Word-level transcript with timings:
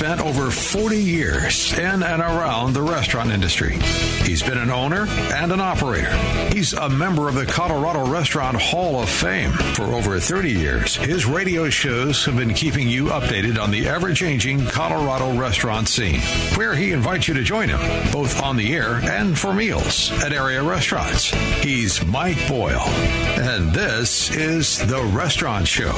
Spent 0.00 0.22
over 0.22 0.50
40 0.50 0.96
years 0.96 1.74
in 1.74 2.02
and 2.02 2.22
around 2.22 2.72
the 2.72 2.80
restaurant 2.80 3.30
industry. 3.30 3.76
He's 4.24 4.42
been 4.42 4.56
an 4.56 4.70
owner 4.70 5.06
and 5.06 5.52
an 5.52 5.60
operator. 5.60 6.16
He's 6.54 6.72
a 6.72 6.88
member 6.88 7.28
of 7.28 7.34
the 7.34 7.44
Colorado 7.44 8.10
Restaurant 8.10 8.58
Hall 8.58 9.02
of 9.02 9.10
Fame. 9.10 9.50
For 9.50 9.82
over 9.82 10.18
30 10.18 10.52
years, 10.52 10.96
his 10.96 11.26
radio 11.26 11.68
shows 11.68 12.24
have 12.24 12.38
been 12.38 12.54
keeping 12.54 12.88
you 12.88 13.08
updated 13.08 13.62
on 13.62 13.70
the 13.70 13.88
ever 13.88 14.14
changing 14.14 14.64
Colorado 14.68 15.38
restaurant 15.38 15.86
scene, 15.86 16.20
where 16.56 16.74
he 16.74 16.92
invites 16.92 17.28
you 17.28 17.34
to 17.34 17.42
join 17.42 17.68
him, 17.68 17.80
both 18.10 18.42
on 18.42 18.56
the 18.56 18.72
air 18.72 19.00
and 19.02 19.38
for 19.38 19.52
meals 19.52 20.10
at 20.24 20.32
area 20.32 20.62
restaurants. 20.62 21.24
He's 21.62 22.02
Mike 22.06 22.38
Boyle, 22.48 22.88
and 23.36 23.70
this 23.74 24.34
is 24.34 24.78
The 24.78 25.02
Restaurant 25.12 25.68
Show. 25.68 25.92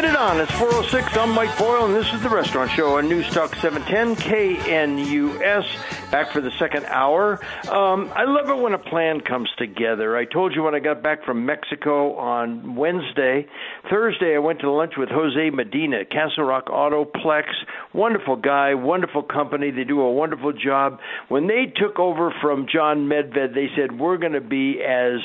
Get 0.00 0.10
it 0.10 0.16
on. 0.16 0.40
It's 0.40 0.52
406. 0.52 1.14
I'm 1.18 1.30
Mike 1.30 1.58
Boyle, 1.58 1.84
and 1.84 1.94
this 1.94 2.10
is 2.14 2.22
the 2.22 2.30
Restaurant 2.30 2.70
Show 2.70 2.96
on 2.96 3.06
News 3.06 3.28
Talk 3.34 3.54
710 3.56 4.16
KNUS. 4.16 6.10
Back 6.10 6.32
for 6.32 6.40
the 6.40 6.50
second 6.52 6.86
hour. 6.86 7.38
Um, 7.68 8.10
I 8.14 8.24
love 8.24 8.48
it 8.48 8.56
when 8.56 8.72
a 8.72 8.78
plan 8.78 9.20
comes 9.20 9.50
together. 9.58 10.16
I 10.16 10.24
told 10.24 10.54
you 10.54 10.62
when 10.62 10.74
I 10.74 10.78
got 10.78 11.02
back 11.02 11.24
from 11.26 11.44
Mexico 11.44 12.16
on 12.16 12.76
Wednesday. 12.76 13.46
Thursday, 13.90 14.34
I 14.36 14.38
went 14.38 14.60
to 14.60 14.70
lunch 14.70 14.94
with 14.96 15.10
Jose 15.10 15.50
Medina, 15.50 16.06
Castle 16.06 16.44
Rock 16.44 16.68
Autoplex. 16.68 17.44
Wonderful 17.92 18.36
guy, 18.36 18.72
wonderful 18.72 19.22
company. 19.22 19.70
They 19.70 19.84
do 19.84 20.00
a 20.00 20.10
wonderful 20.10 20.54
job. 20.54 20.98
When 21.28 21.46
they 21.46 21.66
took 21.76 21.98
over 21.98 22.32
from 22.40 22.66
John 22.72 23.06
Medved, 23.06 23.54
they 23.54 23.68
said, 23.76 24.00
We're 24.00 24.16
going 24.16 24.32
to 24.32 24.40
be 24.40 24.80
as 24.80 25.20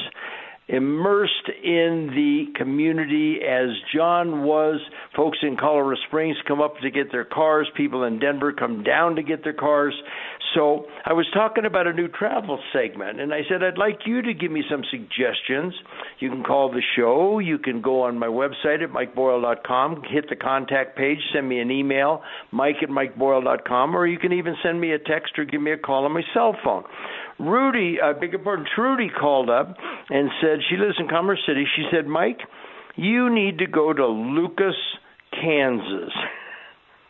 immersed 0.67 1.49
in 1.63 2.09
the 2.15 2.57
community 2.57 3.37
as 3.47 3.69
John 3.93 4.43
was. 4.43 4.79
Folks 5.15 5.37
in 5.43 5.57
Colorado 5.57 5.99
Springs 6.07 6.37
come 6.47 6.61
up 6.61 6.77
to 6.81 6.89
get 6.89 7.11
their 7.11 7.25
cars, 7.25 7.67
people 7.75 8.03
in 8.03 8.19
Denver 8.19 8.51
come 8.51 8.83
down 8.83 9.15
to 9.15 9.23
get 9.23 9.43
their 9.43 9.53
cars. 9.53 9.93
So 10.55 10.85
I 11.05 11.13
was 11.13 11.25
talking 11.33 11.65
about 11.65 11.85
a 11.85 11.93
new 11.93 12.07
travel 12.07 12.59
segment, 12.71 13.19
and 13.19 13.33
I 13.33 13.41
said, 13.49 13.61
I'd 13.61 13.77
like 13.77 13.99
you 14.05 14.21
to 14.21 14.33
give 14.33 14.51
me 14.51 14.63
some 14.69 14.83
suggestions. 14.89 15.73
You 16.19 16.29
can 16.29 16.43
call 16.43 16.71
the 16.71 16.81
show, 16.95 17.39
you 17.39 17.59
can 17.59 17.81
go 17.81 18.03
on 18.03 18.17
my 18.17 18.27
website 18.27 18.81
at 18.81 18.89
mikeboyle.com, 18.89 20.03
hit 20.09 20.29
the 20.29 20.35
contact 20.35 20.97
page, 20.97 21.19
send 21.33 21.47
me 21.47 21.59
an 21.59 21.71
email, 21.71 22.21
mike 22.51 22.77
at 22.81 22.89
mikeboyle.com, 22.89 23.95
or 23.95 24.07
you 24.07 24.17
can 24.17 24.31
even 24.31 24.55
send 24.63 24.79
me 24.79 24.93
a 24.93 24.99
text 24.99 25.37
or 25.37 25.45
give 25.45 25.61
me 25.61 25.71
a 25.71 25.77
call 25.77 26.05
on 26.05 26.13
my 26.13 26.23
cell 26.33 26.55
phone. 26.63 26.85
Rudy, 27.39 27.97
I 28.01 28.13
beg 28.13 28.31
your 28.31 28.39
pardon, 28.39 28.65
Trudy 28.75 29.09
called 29.09 29.49
up 29.49 29.75
and 30.09 30.29
said 30.41 30.59
she 30.69 30.77
lives 30.77 30.95
in 30.99 31.07
Commerce 31.07 31.39
City. 31.47 31.65
She 31.75 31.83
said, 31.91 32.07
Mike, 32.07 32.39
you 32.95 33.33
need 33.33 33.59
to 33.59 33.67
go 33.67 33.91
to 33.91 34.05
Lucas, 34.05 34.75
Kansas. 35.31 36.13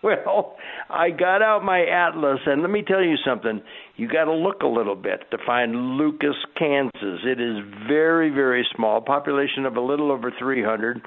Well, 0.04 0.56
I 0.88 1.10
got 1.10 1.42
out 1.42 1.64
my 1.64 1.84
atlas, 1.84 2.38
and 2.46 2.62
let 2.62 2.70
me 2.70 2.84
tell 2.84 3.02
you 3.02 3.16
something. 3.26 3.60
You 3.96 4.08
got 4.08 4.26
to 4.26 4.34
look 4.34 4.62
a 4.62 4.68
little 4.68 4.96
bit 4.96 5.32
to 5.32 5.38
find 5.48 5.98
Lucas, 5.98 6.36
Kansas. 6.60 7.22
It 7.26 7.42
is 7.42 7.58
very, 7.88 8.30
very 8.30 8.64
small, 8.76 9.02
population 9.02 9.66
of 9.66 9.78
a 9.78 9.82
little 9.82 10.12
over 10.12 10.32
300. 10.38 11.02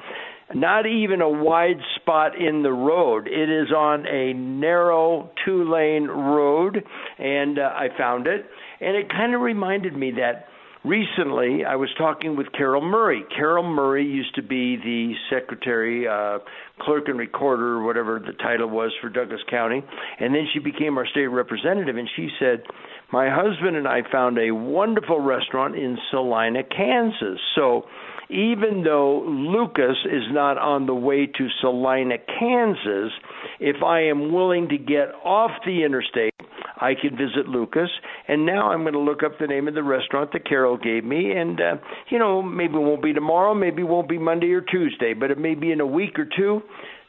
Not 0.52 0.86
even 0.86 1.20
a 1.20 1.28
wide 1.28 1.78
spot 1.94 2.32
in 2.40 2.64
the 2.64 2.72
road. 2.72 3.28
It 3.28 3.48
is 3.48 3.70
on 3.70 4.04
a 4.06 4.32
narrow 4.32 5.30
two 5.44 5.70
lane 5.70 6.08
road, 6.08 6.82
and 7.18 7.56
uh, 7.58 7.70
I 7.76 7.88
found 7.96 8.26
it. 8.26 8.46
And 8.80 8.96
it 8.96 9.10
kind 9.10 9.34
of 9.34 9.40
reminded 9.40 9.96
me 9.96 10.12
that 10.12 10.46
recently 10.84 11.64
I 11.64 11.76
was 11.76 11.88
talking 11.98 12.36
with 12.36 12.46
Carol 12.56 12.80
Murray. 12.80 13.24
Carol 13.34 13.64
Murray 13.64 14.04
used 14.04 14.34
to 14.36 14.42
be 14.42 14.76
the 14.76 15.14
secretary, 15.28 16.06
uh, 16.06 16.38
clerk 16.80 17.08
and 17.08 17.18
recorder, 17.18 17.78
or 17.78 17.82
whatever 17.84 18.20
the 18.24 18.32
title 18.34 18.68
was 18.68 18.92
for 19.00 19.08
Douglas 19.08 19.40
County, 19.50 19.82
and 20.20 20.34
then 20.34 20.46
she 20.52 20.60
became 20.60 20.96
our 20.96 21.06
state 21.06 21.26
representative. 21.26 21.96
And 21.96 22.08
she 22.14 22.30
said, 22.38 22.62
"My 23.10 23.28
husband 23.28 23.76
and 23.76 23.88
I 23.88 24.02
found 24.02 24.38
a 24.38 24.52
wonderful 24.52 25.20
restaurant 25.20 25.74
in 25.74 25.98
Salina, 26.10 26.62
Kansas." 26.62 27.40
So. 27.54 27.86
Even 28.30 28.82
though 28.84 29.22
Lucas 29.22 29.96
is 30.04 30.24
not 30.32 30.58
on 30.58 30.84
the 30.84 30.94
way 30.94 31.24
to 31.24 31.48
Salina, 31.62 32.18
Kansas, 32.38 33.10
if 33.58 33.82
I 33.82 34.02
am 34.02 34.34
willing 34.34 34.68
to 34.68 34.76
get 34.76 35.14
off 35.24 35.50
the 35.64 35.82
interstate, 35.82 36.34
I 36.80 36.94
can 36.94 37.16
visit 37.16 37.48
Lucas. 37.48 37.90
And 38.26 38.46
now 38.46 38.70
I'm 38.70 38.82
going 38.82 38.94
to 38.94 38.98
look 38.98 39.22
up 39.22 39.38
the 39.38 39.46
name 39.46 39.68
of 39.68 39.74
the 39.74 39.82
restaurant 39.82 40.32
that 40.32 40.48
Carol 40.48 40.76
gave 40.76 41.04
me. 41.04 41.32
And, 41.32 41.60
uh, 41.60 41.76
you 42.10 42.18
know, 42.18 42.42
maybe 42.42 42.74
it 42.74 42.80
won't 42.80 43.02
be 43.02 43.12
tomorrow, 43.12 43.54
maybe 43.54 43.82
it 43.82 43.88
won't 43.88 44.08
be 44.08 44.18
Monday 44.18 44.52
or 44.52 44.60
Tuesday, 44.60 45.14
but 45.14 45.30
it 45.30 45.38
may 45.38 45.54
be 45.54 45.72
in 45.72 45.80
a 45.80 45.86
week 45.86 46.18
or 46.18 46.26
two. 46.36 46.62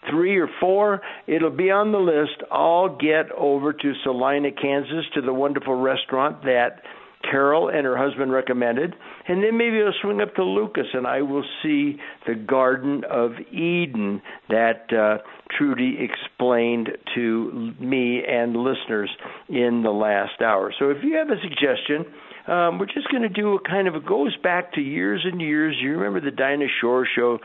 Three 0.10 0.38
or 0.38 0.48
four, 0.62 1.02
it'll 1.28 1.50
be 1.50 1.70
on 1.72 1.92
the 1.92 2.00
list. 2.00 2.42
I'll 2.52 2.96
get 2.96 3.32
over 3.38 3.74
to 3.74 3.94
Salina, 4.04 4.50
Kansas, 4.52 5.06
to 5.14 5.22
the 5.22 5.34
wonderful 5.34 5.76
restaurant 5.76 6.42
that 6.44 6.82
Carol 7.24 7.70
and 7.70 7.86
her 7.86 7.98
husband 7.98 8.32
recommended, 8.32 8.96
and 9.28 9.44
then 9.44 9.58
maybe 9.58 9.82
I'll 9.82 9.94
swing 10.02 10.22
up 10.22 10.36
to 10.36 10.44
Lucas 10.44 10.88
and 10.94 11.06
I 11.06 11.22
will 11.22 11.44
see 11.62 11.98
the 12.26 12.36
Garden 12.36 13.04
of 13.10 13.32
Eden 13.52 14.22
that 14.50 14.92
uh, 14.94 15.22
Trudy 15.58 15.98
explained 16.00 16.90
to 17.16 17.74
me 17.80 18.22
and 18.26 18.56
listeners 18.56 19.10
in 19.50 19.82
the 19.84 19.92
last 19.92 20.42
hour. 20.42 20.74
So 20.80 20.90
if 20.92 20.98
you 21.04 21.16
have 21.18 21.30
a 21.30 21.42
suggestion, 21.42 22.06
um, 22.48 22.80
we're 22.80 22.88
just 22.88 23.12
going 23.12 23.24
to 23.24 23.30
do 23.30 23.56
a 23.56 23.60
kind 23.62 23.88
of 23.88 23.96
it 23.96 24.06
goes 24.06 24.36
back 24.38 24.74
to 24.74 24.82
years 24.82 25.22
and 25.24 25.42
years. 25.42 25.76
You 25.80 25.98
remember 25.98 26.20
the 26.20 26.36
Dinah 26.36 26.66
Shore 26.82 27.06
show? 27.16 27.38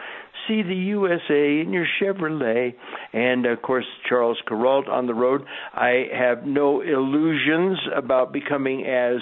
See 0.49 0.63
the 0.63 0.75
USA 0.75 1.61
in 1.61 1.73
your 1.73 1.87
Chevrolet, 2.01 2.75
and 3.13 3.45
of 3.47 3.61
course 3.61 3.85
Charles 4.09 4.39
Kuralt 4.49 4.89
on 4.89 5.07
the 5.07 5.15
road. 5.15 5.43
I 5.75 6.07
have 6.13 6.45
no 6.45 6.81
illusions 6.81 7.79
about 7.95 8.33
becoming 8.33 8.87
as 8.87 9.21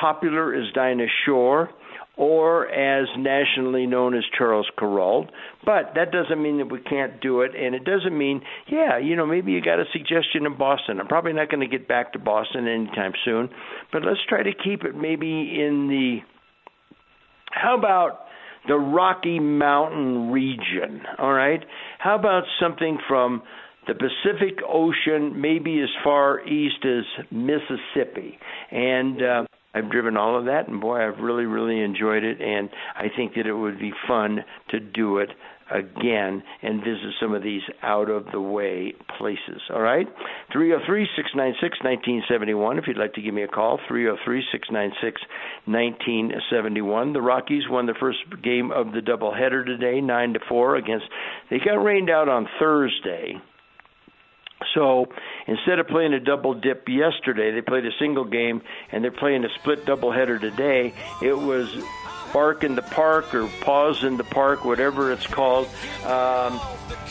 popular 0.00 0.54
as 0.54 0.72
Dinah 0.74 1.06
Shore 1.24 1.70
or 2.16 2.68
as 2.68 3.08
nationally 3.18 3.86
known 3.86 4.14
as 4.16 4.22
Charles 4.38 4.68
Kuralt. 4.78 5.30
But 5.64 5.94
that 5.96 6.12
doesn't 6.12 6.40
mean 6.40 6.58
that 6.58 6.70
we 6.70 6.80
can't 6.80 7.20
do 7.20 7.40
it, 7.40 7.52
and 7.56 7.74
it 7.74 7.84
doesn't 7.84 8.16
mean, 8.16 8.42
yeah, 8.70 8.98
you 8.98 9.16
know, 9.16 9.26
maybe 9.26 9.52
you 9.52 9.60
got 9.60 9.80
a 9.80 9.84
suggestion 9.92 10.46
in 10.46 10.56
Boston. 10.56 11.00
I'm 11.00 11.08
probably 11.08 11.32
not 11.32 11.50
going 11.50 11.68
to 11.68 11.78
get 11.78 11.88
back 11.88 12.12
to 12.12 12.18
Boston 12.18 12.68
anytime 12.68 13.12
soon, 13.24 13.48
but 13.92 14.02
let's 14.04 14.20
try 14.28 14.42
to 14.42 14.52
keep 14.52 14.84
it 14.84 14.94
maybe 14.94 15.26
in 15.26 15.88
the. 15.88 16.18
How 17.50 17.76
about 17.76 18.20
the 18.68 18.76
Rocky 18.76 19.40
Mountain 19.40 20.30
region? 20.30 21.02
All 21.18 21.32
right. 21.32 21.60
How 21.98 22.16
about 22.16 22.44
something 22.60 22.98
from 23.08 23.42
the 23.86 23.94
Pacific 23.94 24.58
Ocean, 24.66 25.40
maybe 25.40 25.80
as 25.82 25.90
far 26.02 26.46
east 26.46 26.84
as 26.84 27.26
Mississippi, 27.30 28.38
and 28.70 29.22
uh, 29.22 29.44
I've 29.74 29.90
driven 29.90 30.16
all 30.16 30.38
of 30.38 30.44
that, 30.46 30.68
and 30.68 30.80
boy, 30.80 31.06
I've 31.06 31.18
really, 31.18 31.46
really 31.46 31.80
enjoyed 31.80 32.22
it, 32.22 32.40
and 32.40 32.70
I 32.94 33.06
think 33.14 33.34
that 33.34 33.46
it 33.46 33.52
would 33.52 33.78
be 33.78 33.92
fun 34.06 34.44
to 34.70 34.80
do 34.80 35.18
it 35.18 35.30
again 35.70 36.42
and 36.62 36.80
visit 36.80 37.14
some 37.20 37.34
of 37.34 37.42
these 37.42 37.62
out 37.82 38.10
of 38.10 38.26
the 38.32 38.40
way 38.40 38.92
places. 39.18 39.60
All 39.72 39.80
right? 39.80 40.06
303 40.52 41.08
696 41.16 41.78
1971. 41.82 42.78
If 42.78 42.84
you'd 42.86 42.98
like 42.98 43.14
to 43.14 43.22
give 43.22 43.34
me 43.34 43.42
a 43.42 43.48
call, 43.48 43.80
303 43.88 44.44
696 44.52 45.22
1971. 45.66 47.12
The 47.12 47.22
Rockies 47.22 47.64
won 47.68 47.86
the 47.86 47.94
first 47.98 48.18
game 48.42 48.70
of 48.70 48.92
the 48.92 49.00
doubleheader 49.00 49.64
today, 49.64 50.00
9 50.00 50.34
to 50.34 50.40
4 50.48 50.76
against. 50.76 51.06
They 51.50 51.58
got 51.58 51.82
rained 51.82 52.10
out 52.10 52.28
on 52.28 52.48
Thursday. 52.58 53.40
So 54.74 55.06
instead 55.46 55.78
of 55.78 55.88
playing 55.88 56.14
a 56.14 56.20
double 56.20 56.54
dip 56.54 56.88
yesterday, 56.88 57.52
they 57.52 57.60
played 57.60 57.86
a 57.86 57.92
single 57.98 58.24
game, 58.24 58.62
and 58.90 59.04
they're 59.04 59.10
playing 59.10 59.44
a 59.44 59.48
split 59.60 59.84
doubleheader 59.84 60.40
today. 60.40 60.94
It 61.22 61.36
was 61.36 61.76
bark 62.34 62.64
in 62.64 62.74
the 62.74 62.82
park 62.82 63.32
or 63.32 63.46
pause 63.60 64.02
in 64.02 64.16
the 64.16 64.24
park, 64.24 64.64
whatever 64.64 65.12
it's 65.12 65.26
called. 65.26 65.68
Um, 66.04 66.60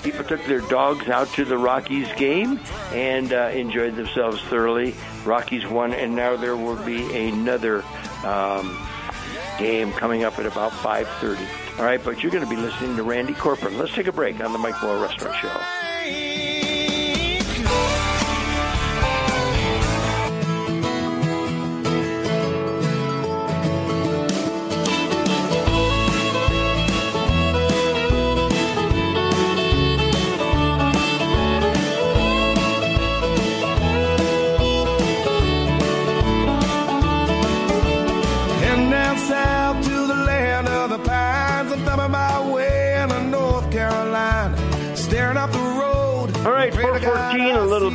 people 0.04 0.24
took 0.26 0.44
their 0.46 0.60
dogs 0.62 1.08
out 1.08 1.30
to 1.30 1.46
the 1.46 1.58
Rockies 1.58 2.12
game 2.18 2.60
and 2.92 3.32
uh, 3.32 3.50
enjoyed 3.54 3.96
themselves 3.96 4.42
thoroughly. 4.44 4.94
Rockies 5.26 5.66
won, 5.66 5.94
and 5.94 6.16
now 6.16 6.36
there 6.36 6.58
will 6.58 6.84
be 6.84 7.30
another 7.30 7.84
um, 8.26 8.78
game 9.58 9.94
coming 9.94 10.26
up 10.26 10.38
at 10.40 10.46
about 10.46 10.72
5:30. 10.72 11.80
All 11.80 11.86
right, 11.86 12.04
but 12.04 12.22
you're 12.22 12.32
going 12.32 12.44
to 12.44 12.50
be 12.50 12.62
listening 12.62 12.96
to 12.98 13.04
Randy 13.04 13.34
Corcoran. 13.34 13.78
Let's 13.78 13.94
take 13.94 14.08
a 14.08 14.12
break 14.12 14.44
on 14.44 14.52
the 14.52 14.60
Mike 14.60 14.80
Boyle 14.82 15.02
Restaurant 15.02 15.36
Show. 15.38 15.83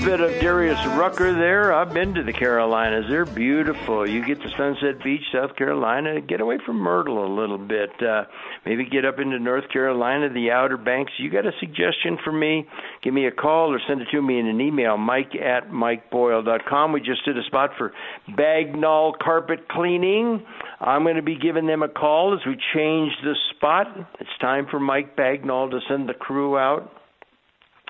Bit 0.08 0.20
of. 0.22 0.28
Darius 0.40 0.78
Rucker 0.86 1.34
there. 1.34 1.74
I've 1.74 1.92
been 1.92 2.14
to 2.14 2.22
the 2.22 2.32
Carolinas. 2.32 3.04
They're 3.10 3.26
beautiful. 3.26 4.08
You 4.08 4.24
get 4.24 4.40
to 4.40 4.48
Sunset 4.56 5.02
Beach, 5.04 5.20
South 5.32 5.56
Carolina. 5.56 6.22
Get 6.22 6.40
away 6.40 6.56
from 6.64 6.76
Myrtle 6.76 7.26
a 7.26 7.28
little 7.28 7.58
bit. 7.58 7.90
Uh, 8.00 8.24
maybe 8.64 8.86
get 8.86 9.04
up 9.04 9.18
into 9.18 9.38
North 9.38 9.68
Carolina, 9.70 10.32
the 10.32 10.50
Outer 10.50 10.78
Banks. 10.78 11.12
You 11.18 11.30
got 11.30 11.44
a 11.44 11.52
suggestion 11.60 12.16
for 12.24 12.32
me? 12.32 12.66
Give 13.02 13.12
me 13.12 13.26
a 13.26 13.30
call 13.30 13.74
or 13.74 13.80
send 13.86 14.00
it 14.00 14.08
to 14.12 14.22
me 14.22 14.38
in 14.38 14.46
an 14.46 14.60
email, 14.60 14.96
mike 14.96 15.34
at 15.34 15.70
mikeboyle.com. 15.70 16.92
We 16.92 17.00
just 17.00 17.24
did 17.26 17.36
a 17.36 17.42
spot 17.42 17.72
for 17.76 17.92
Bagnall 18.30 19.18
Carpet 19.18 19.68
Cleaning. 19.68 20.46
I'm 20.80 21.02
going 21.02 21.16
to 21.16 21.22
be 21.22 21.36
giving 21.36 21.66
them 21.66 21.82
a 21.82 21.88
call 21.88 22.32
as 22.32 22.46
we 22.46 22.56
change 22.74 23.12
the 23.22 23.34
spot. 23.56 23.88
It's 24.20 24.30
time 24.40 24.68
for 24.70 24.80
Mike 24.80 25.16
Bagnall 25.16 25.70
to 25.72 25.80
send 25.88 26.08
the 26.08 26.14
crew 26.14 26.56
out 26.56 26.97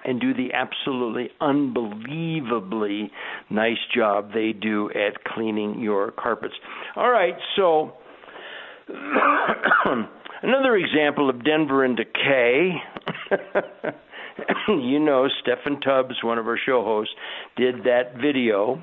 and 0.05 0.21
do 0.21 0.35
the 0.35 0.53
absolutely 0.53 1.31
unbelievably 1.41 3.11
nice 3.51 3.79
job 3.95 4.33
they 4.33 4.53
do 4.53 4.91
at 4.91 5.25
cleaning 5.25 5.81
your 5.81 6.13
carpets. 6.13 6.55
All 6.97 7.11
right, 7.11 7.35
so 7.57 7.93
another 10.43 10.77
example 10.77 11.29
of 11.29 11.45
Denver 11.45 11.85
in 11.85 11.97
decay. 11.97 12.73
you 14.69 15.01
know, 15.01 15.29
Steffan 15.43 15.83
Tubbs, 15.83 16.23
one 16.23 16.39
of 16.39 16.47
our 16.47 16.59
show 16.65 16.85
hosts, 16.85 17.15
did 17.57 17.85
that 17.85 18.15
video. 18.21 18.83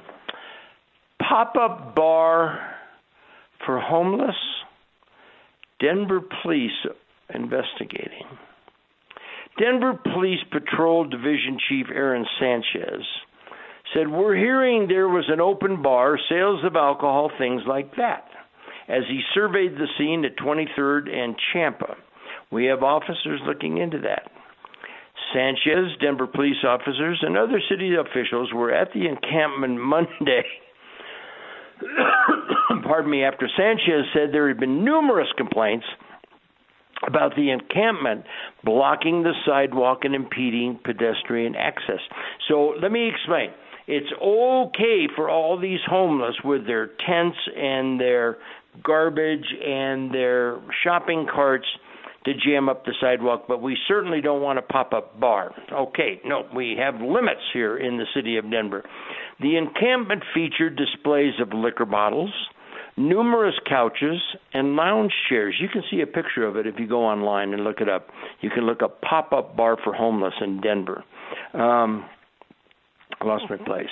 Pop 1.19 1.55
up 1.59 1.95
bar 1.95 2.75
for 3.65 3.79
homeless. 3.79 4.35
Denver 5.79 6.21
police 6.43 6.71
investigating. 7.33 8.25
Denver 9.57 9.93
Police 10.13 10.43
Patrol 10.51 11.05
Division 11.05 11.57
Chief 11.69 11.87
Aaron 11.93 12.25
Sanchez 12.39 13.03
said, 13.93 14.09
We're 14.09 14.35
hearing 14.35 14.87
there 14.87 15.07
was 15.07 15.25
an 15.29 15.39
open 15.39 15.81
bar, 15.81 16.19
sales 16.29 16.63
of 16.65 16.75
alcohol, 16.75 17.31
things 17.37 17.61
like 17.67 17.95
that. 17.95 18.27
As 18.87 19.03
he 19.07 19.21
surveyed 19.33 19.75
the 19.75 19.87
scene 19.97 20.25
at 20.25 20.37
23rd 20.37 21.09
and 21.09 21.35
Champa, 21.53 21.95
we 22.51 22.65
have 22.65 22.83
officers 22.83 23.39
looking 23.47 23.77
into 23.77 23.99
that. 23.99 24.29
Sanchez, 25.33 25.97
Denver 26.01 26.27
police 26.27 26.63
officers, 26.67 27.19
and 27.21 27.37
other 27.37 27.61
city 27.69 27.95
officials 27.95 28.51
were 28.53 28.71
at 28.71 28.89
the 28.93 29.07
encampment 29.07 29.79
Monday. 29.79 30.43
Pardon 32.83 33.09
me, 33.09 33.23
after 33.23 33.49
Sanchez 33.57 34.05
said 34.13 34.31
there 34.31 34.47
had 34.47 34.59
been 34.59 34.83
numerous 34.83 35.27
complaints 35.37 35.85
about 37.07 37.35
the 37.35 37.51
encampment 37.51 38.23
blocking 38.63 39.23
the 39.23 39.33
sidewalk 39.45 39.99
and 40.03 40.15
impeding 40.15 40.79
pedestrian 40.83 41.55
access. 41.55 41.99
So 42.47 42.73
let 42.81 42.91
me 42.91 43.09
explain. 43.09 43.49
It's 43.87 44.11
okay 44.19 45.07
for 45.15 45.29
all 45.29 45.59
these 45.59 45.79
homeless 45.87 46.35
with 46.43 46.65
their 46.65 46.87
tents 46.87 47.37
and 47.55 47.99
their 47.99 48.37
garbage 48.83 49.45
and 49.63 50.13
their 50.13 50.59
shopping 50.83 51.27
carts 51.31 51.67
to 52.25 52.33
jam 52.33 52.67
up 52.67 52.85
the 52.85 52.93
sidewalk, 52.99 53.45
but 53.47 53.61
we 53.61 53.77
certainly 53.87 54.19
don't 54.19 54.41
want 54.41 54.57
a 54.57 54.61
pop 54.63 54.93
up 54.93 55.19
bar. 55.19 55.53
Okay, 55.71 56.19
no, 56.25 56.47
we 56.55 56.75
have 56.79 56.95
limits 56.99 57.41
here 57.53 57.77
in 57.77 57.97
the 57.97 58.05
city 58.15 58.37
of 58.37 58.49
Denver. 58.49 58.83
The 59.39 59.57
encampment 59.57 60.23
featured 60.33 60.75
displays 60.75 61.33
of 61.39 61.53
liquor 61.53 61.85
bottles, 61.85 62.33
numerous 62.97 63.55
couches, 63.67 64.21
and 64.53 64.75
lounge 64.75 65.11
chairs. 65.29 65.55
You 65.59 65.67
can 65.67 65.83
see 65.91 66.01
a 66.01 66.07
picture 66.07 66.45
of 66.45 66.55
it 66.55 66.65
if 66.65 66.75
you 66.79 66.87
go 66.87 67.05
online 67.05 67.53
and 67.53 67.63
look 67.63 67.81
it 67.81 67.89
up. 67.89 68.07
You 68.41 68.49
can 68.49 68.65
look 68.65 68.81
up 68.81 69.01
pop 69.01 69.33
up 69.33 69.55
bar 69.55 69.77
for 69.83 69.93
homeless 69.93 70.33
in 70.41 70.61
Denver. 70.61 71.03
Um, 71.53 72.05
I 73.19 73.25
lost 73.25 73.45
my 73.49 73.57
place. 73.57 73.87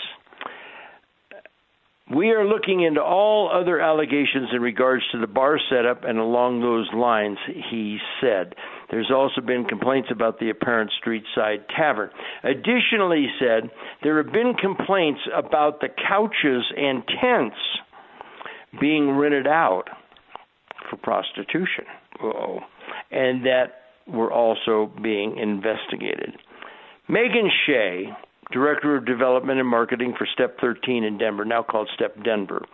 We 2.13 2.31
are 2.31 2.45
looking 2.45 2.83
into 2.83 3.01
all 3.01 3.49
other 3.49 3.79
allegations 3.79 4.49
in 4.53 4.61
regards 4.61 5.03
to 5.13 5.19
the 5.19 5.27
bar 5.27 5.57
setup 5.69 6.03
and 6.03 6.19
along 6.19 6.59
those 6.59 6.89
lines, 6.93 7.37
he 7.71 7.97
said. 8.19 8.55
There's 8.91 9.09
also 9.09 9.39
been 9.39 9.63
complaints 9.63 10.09
about 10.11 10.37
the 10.37 10.49
apparent 10.49 10.91
street 10.99 11.23
side 11.33 11.63
tavern. 11.75 12.09
Additionally, 12.43 13.21
he 13.21 13.29
said, 13.39 13.71
there 14.03 14.21
have 14.21 14.33
been 14.33 14.53
complaints 14.53 15.21
about 15.33 15.79
the 15.79 15.87
couches 15.87 16.65
and 16.75 17.03
tents 17.21 17.55
being 18.79 19.11
rented 19.11 19.47
out 19.47 19.85
for 20.89 20.97
prostitution. 20.97 21.85
Uh-oh. 22.21 22.59
And 23.11 23.45
that 23.45 23.83
were 24.07 24.31
also 24.31 24.91
being 25.01 25.37
investigated. 25.37 26.35
Megan 27.07 27.49
Shea, 27.65 28.09
Director 28.51 28.95
of 28.95 29.05
Development 29.05 29.59
and 29.59 29.67
Marketing 29.67 30.13
for 30.17 30.27
Step 30.33 30.57
13 30.59 31.03
in 31.03 31.17
Denver, 31.17 31.45
now 31.45 31.63
called 31.63 31.89
Step 31.95 32.15
Denver, 32.23 32.65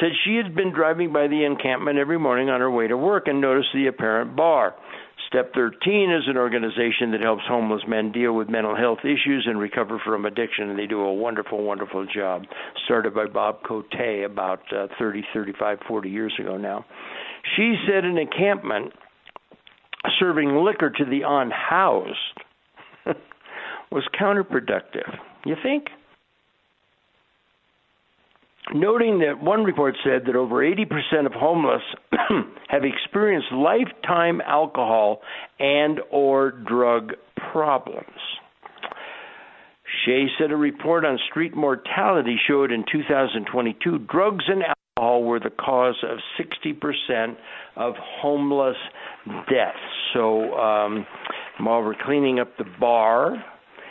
said 0.00 0.10
she 0.24 0.36
had 0.36 0.54
been 0.54 0.72
driving 0.72 1.12
by 1.12 1.26
the 1.26 1.44
encampment 1.44 1.98
every 1.98 2.18
morning 2.18 2.50
on 2.50 2.60
her 2.60 2.70
way 2.70 2.86
to 2.86 2.96
work 2.96 3.24
and 3.26 3.40
noticed 3.40 3.68
the 3.74 3.86
apparent 3.86 4.36
bar. 4.36 4.74
Step 5.34 5.52
13 5.52 6.12
is 6.12 6.28
an 6.28 6.36
organization 6.36 7.10
that 7.10 7.20
helps 7.20 7.42
homeless 7.48 7.82
men 7.88 8.12
deal 8.12 8.34
with 8.34 8.48
mental 8.48 8.76
health 8.76 9.00
issues 9.00 9.44
and 9.48 9.58
recover 9.58 10.00
from 10.04 10.26
addiction, 10.26 10.70
and 10.70 10.78
they 10.78 10.86
do 10.86 11.00
a 11.00 11.12
wonderful, 11.12 11.64
wonderful 11.64 12.06
job. 12.06 12.44
Started 12.84 13.16
by 13.16 13.26
Bob 13.26 13.58
Cote 13.66 13.92
about 14.24 14.60
uh, 14.72 14.86
30, 14.96 15.24
35, 15.34 15.78
40 15.88 16.08
years 16.08 16.32
ago 16.38 16.56
now. 16.56 16.84
She 17.56 17.74
said 17.84 18.04
an 18.04 18.16
encampment 18.16 18.92
serving 20.20 20.54
liquor 20.54 20.90
to 20.90 21.04
the 21.04 21.22
unhoused 21.26 22.18
was 23.90 24.04
counterproductive. 24.16 25.18
You 25.44 25.56
think? 25.60 25.86
Noting 28.72 29.18
that 29.18 29.42
one 29.42 29.62
report 29.62 29.94
said 30.02 30.22
that 30.26 30.36
over 30.36 30.56
80% 30.56 31.26
of 31.26 31.32
homeless 31.32 31.82
have 32.68 32.82
experienced 32.82 33.52
lifetime 33.52 34.40
alcohol 34.40 35.20
and 35.58 36.00
or 36.10 36.50
drug 36.50 37.12
problems. 37.52 38.08
Shea 40.04 40.26
said 40.38 40.50
a 40.50 40.56
report 40.56 41.04
on 41.04 41.18
street 41.30 41.54
mortality 41.54 42.36
showed 42.48 42.72
in 42.72 42.84
2022 42.90 43.98
drugs 44.10 44.44
and 44.48 44.62
alcohol 44.62 45.22
were 45.24 45.40
the 45.40 45.50
cause 45.50 46.02
of 46.02 46.18
60% 46.40 47.36
of 47.76 47.94
homeless 47.98 48.76
deaths. 49.50 49.78
So 50.14 50.54
um, 50.54 51.06
while 51.60 51.82
we're 51.82 51.94
cleaning 52.02 52.40
up 52.40 52.56
the 52.56 52.64
bar, 52.80 53.44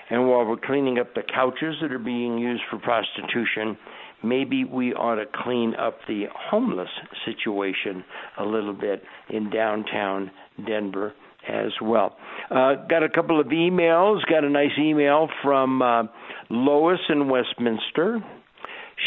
and 0.10 0.28
while 0.28 0.46
we're 0.46 0.58
cleaning 0.58 1.00
up 1.00 1.14
the 1.16 1.24
couches 1.24 1.76
that 1.82 1.92
are 1.92 2.00
being 2.00 2.38
used 2.38 2.64
for 2.70 2.78
prostitution, 2.78 3.78
maybe 4.24 4.64
we 4.64 4.94
ought 4.94 5.16
to 5.16 5.26
clean 5.44 5.76
up 5.76 6.00
the 6.08 6.26
homeless 6.34 6.90
situation 7.26 8.04
a 8.40 8.44
little 8.44 8.74
bit 8.74 9.04
in 9.30 9.50
downtown 9.50 10.32
Denver 10.66 11.14
as 11.48 11.72
well. 11.82 12.16
Uh, 12.50 12.76
got 12.90 13.04
a 13.04 13.10
couple 13.10 13.40
of 13.40 13.48
emails. 13.48 14.20
Got 14.30 14.44
a 14.44 14.50
nice 14.50 14.78
email 14.80 15.28
from 15.44 15.82
uh, 15.82 16.04
Lois 16.50 17.00
in 17.10 17.30
Westminster. 17.30 18.24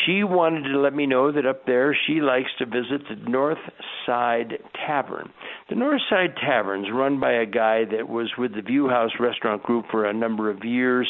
She 0.05 0.25
wanted 0.25 0.65
to 0.65 0.79
let 0.81 0.95
me 0.95 1.07
know 1.07 1.33
that 1.33 1.47
up 1.47 1.65
there 1.65 1.97
she 2.07 2.21
likes 2.21 2.51
to 2.59 2.67
visit 2.67 3.03
the 3.09 3.31
North 3.31 3.59
Side 4.05 4.59
Tavern. 4.87 5.33
The 5.69 5.77
North 5.77 6.03
Side 6.11 6.35
Tavern's 6.37 6.89
run 6.93 7.21
by 7.21 7.33
a 7.33 7.47
guy 7.47 7.85
that 7.85 8.09
was 8.09 8.31
with 8.37 8.55
the 8.55 8.63
View 8.63 8.89
House 8.89 9.13
Restaurant 9.21 9.63
Group 9.63 9.87
for 9.91 10.05
a 10.05 10.13
number 10.13 10.51
of 10.51 10.65
years, 10.65 11.09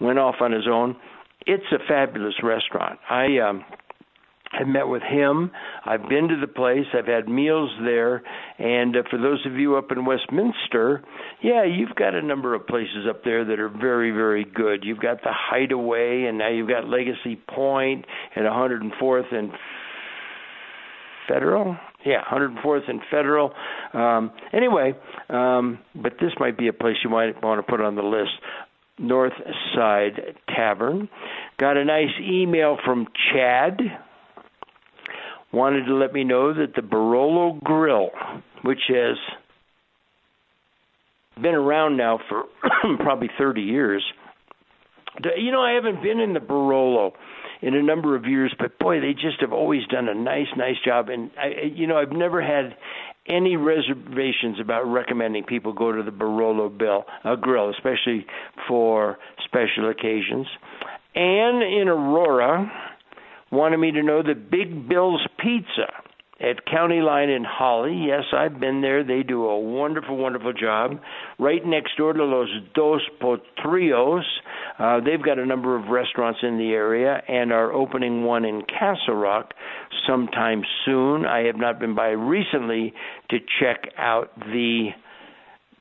went 0.00 0.18
off 0.18 0.36
on 0.40 0.52
his 0.52 0.66
own. 0.70 0.96
It's 1.46 1.64
a 1.72 1.78
fabulous 1.88 2.34
restaurant. 2.42 2.98
I 3.08 3.38
um 3.38 3.64
I've 4.52 4.66
met 4.66 4.86
with 4.86 5.02
him. 5.02 5.50
I've 5.86 6.08
been 6.08 6.28
to 6.28 6.36
the 6.38 6.46
place. 6.46 6.84
I've 6.92 7.06
had 7.06 7.28
meals 7.28 7.70
there. 7.82 8.22
And 8.58 8.96
uh, 8.96 9.02
for 9.10 9.18
those 9.18 9.44
of 9.46 9.54
you 9.54 9.76
up 9.76 9.90
in 9.90 10.04
Westminster, 10.04 11.02
yeah, 11.42 11.64
you've 11.64 11.94
got 11.94 12.14
a 12.14 12.22
number 12.22 12.54
of 12.54 12.66
places 12.66 13.06
up 13.08 13.24
there 13.24 13.44
that 13.46 13.58
are 13.58 13.70
very, 13.70 14.10
very 14.10 14.44
good. 14.44 14.84
You've 14.84 15.00
got 15.00 15.22
the 15.22 15.32
Hideaway, 15.32 16.24
and 16.24 16.36
now 16.36 16.50
you've 16.50 16.68
got 16.68 16.86
Legacy 16.86 17.40
Point 17.48 18.04
at 18.36 18.42
104th 18.42 19.34
and 19.34 19.52
Federal. 21.28 21.76
Yeah, 22.04 22.22
104th 22.30 22.90
and 22.90 23.00
Federal. 23.10 23.52
Um, 23.94 24.32
anyway, 24.52 24.92
um, 25.30 25.78
but 25.94 26.14
this 26.20 26.32
might 26.38 26.58
be 26.58 26.68
a 26.68 26.72
place 26.72 26.96
you 27.02 27.10
might 27.10 27.42
want 27.42 27.64
to 27.64 27.70
put 27.70 27.80
on 27.80 27.94
the 27.94 28.02
list. 28.02 28.32
North 29.02 29.34
Side 29.74 30.36
Tavern. 30.48 31.08
Got 31.58 31.76
a 31.76 31.84
nice 31.84 32.14
email 32.20 32.78
from 32.84 33.06
Chad 33.32 33.78
wanted 35.52 35.84
to 35.84 35.94
let 35.94 36.12
me 36.12 36.24
know 36.24 36.54
that 36.54 36.74
the 36.74 36.82
Barolo 36.82 37.62
Grill, 37.62 38.10
which 38.62 38.80
has 38.88 39.16
been 41.40 41.54
around 41.54 41.96
now 41.96 42.18
for 42.28 42.44
probably 42.98 43.30
30 43.38 43.60
years, 43.60 44.02
you 45.36 45.52
know, 45.52 45.60
I 45.60 45.72
haven't 45.72 46.02
been 46.02 46.20
in 46.20 46.32
the 46.32 46.40
Barolo 46.40 47.12
in 47.60 47.74
a 47.74 47.82
number 47.82 48.16
of 48.16 48.24
years, 48.24 48.54
but 48.58 48.78
boy, 48.78 49.00
they 49.00 49.12
just 49.12 49.40
have 49.40 49.52
always 49.52 49.86
done 49.86 50.08
a 50.08 50.14
nice, 50.14 50.48
nice 50.56 50.76
job. 50.84 51.10
And 51.10 51.30
I, 51.38 51.66
you 51.74 51.86
know, 51.86 51.98
I've 51.98 52.12
never 52.12 52.42
had 52.42 52.74
any 53.28 53.56
reservations 53.56 54.58
about 54.60 54.82
recommending 54.84 55.44
people 55.44 55.72
go 55.72 55.92
to 55.92 56.02
the 56.02 56.10
Barolo 56.10 56.68
Bill 56.76 57.04
uh, 57.24 57.36
Grill, 57.36 57.70
especially 57.70 58.26
for 58.68 59.18
special 59.44 59.90
occasions. 59.90 60.46
And 61.14 61.62
in 61.62 61.88
Aurora, 61.88 62.70
wanted 63.50 63.78
me 63.78 63.92
to 63.92 64.02
know 64.02 64.22
that 64.22 64.50
Big 64.50 64.88
Bill's 64.88 65.26
Pizza 65.38 65.92
at 66.42 66.66
County 66.66 67.00
Line 67.00 67.28
in 67.28 67.44
Holly. 67.44 68.04
Yes, 68.06 68.24
I've 68.32 68.58
been 68.58 68.80
there. 68.80 69.04
They 69.04 69.22
do 69.22 69.44
a 69.44 69.58
wonderful, 69.58 70.16
wonderful 70.16 70.52
job. 70.52 71.00
Right 71.38 71.64
next 71.64 71.96
door 71.96 72.12
to 72.12 72.24
Los 72.24 72.48
Dos 72.74 73.00
Potrillos. 73.20 74.24
Uh, 74.78 75.00
they've 75.00 75.22
got 75.22 75.38
a 75.38 75.46
number 75.46 75.76
of 75.76 75.88
restaurants 75.88 76.40
in 76.42 76.58
the 76.58 76.72
area 76.72 77.22
and 77.28 77.52
are 77.52 77.72
opening 77.72 78.24
one 78.24 78.44
in 78.44 78.62
Castle 78.62 79.14
Rock 79.14 79.54
sometime 80.06 80.62
soon. 80.84 81.24
I 81.24 81.44
have 81.44 81.56
not 81.56 81.78
been 81.78 81.94
by 81.94 82.08
recently 82.08 82.92
to 83.30 83.38
check 83.60 83.92
out 83.96 84.36
the 84.38 84.90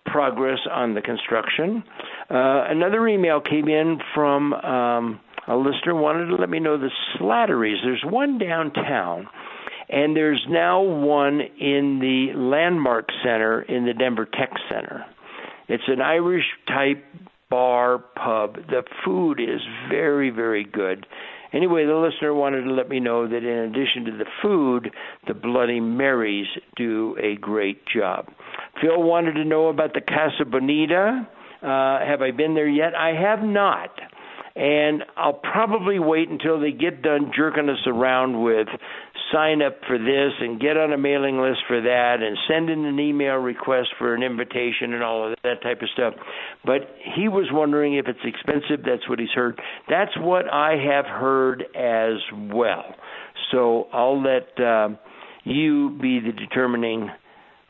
progress 0.05 0.59
on 0.69 0.93
the 0.93 1.01
construction. 1.01 1.83
Uh, 2.29 2.65
another 2.69 3.07
email 3.07 3.41
came 3.41 3.67
in 3.67 3.99
from. 4.13 4.53
Um, 4.53 5.19
a 5.47 5.55
listener 5.55 5.95
wanted 5.95 6.27
to 6.27 6.35
let 6.35 6.49
me 6.49 6.59
know 6.59 6.77
the 6.77 6.91
Slatteries. 7.17 7.79
There's 7.83 8.03
one 8.05 8.37
downtown, 8.37 9.27
and 9.91 10.15
there's 10.15 10.43
now 10.49 10.81
one 10.81 11.41
in 11.41 11.99
the 11.99 12.33
Landmark 12.37 13.09
Center 13.23 13.61
in 13.61 13.85
the 13.85 13.93
Denver 13.93 14.25
Tech 14.25 14.51
Center. 14.69 15.05
It's 15.67 15.83
an 15.87 16.01
Irish 16.01 16.45
type 16.67 17.03
bar 17.49 17.99
pub. 17.99 18.55
The 18.69 18.83
food 19.03 19.39
is 19.41 19.61
very, 19.89 20.29
very 20.29 20.63
good. 20.63 21.05
Anyway, 21.53 21.85
the 21.85 21.95
listener 21.95 22.33
wanted 22.33 22.61
to 22.61 22.71
let 22.71 22.87
me 22.87 23.01
know 23.01 23.27
that 23.27 23.43
in 23.43 23.57
addition 23.69 24.05
to 24.05 24.11
the 24.17 24.25
food, 24.41 24.89
the 25.27 25.33
Bloody 25.33 25.81
Marys 25.81 26.47
do 26.77 27.17
a 27.21 27.35
great 27.35 27.85
job. 27.93 28.27
Phil 28.81 29.03
wanted 29.03 29.33
to 29.33 29.43
know 29.43 29.67
about 29.67 29.93
the 29.93 29.99
Casa 29.99 30.45
Bonita. 30.49 31.27
Uh, 31.61 31.99
have 31.99 32.21
I 32.21 32.31
been 32.31 32.53
there 32.53 32.69
yet? 32.69 32.95
I 32.95 33.09
have 33.09 33.43
not 33.43 33.89
and 34.55 35.03
I'll 35.15 35.33
probably 35.33 35.99
wait 35.99 36.29
until 36.29 36.59
they 36.59 36.71
get 36.71 37.01
done 37.01 37.31
jerking 37.35 37.69
us 37.69 37.85
around 37.87 38.43
with 38.43 38.67
sign 39.31 39.61
up 39.61 39.77
for 39.87 39.97
this 39.97 40.33
and 40.39 40.59
get 40.59 40.77
on 40.77 40.91
a 40.91 40.97
mailing 40.97 41.39
list 41.39 41.59
for 41.67 41.81
that 41.81 42.17
and 42.21 42.37
send 42.49 42.69
in 42.69 42.85
an 42.85 42.99
email 42.99 43.35
request 43.35 43.89
for 43.97 44.13
an 44.13 44.23
invitation 44.23 44.93
and 44.93 45.03
all 45.03 45.31
of 45.31 45.37
that 45.43 45.61
type 45.63 45.81
of 45.81 45.89
stuff. 45.93 46.13
But 46.65 46.95
he 47.15 47.27
was 47.27 47.47
wondering 47.51 47.95
if 47.95 48.07
it's 48.07 48.19
expensive. 48.23 48.83
That's 48.85 49.07
what 49.09 49.19
he's 49.19 49.29
heard. 49.33 49.59
That's 49.89 50.11
what 50.17 50.51
I 50.51 50.75
have 50.91 51.05
heard 51.05 51.63
as 51.75 52.17
well. 52.53 52.83
So 53.51 53.87
I'll 53.93 54.21
let 54.21 54.59
uh, 54.59 54.89
you 55.43 55.97
be 56.01 56.19
the 56.19 56.33
determining 56.33 57.09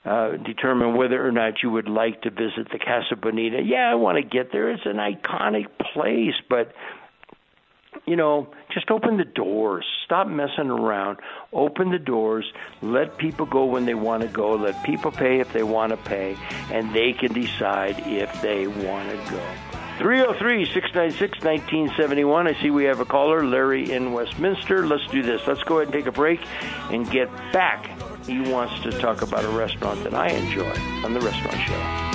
uh, 0.03 0.31
determine 0.37 0.95
whether 0.95 1.25
or 1.25 1.31
not 1.31 1.61
you 1.61 1.69
would 1.69 1.87
like 1.87 2.21
to 2.23 2.31
visit 2.31 2.69
the 2.71 2.79
Casa 2.79 3.15
Bonita. 3.15 3.61
Yeah, 3.61 3.91
I 3.91 3.95
want 3.95 4.17
to 4.17 4.23
get 4.23 4.51
there. 4.51 4.71
It's 4.71 4.85
an 4.85 4.97
iconic 4.97 5.67
place, 5.93 6.33
but 6.49 6.73
you 8.05 8.15
know, 8.15 8.47
just 8.73 8.89
open 8.89 9.17
the 9.17 9.25
doors. 9.25 9.85
Stop 10.05 10.27
messing 10.27 10.69
around. 10.69 11.19
Open 11.53 11.91
the 11.91 11.99
doors. 11.99 12.51
Let 12.81 13.17
people 13.17 13.45
go 13.45 13.65
when 13.65 13.85
they 13.85 13.93
want 13.93 14.23
to 14.23 14.29
go. 14.29 14.55
Let 14.55 14.83
people 14.83 15.11
pay 15.11 15.39
if 15.39 15.53
they 15.53 15.63
want 15.63 15.91
to 15.91 15.97
pay, 15.97 16.35
and 16.71 16.93
they 16.95 17.13
can 17.13 17.33
decide 17.33 18.01
if 18.07 18.41
they 18.41 18.67
want 18.67 19.09
to 19.09 19.31
go. 19.31 19.43
303 19.99 20.65
696 20.65 21.43
1971. 21.43 22.47
I 22.47 22.61
see 22.61 22.71
we 22.71 22.85
have 22.85 23.01
a 23.01 23.05
caller, 23.05 23.45
Larry 23.45 23.91
in 23.91 24.13
Westminster. 24.13 24.87
Let's 24.87 25.05
do 25.11 25.21
this. 25.21 25.45
Let's 25.45 25.63
go 25.63 25.77
ahead 25.77 25.93
and 25.93 25.93
take 25.93 26.07
a 26.07 26.11
break 26.11 26.39
and 26.89 27.09
get 27.11 27.29
back 27.53 27.91
he 28.31 28.39
wants 28.49 28.79
to 28.83 28.91
talk 28.91 29.21
about 29.21 29.43
a 29.43 29.49
restaurant 29.49 30.01
that 30.05 30.13
I 30.13 30.29
enjoy 30.29 30.73
on 31.03 31.13
The 31.13 31.19
Restaurant 31.19 31.57
Show. 31.67 32.11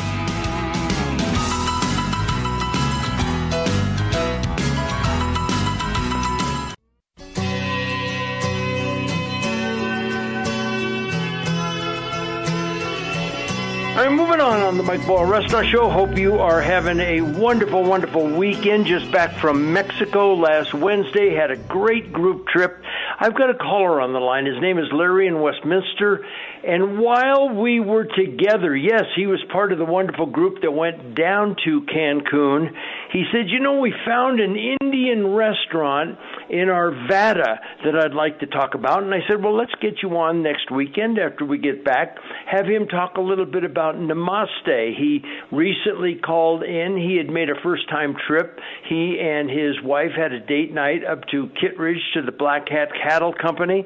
All 13.97 14.03
right, 14.03 14.13
moving 14.13 14.41
on 14.41 14.61
on 14.61 14.77
the 14.77 14.83
Mike 14.83 15.07
Boyle 15.07 15.25
Restaurant 15.25 15.67
Show. 15.69 15.89
Hope 15.89 16.19
you 16.19 16.39
are 16.39 16.61
having 16.61 17.01
a 17.01 17.23
wonderful, 17.23 17.83
wonderful 17.83 18.27
weekend. 18.27 18.87
Just 18.87 19.11
back 19.11 19.39
from 19.39 19.73
Mexico 19.73 20.35
last 20.35 20.75
Wednesday. 20.75 21.35
Had 21.35 21.51
a 21.51 21.57
great 21.57 22.13
group 22.13 22.47
trip. 22.47 22.83
I've 23.19 23.35
got 23.35 23.49
a 23.49 23.55
caller 23.55 24.01
on 24.01 24.13
the 24.13 24.19
line. 24.19 24.45
His 24.45 24.61
name 24.61 24.79
is 24.79 24.87
Larry 24.93 25.27
in 25.27 25.41
Westminster. 25.41 26.25
And 26.67 26.99
while 26.99 27.49
we 27.49 27.81
were 27.81 28.05
together, 28.05 28.77
yes, 28.77 29.05
he 29.17 29.27
was 29.27 29.43
part 29.51 29.73
of 29.73 29.79
the 29.79 29.85
wonderful 29.87 30.27
group 30.27 30.61
that 30.63 30.71
went 30.71 31.15
down 31.15 31.57
to 31.65 31.83
Cancun. 31.83 32.69
He 33.13 33.25
said, 33.33 33.49
You 33.49 33.61
know, 33.61 33.79
we 33.79 33.93
found 34.05 34.41
an 34.41 34.57
Indian 34.81 35.35
restaurant 35.35 36.19
in 36.51 36.69
Arvada 36.69 37.59
that 37.85 37.95
I'd 37.95 38.15
like 38.15 38.41
to 38.41 38.47
talk 38.47 38.75
about. 38.75 39.03
And 39.03 39.15
I 39.15 39.21
said, 39.29 39.43
Well, 39.43 39.57
let's 39.57 39.75
get 39.81 40.03
you 40.03 40.11
on 40.17 40.43
next 40.43 40.71
weekend 40.71 41.19
after 41.19 41.45
we 41.45 41.59
get 41.59 41.85
back. 41.85 42.17
Have 42.51 42.67
him 42.67 42.89
talk 42.89 43.17
a 43.17 43.21
little 43.21 43.47
bit 43.47 43.65
about 43.65 43.97
Namaste. 43.97 44.97
He 44.97 45.23
recently 45.53 46.17
called 46.17 46.63
in. 46.63 46.97
He 46.97 47.17
had 47.17 47.33
made 47.33 47.51
a 47.51 47.61
first 47.63 47.89
time 47.89 48.15
trip. 48.27 48.59
He 48.89 49.19
and 49.21 49.49
his 49.49 49.81
wife 49.83 50.13
had 50.17 50.33
a 50.33 50.41
date 50.41 50.73
night 50.73 51.05
up 51.05 51.27
to 51.31 51.49
Kittredge 51.61 52.03
to 52.15 52.23
the 52.23 52.33
Black 52.33 52.69
Hat 52.69 52.89
Cattle 53.03 53.33
Company. 53.33 53.85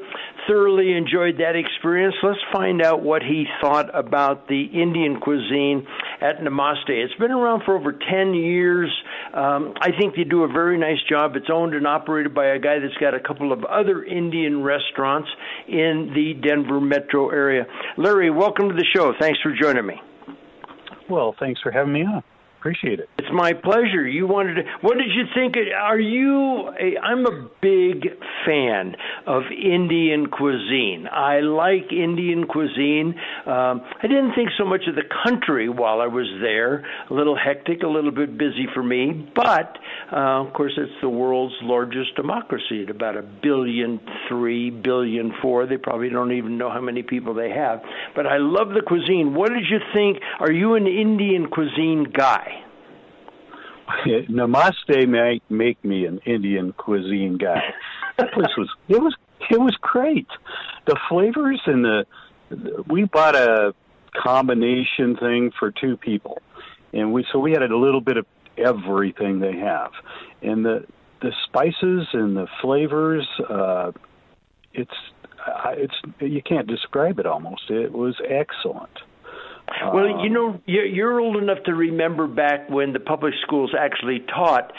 Thoroughly 0.49 0.93
enjoyed 0.93 1.39
that 1.39 1.57
experience. 1.57 2.15
Let's 2.23 2.41
find 2.53 2.83
out 2.83 3.03
what 3.03 3.23
he 3.23 3.45
thought 3.61 3.87
about 3.97 4.49
the 4.49 4.65
Indian 4.65 5.21
cuisine 5.21 5.87
at 6.21 6.41
Namaste. 6.41 6.89
It's 6.89 7.15
been 7.15 7.31
around 7.31 7.63
for 7.65 7.77
over 7.77 7.93
10 7.93 8.35
years. 8.35 8.91
Um, 9.35 9.75
I 9.81 9.91
think 9.99 10.17
they 10.17 10.25
do 10.25 10.45
a 10.45 10.49
very 10.49 10.79
nice 10.79 11.03
job. 11.09 11.37
It's 11.37 11.51
owned 11.53 11.75
and 11.75 11.87
operated 11.87 12.35
by 12.35 12.47
a 12.47 12.59
guy 12.59 12.79
that's 12.79 12.97
got 13.01 13.15
a 13.15 13.21
couple 13.21 13.53
of 13.53 13.65
other 13.65 14.05
Indian 14.05 14.63
restaurants 14.63 15.29
in 15.69 16.13
the 16.15 16.35
Denver 16.47 16.81
metro 16.81 17.31
area. 17.31 17.67
Larry, 17.97 18.31
welcome 18.31 18.69
to 18.69 18.75
the 18.75 18.87
show. 18.95 19.13
Thanks 19.19 19.41
for 19.43 19.55
joining 19.55 19.87
me. 19.87 20.01
Well, 21.09 21.35
thanks 21.39 21.61
for 21.61 21.71
having 21.71 21.93
me 21.93 22.05
on. 22.05 22.23
Appreciate 22.61 23.01
it. 23.01 23.09
It's 23.17 23.33
my 23.33 23.55
pleasure. 23.55 24.07
You 24.07 24.27
wanted 24.27 24.57
to. 24.57 24.63
What 24.83 24.99
did 24.99 25.09
you 25.15 25.25
think? 25.35 25.57
Are 25.75 25.99
you? 25.99 26.69
I'm 27.03 27.25
a 27.25 27.49
big 27.63 28.05
fan 28.45 28.97
of 29.27 29.45
Indian 29.51 30.27
cuisine. 30.27 31.09
I 31.11 31.41
like 31.41 31.91
Indian 31.91 32.47
cuisine. 32.47 33.15
Um, 33.47 33.81
I 34.03 34.03
didn't 34.03 34.35
think 34.35 34.51
so 34.59 34.67
much 34.67 34.83
of 34.89 34.95
the 34.95 35.09
country 35.25 35.71
while 35.71 36.03
I 36.03 36.07
was 36.07 36.27
there. 36.43 36.85
A 37.09 37.15
little 37.15 37.35
hectic, 37.35 37.83
a 37.83 37.87
little 37.87 38.11
bit 38.11 38.37
busy 38.37 38.67
for 38.75 38.83
me. 38.83 39.33
But 39.35 39.79
uh, 40.13 40.45
of 40.45 40.53
course, 40.53 40.73
it's 40.77 40.93
the 41.01 41.09
world's 41.09 41.55
largest 41.63 42.15
democracy 42.15 42.83
at 42.83 42.91
about 42.91 43.17
a 43.17 43.23
billion 43.23 44.01
three, 44.29 44.69
billion 44.69 45.33
four. 45.41 45.65
They 45.65 45.79
probably 45.79 46.11
don't 46.11 46.33
even 46.33 46.59
know 46.59 46.69
how 46.71 46.83
many 46.83 47.03
people 47.03 47.33
they 47.33 47.49
have. 47.49 47.81
But 48.15 48.27
I 48.27 48.37
love 48.37 48.69
the 48.75 48.83
cuisine. 48.87 49.35
What 49.35 49.49
did 49.49 49.65
you 49.71 49.79
think? 49.95 50.19
Are 50.41 50.53
you 50.53 50.75
an 50.75 50.87
Indian 50.87 51.49
cuisine 51.49 52.05
guy? 52.13 52.49
Namaste 54.29 55.09
might 55.09 55.43
make 55.51 55.83
me 55.85 56.07
an 56.07 56.21
Indian 56.27 56.73
cuisine 56.73 57.39
guy. 57.39 57.63
That 58.19 58.33
place 58.33 58.57
was 58.57 58.69
it 58.89 59.01
was 59.01 59.15
it 59.51 59.61
was 59.61 59.75
great. 59.81 60.29
The 60.87 60.99
flavors 61.09 61.61
and 61.67 61.85
the 61.85 62.07
we 62.89 63.05
bought 63.05 63.35
a 63.35 63.75
combination 64.15 65.17
thing 65.17 65.53
for 65.59 65.71
two 65.71 65.97
people, 65.97 66.39
and 66.93 67.13
we 67.13 67.25
so 67.33 67.39
we 67.39 67.53
had 67.53 67.63
a 67.63 67.77
little 67.77 68.01
bit 68.01 68.17
of 68.17 68.27
everything 68.57 69.41
they 69.41 69.57
have, 69.57 69.93
and 70.43 70.65
the 70.65 70.87
the 71.23 71.33
spices 71.47 72.09
and 72.13 72.37
the 72.37 72.47
flavors. 72.61 73.27
Uh, 73.49 73.93
it's 74.73 74.95
it's 75.69 75.95
you 76.21 76.43
can't 76.43 76.67
describe 76.67 77.19
it 77.19 77.27
almost. 77.27 77.71
It 77.71 77.93
was 77.93 78.17
excellent. 78.29 78.91
Well, 79.93 80.23
you 80.23 80.31
know, 80.31 80.61
you're 80.67 81.21
old 81.21 81.37
enough 81.37 81.59
to 81.65 81.75
remember 81.75 82.27
back 82.27 82.69
when 82.69 82.93
the 82.93 83.01
public 83.01 83.35
schools 83.43 83.73
actually 83.79 84.21
taught 84.21 84.73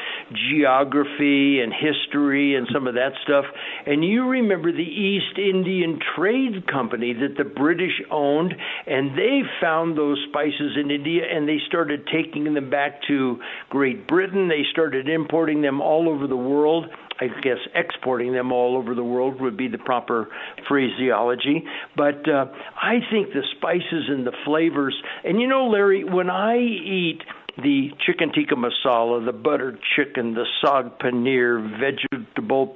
geography 0.51 1.59
and 1.61 1.73
history 1.73 2.55
and 2.55 2.67
some 2.73 2.87
of 2.87 2.93
that 2.95 3.13
stuff. 3.23 3.45
And 3.85 4.03
you 4.03 4.27
remember 4.27 4.71
the 4.71 4.79
East 4.79 5.37
Indian 5.37 5.99
Trade 6.15 6.67
Company 6.67 7.13
that 7.13 7.35
the 7.37 7.43
British 7.43 8.01
owned, 8.11 8.53
and 8.85 9.17
they 9.17 9.41
found 9.59 9.97
those 9.97 10.23
spices 10.29 10.77
in 10.79 10.91
India 10.91 11.23
and 11.29 11.47
they 11.47 11.57
started 11.67 12.07
taking 12.07 12.53
them 12.53 12.69
back 12.69 13.01
to 13.07 13.39
Great 13.69 14.07
Britain. 14.07 14.47
They 14.47 14.63
started 14.71 15.09
importing 15.09 15.61
them 15.61 15.81
all 15.81 16.09
over 16.09 16.27
the 16.27 16.37
world. 16.37 16.85
I 17.21 17.27
guess 17.41 17.59
exporting 17.75 18.33
them 18.33 18.51
all 18.51 18.75
over 18.75 18.95
the 18.95 19.03
world 19.03 19.39
would 19.41 19.55
be 19.55 19.67
the 19.67 19.77
proper 19.77 20.27
phraseology. 20.67 21.63
But 21.95 22.27
uh, 22.27 22.47
I 22.75 22.95
think 23.11 23.29
the 23.29 23.43
spices 23.57 24.09
and 24.09 24.25
the 24.25 24.33
flavors, 24.43 24.99
and 25.23 25.39
you 25.39 25.47
know, 25.47 25.67
Larry, 25.67 26.03
when 26.03 26.31
I 26.31 26.57
eat 26.57 27.21
the 27.57 27.91
chicken 28.05 28.31
tikka 28.33 28.55
masala, 28.55 29.23
the 29.23 29.33
butter 29.33 29.77
chicken, 29.95 30.33
the 30.33 30.45
saag 30.63 30.99
paneer, 30.99 31.61
vegetable 31.79 32.75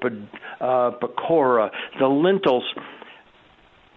uh, 0.62 0.92
pakora, 1.02 1.72
the 2.00 2.06
lentils. 2.06 2.66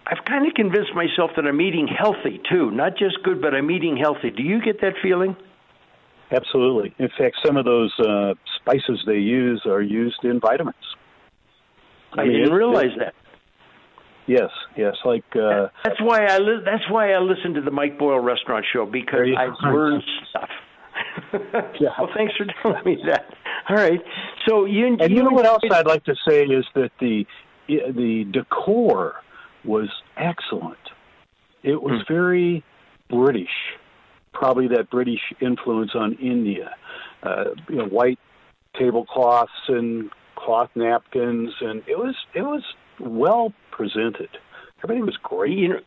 I've 0.07 0.25
kind 0.25 0.47
of 0.47 0.55
convinced 0.55 0.95
myself 0.95 1.31
that 1.35 1.45
I'm 1.45 1.61
eating 1.61 1.87
healthy 1.87 2.41
too, 2.49 2.71
not 2.71 2.97
just 2.97 3.21
good, 3.23 3.39
but 3.39 3.53
I'm 3.53 3.69
eating 3.69 3.97
healthy. 3.97 4.31
Do 4.31 4.41
you 4.41 4.59
get 4.59 4.81
that 4.81 4.93
feeling? 5.03 5.35
Absolutely. 6.31 6.95
In 6.97 7.09
fact, 7.17 7.37
some 7.45 7.57
of 7.57 7.65
those 7.65 7.91
uh, 7.99 8.33
spices 8.69 9.01
they 9.05 9.17
use 9.17 9.61
are 9.65 9.81
used 9.81 10.23
in 10.23 10.39
vitamins. 10.39 10.75
I, 12.13 12.21
I 12.21 12.23
mean, 12.25 12.33
didn't 12.33 12.53
it, 12.53 12.55
realize 12.55 12.91
it, 12.95 12.99
that. 12.99 13.13
Yes, 14.27 14.49
yes. 14.77 14.95
Like 15.05 15.23
uh, 15.35 15.67
that's 15.83 15.99
why 16.01 16.25
I 16.25 16.37
li- 16.37 16.61
that's 16.63 16.89
why 16.89 17.13
I 17.13 17.19
listen 17.19 17.53
to 17.55 17.61
the 17.61 17.71
Mike 17.71 17.97
Boyle 17.97 18.19
Restaurant 18.19 18.65
Show 18.71 18.85
because 18.85 19.27
I 19.37 19.67
learn 19.67 20.01
stuff. 20.29 20.49
yeah. 21.79 21.89
Well, 21.97 22.09
thanks 22.15 22.33
for 22.35 22.45
telling 22.61 22.83
me 22.85 22.97
that. 23.07 23.25
All 23.69 23.75
right. 23.75 23.99
So 24.47 24.65
you 24.65 24.85
and 24.85 25.01
you, 25.09 25.17
you 25.17 25.23
know 25.23 25.31
what 25.31 25.45
else 25.45 25.63
I'd 25.71 25.87
like 25.87 26.03
to 26.05 26.15
say 26.27 26.43
is 26.43 26.65
that 26.75 26.91
the 26.99 27.25
the 27.67 28.25
decor 28.31 29.15
was 29.65 29.89
excellent. 30.17 30.77
It 31.63 31.81
was 31.81 32.01
hmm. 32.07 32.13
very 32.13 32.63
British 33.09 33.49
probably 34.31 34.67
that 34.69 34.89
British 34.89 35.19
influence 35.41 35.91
on 35.95 36.13
India. 36.13 36.75
Uh, 37.23 37.45
you 37.67 37.75
know, 37.75 37.85
white 37.85 38.19
tablecloths 38.77 39.51
and 39.67 40.09
cloth 40.35 40.69
napkins, 40.75 41.53
and 41.61 41.83
it 41.87 41.97
was 41.97 42.15
it 42.33 42.41
was 42.41 42.63
well 42.99 43.53
presented. 43.71 44.29
Everything 44.83 45.05
was 45.05 45.17
great. 45.21 45.57
You 45.57 45.67
know, 45.69 45.79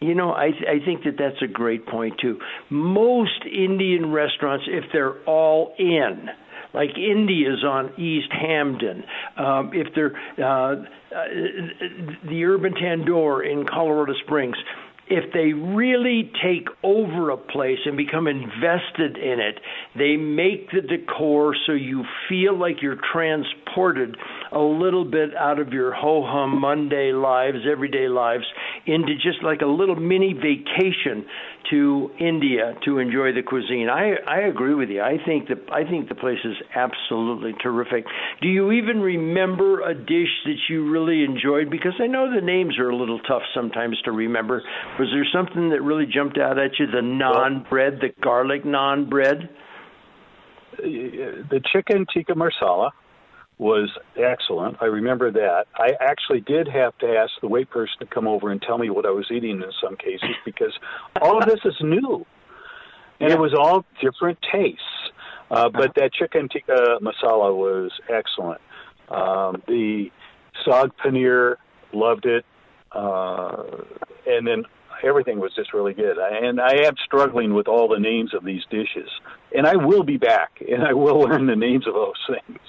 you 0.00 0.14
know, 0.14 0.32
I 0.32 0.46
I 0.68 0.84
think 0.84 1.04
that 1.04 1.16
that's 1.18 1.40
a 1.42 1.46
great 1.46 1.86
point 1.86 2.18
too. 2.20 2.38
Most 2.70 3.44
Indian 3.44 4.12
restaurants, 4.12 4.64
if 4.68 4.84
they're 4.92 5.18
all 5.24 5.74
in, 5.78 6.28
like 6.74 6.90
India's 6.98 7.64
on 7.64 7.92
East 7.98 8.30
Hampden, 8.30 9.04
um, 9.36 9.70
if 9.72 9.94
they're 9.94 10.14
uh, 10.38 10.74
uh, 10.74 11.24
the 12.28 12.44
Urban 12.44 12.74
Tandoor 12.74 13.50
in 13.50 13.66
Colorado 13.66 14.14
Springs, 14.24 14.56
if 15.08 15.32
they 15.32 15.52
really 15.52 16.30
take 16.42 16.68
over 16.82 17.30
a 17.30 17.36
place 17.36 17.78
and 17.84 17.96
become 17.96 18.26
invested 18.26 19.18
in 19.18 19.38
it, 19.40 19.60
they 19.96 20.16
make 20.16 20.70
the 20.70 20.80
decor 20.80 21.54
so 21.66 21.72
you 21.72 22.04
feel 22.28 22.58
like 22.58 22.80
you're 22.80 23.00
transported 23.12 24.16
a 24.52 24.58
little 24.58 25.04
bit 25.04 25.34
out 25.36 25.58
of 25.58 25.72
your 25.72 25.92
ho 25.92 26.24
hum 26.26 26.60
Monday 26.60 27.12
lives, 27.12 27.58
everyday 27.70 28.08
lives, 28.08 28.44
into 28.86 29.14
just 29.14 29.42
like 29.42 29.60
a 29.60 29.66
little 29.66 29.96
mini 29.96 30.32
vacation 30.32 31.26
to 31.70 32.10
India 32.20 32.74
to 32.84 32.98
enjoy 32.98 33.32
the 33.32 33.42
cuisine. 33.42 33.88
I 33.88 34.14
I 34.26 34.40
agree 34.48 34.74
with 34.74 34.90
you. 34.90 35.00
I 35.00 35.16
think 35.24 35.48
the 35.48 35.56
I 35.72 35.88
think 35.88 36.08
the 36.08 36.14
place 36.14 36.38
is 36.44 36.56
absolutely 36.74 37.52
terrific. 37.62 38.04
Do 38.42 38.48
you 38.48 38.72
even 38.72 39.00
remember 39.00 39.80
a 39.80 39.94
dish 39.94 40.32
that 40.44 40.58
you 40.68 40.90
really 40.90 41.24
enjoyed? 41.24 41.70
Because 41.70 41.94
I 42.00 42.06
know 42.06 42.32
the 42.34 42.44
names 42.44 42.78
are 42.78 42.90
a 42.90 42.96
little 42.96 43.20
tough 43.20 43.42
sometimes 43.54 43.96
to 44.04 44.12
remember. 44.12 44.62
Was 44.98 45.08
there 45.12 45.26
something 45.32 45.70
that 45.70 45.82
really 45.82 46.06
jumped 46.06 46.38
out 46.38 46.58
at 46.58 46.78
you? 46.78 46.86
The 46.86 46.98
naan 46.98 47.68
bread, 47.68 47.98
the 48.00 48.10
garlic 48.22 48.62
naan 48.64 49.08
bread. 49.10 49.48
The 50.78 51.60
chicken 51.72 52.06
tikka 52.12 52.34
masala 52.34 52.90
was 53.58 53.90
excellent. 54.16 54.76
I 54.80 54.86
remember 54.86 55.30
that. 55.32 55.66
I 55.76 55.92
actually 56.00 56.40
did 56.40 56.68
have 56.68 56.96
to 56.98 57.06
ask 57.06 57.32
the 57.40 57.48
wait 57.48 57.70
person 57.70 57.94
to 58.00 58.06
come 58.06 58.28
over 58.28 58.50
and 58.50 58.60
tell 58.62 58.78
me 58.78 58.90
what 58.90 59.06
I 59.06 59.10
was 59.10 59.26
eating 59.32 59.62
in 59.62 59.72
some 59.82 59.96
cases 59.96 60.30
because 60.44 60.72
all 61.20 61.38
of 61.38 61.48
this 61.48 61.60
is 61.64 61.74
new. 61.80 62.26
And 63.20 63.30
yeah. 63.30 63.36
it 63.36 63.40
was 63.40 63.54
all 63.54 63.84
different 64.00 64.38
tastes. 64.52 64.82
Uh, 65.50 65.68
but 65.68 65.94
that 65.94 66.12
chicken 66.12 66.48
tikka 66.48 66.98
masala 67.00 67.54
was 67.54 67.92
excellent. 68.08 68.60
Um, 69.08 69.62
the 69.68 70.10
saag 70.66 70.90
paneer, 71.04 71.56
loved 71.92 72.26
it. 72.26 72.44
Uh, 72.90 73.64
and 74.26 74.46
then 74.46 74.64
everything 75.02 75.40
was 75.40 75.52
just 75.54 75.72
really 75.72 75.94
good. 75.94 76.16
And 76.18 76.60
I 76.60 76.86
am 76.86 76.94
struggling 77.04 77.54
with 77.54 77.68
all 77.68 77.88
the 77.88 77.98
names 77.98 78.34
of 78.34 78.44
these 78.44 78.62
dishes. 78.70 79.08
And 79.56 79.66
I 79.66 79.76
will 79.76 80.02
be 80.02 80.16
back, 80.16 80.62
and 80.66 80.82
I 80.82 80.92
will 80.92 81.20
learn 81.28 81.46
the 81.46 81.56
names 81.56 81.86
of 81.86 81.94
those 81.94 82.14
things. 82.28 82.60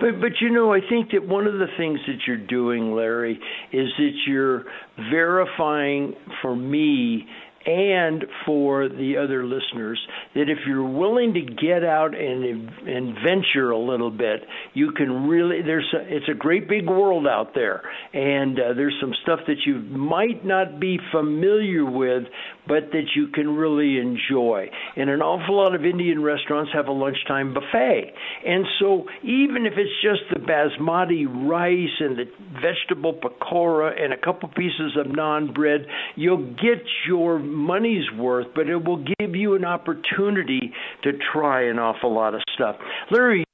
But 0.00 0.20
but 0.20 0.40
you 0.40 0.50
know, 0.50 0.72
I 0.72 0.80
think 0.80 1.10
that 1.12 1.26
one 1.26 1.46
of 1.46 1.54
the 1.54 1.68
things 1.76 2.00
that 2.06 2.26
you're 2.26 2.36
doing, 2.36 2.94
Larry, 2.94 3.38
is 3.72 3.88
that 3.98 4.12
you're 4.26 4.64
verifying 5.10 6.14
for 6.40 6.56
me 6.56 7.26
and 7.66 8.24
for 8.46 8.88
the 8.88 9.16
other 9.16 9.44
listeners 9.44 10.00
that 10.34 10.48
if 10.48 10.58
you're 10.66 10.86
willing 10.86 11.34
to 11.34 11.40
get 11.40 11.84
out 11.84 12.14
and 12.14 12.68
and 12.88 13.14
venture 13.24 13.70
a 13.70 13.78
little 13.78 14.10
bit, 14.10 14.44
you 14.74 14.92
can 14.92 15.28
really 15.28 15.62
there's 15.62 15.92
a, 15.94 16.16
it's 16.16 16.28
a 16.28 16.34
great 16.34 16.68
big 16.68 16.86
world 16.86 17.26
out 17.26 17.54
there, 17.54 17.82
and 18.12 18.58
uh, 18.58 18.74
there's 18.74 18.96
some 19.00 19.12
stuff 19.22 19.40
that 19.46 19.58
you 19.66 19.76
might 19.76 20.44
not 20.44 20.80
be 20.80 20.98
familiar 21.10 21.84
with, 21.84 22.24
but 22.66 22.92
that 22.92 23.06
you 23.16 23.28
can 23.28 23.56
really 23.56 23.98
enjoy. 23.98 24.70
And 24.96 25.10
an 25.10 25.20
awful 25.20 25.56
lot 25.56 25.74
of 25.74 25.84
Indian 25.84 26.22
restaurants 26.22 26.70
have 26.74 26.88
a 26.88 26.92
lunchtime 26.92 27.54
buffet, 27.54 28.12
and 28.46 28.64
so 28.78 29.06
even 29.22 29.66
if 29.66 29.74
it's 29.76 29.90
just 30.02 30.22
the 30.32 30.40
basmati 30.40 31.26
rice 31.48 32.00
and 32.00 32.16
the 32.16 32.24
vegetable 32.60 33.14
pakora 33.14 34.00
and 34.00 34.12
a 34.12 34.16
couple 34.16 34.48
pieces 34.48 34.96
of 34.98 35.06
naan 35.06 35.54
bread, 35.54 35.86
you'll 36.16 36.52
get 36.54 36.82
your 37.06 37.38
money's 37.38 38.10
worth, 38.16 38.46
but 38.54 38.68
it 38.68 38.84
will 38.84 39.04
give 39.18 39.34
you 39.34 39.54
an 39.54 39.64
opportunity 39.64 40.72
to 41.02 41.12
try 41.32 41.68
an 41.68 41.78
awful 41.78 42.12
lot 42.14 42.34
of 42.34 42.40
stuff. 42.54 42.76
Larry, 43.10 43.44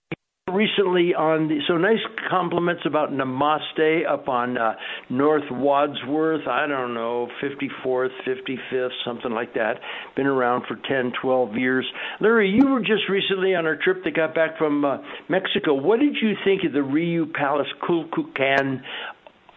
recently 0.58 1.14
on 1.14 1.46
the 1.46 1.60
so 1.68 1.76
nice 1.76 2.02
compliments 2.28 2.82
about 2.84 3.12
Namaste 3.12 4.10
up 4.10 4.28
on 4.28 4.58
uh, 4.58 4.74
North 5.08 5.48
Wadsworth. 5.50 6.48
I 6.48 6.66
don't 6.66 6.94
know, 6.94 7.28
54th, 7.40 8.10
55th, 8.26 8.90
something 9.04 9.30
like 9.30 9.54
that. 9.54 9.74
Been 10.16 10.26
around 10.26 10.64
for 10.66 10.76
10, 10.76 11.12
12 11.22 11.54
years. 11.54 11.86
Larry, 12.20 12.50
you 12.50 12.66
were 12.66 12.80
just 12.80 13.08
recently 13.08 13.54
on 13.54 13.66
our 13.66 13.76
trip 13.76 14.02
that 14.02 14.16
got 14.16 14.34
back 14.34 14.58
from 14.58 14.84
uh, 14.84 14.98
Mexico. 15.28 15.74
What 15.74 16.00
did 16.00 16.16
you 16.20 16.32
think 16.44 16.64
of 16.64 16.72
the 16.72 16.80
Riu 16.80 17.32
Palace 17.32 17.68
Kukulkan 17.88 18.82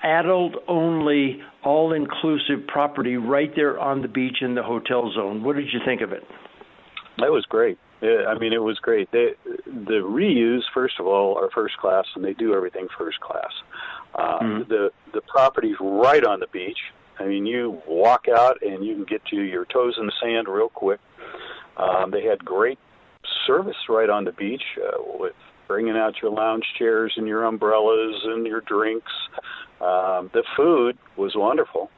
adult 0.04 0.56
only, 0.68 1.42
all 1.64 1.94
inclusive 1.94 2.68
property 2.68 3.18
right 3.18 3.52
there 3.56 3.80
on 3.80 4.02
the 4.02 4.08
beach 4.08 4.38
in 4.42 4.56
the 4.56 4.64
hotel 4.64 5.12
zone. 5.14 5.44
What 5.44 5.56
did 5.56 5.68
you 5.72 5.80
think 5.86 6.02
of 6.02 6.12
it? 6.12 6.24
That 7.18 7.32
was 7.32 7.46
great. 7.48 7.78
Yeah, 8.02 8.26
I 8.28 8.38
mean, 8.38 8.52
it 8.52 8.64
was 8.64 8.80
great. 8.80 9.12
They, 9.12 9.36
the 9.66 10.02
Rius, 10.02 10.64
first 10.74 11.00
of 11.00 11.06
all, 11.06 11.38
are 11.38 11.52
first 11.52 11.78
class, 11.78 12.06
and 12.16 12.26
they 12.26 12.34
do 12.34 12.56
everything 12.56 12.88
first 12.98 13.20
class. 13.20 13.52
Uh, 14.16 14.40
mm-hmm. 14.40 14.70
The 14.70 14.92
the 15.14 15.22
property's 15.22 15.76
right 15.80 16.24
on 16.24 16.40
the 16.40 16.48
beach. 16.48 16.80
I 17.20 17.26
mean, 17.26 17.46
you 17.46 17.82
walk 17.88 18.26
out 18.28 18.62
and 18.64 18.84
you 18.84 18.96
can 18.96 19.06
get 19.06 19.24
to 19.26 19.36
your 19.36 19.66
toes 19.66 19.96
in 20.00 20.08
the 20.08 20.14
sand 20.22 20.48
real 20.48 20.70
quick. 20.70 21.00
Um, 21.78 22.12
they 22.12 22.24
had 22.24 22.44
great 22.44 22.80
service 23.46 23.78
right 23.88 24.10
on 24.10 24.24
the 24.24 24.32
beach 24.32 24.64
uh, 24.78 24.98
with 25.20 25.36
bringing 25.68 25.96
out 25.96 26.16
your 26.22 26.32
lounge 26.32 26.66
chairs 26.78 27.14
and 27.16 27.28
your 27.28 27.44
umbrellas 27.44 28.16
and 28.26 28.46
your 28.48 28.62
drinks. 28.62 29.12
Um, 29.80 30.30
the 30.34 30.44
food 30.58 30.98
was 31.16 31.34
wonderful. 31.36 31.92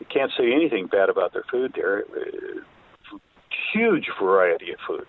You 0.00 0.06
can't 0.06 0.30
say 0.36 0.52
anything 0.52 0.86
bad 0.86 1.08
about 1.08 1.32
their 1.32 1.44
food 1.50 1.72
there. 1.74 2.04
Uh, 2.04 3.18
huge 3.72 4.08
variety 4.20 4.72
of 4.72 4.78
food. 4.86 5.06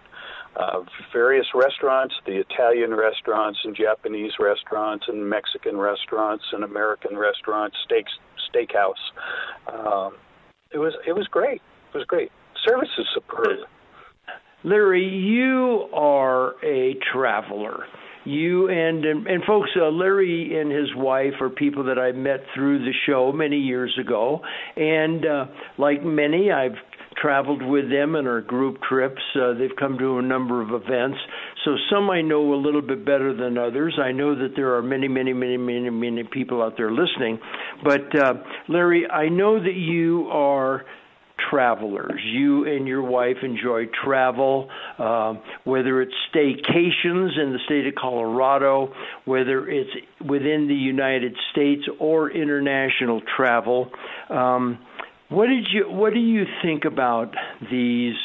Uh, 0.58 0.80
various 1.14 1.46
restaurants, 1.54 2.16
the 2.26 2.38
Italian 2.38 2.96
restaurants 2.96 3.60
and 3.64 3.76
Japanese 3.76 4.32
restaurants 4.40 5.06
and 5.08 5.30
Mexican 5.30 5.78
restaurants 5.78 6.44
and 6.52 6.64
American 6.64 7.16
restaurants, 7.16 7.76
steaks, 7.86 8.12
steakhouse. 8.50 8.94
Um, 9.72 10.14
it 10.72 10.80
was 10.80 10.94
it 11.06 11.14
was 11.14 11.28
great. 11.28 11.62
It 11.94 11.98
was 11.98 12.06
great. 12.06 12.32
Service 12.68 12.90
is 12.98 13.06
superb. 13.14 13.68
Larry, 14.64 15.08
you 15.08 15.88
are 15.94 16.56
a 16.66 16.96
traveler. 17.14 17.86
You 18.26 18.68
and 18.68 19.06
and, 19.06 19.28
and 19.28 19.44
folks, 19.44 19.70
uh, 19.80 19.90
Larry 19.90 20.60
and 20.60 20.72
his 20.72 20.94
wife 20.96 21.34
are 21.40 21.50
people 21.50 21.84
that 21.86 22.00
I 22.00 22.12
met 22.12 22.40
through 22.56 22.80
the 22.80 22.94
show 23.06 23.32
many 23.32 23.58
years 23.58 23.98
ago, 24.02 24.42
and 24.76 25.26
uh, 25.26 25.46
like 25.78 26.04
many, 26.04 26.52
I've 26.52 26.76
traveled 27.22 27.64
with 27.64 27.90
them 27.90 28.16
in 28.16 28.28
our 28.28 28.42
group 28.42 28.78
trips. 28.88 29.22
Uh, 29.36 29.54
they've 29.54 29.76
come 29.78 29.98
to 29.98 30.20
a 30.20 30.22
number 30.22 30.62
of 30.62 30.70
events. 30.70 31.18
So 31.66 31.76
some 31.92 32.10
I 32.10 32.22
know 32.22 32.54
a 32.54 32.60
little 32.60 32.82
bit 32.82 33.06
better 33.06 33.36
than 33.36 33.58
others. 33.58 33.98
I 34.02 34.12
know 34.12 34.36
that 34.36 34.56
there 34.56 34.76
are 34.76 34.82
many, 34.82 35.08
many, 35.08 35.34
many, 35.34 35.58
many, 35.58 35.90
many 35.90 36.24
people 36.24 36.62
out 36.62 36.78
there 36.78 36.92
listening. 36.92 37.40
But 37.84 38.18
uh, 38.18 38.34
Larry, 38.68 39.10
I 39.10 39.30
know 39.30 39.62
that 39.62 39.76
you 39.76 40.28
are 40.32 40.86
travelers. 41.50 42.20
You 42.24 42.66
and 42.66 42.88
your 42.88 43.04
wife 43.04 43.38
enjoy 43.44 43.86
travel, 44.04 44.70
uh, 44.98 45.36
whether 45.64 46.02
it's 46.02 46.14
staycations 46.34 47.40
in 47.40 47.54
the 47.54 47.60
state 47.66 47.88
of 47.88 47.96
Colorado, 47.96 48.94
whether 49.26 49.68
it's 49.70 49.90
within 50.22 50.68
the 50.68 50.76
United 50.76 51.36
States 51.52 51.84
or 52.00 52.32
international 52.32 53.22
travel. 53.36 53.90
Um, 54.30 54.80
what 55.30 55.48
did 55.48 55.68
you 55.72 55.90
What 55.90 56.14
do 56.14 56.20
you 56.20 56.44
think 56.64 56.86
about 56.86 57.34
these 57.70 58.16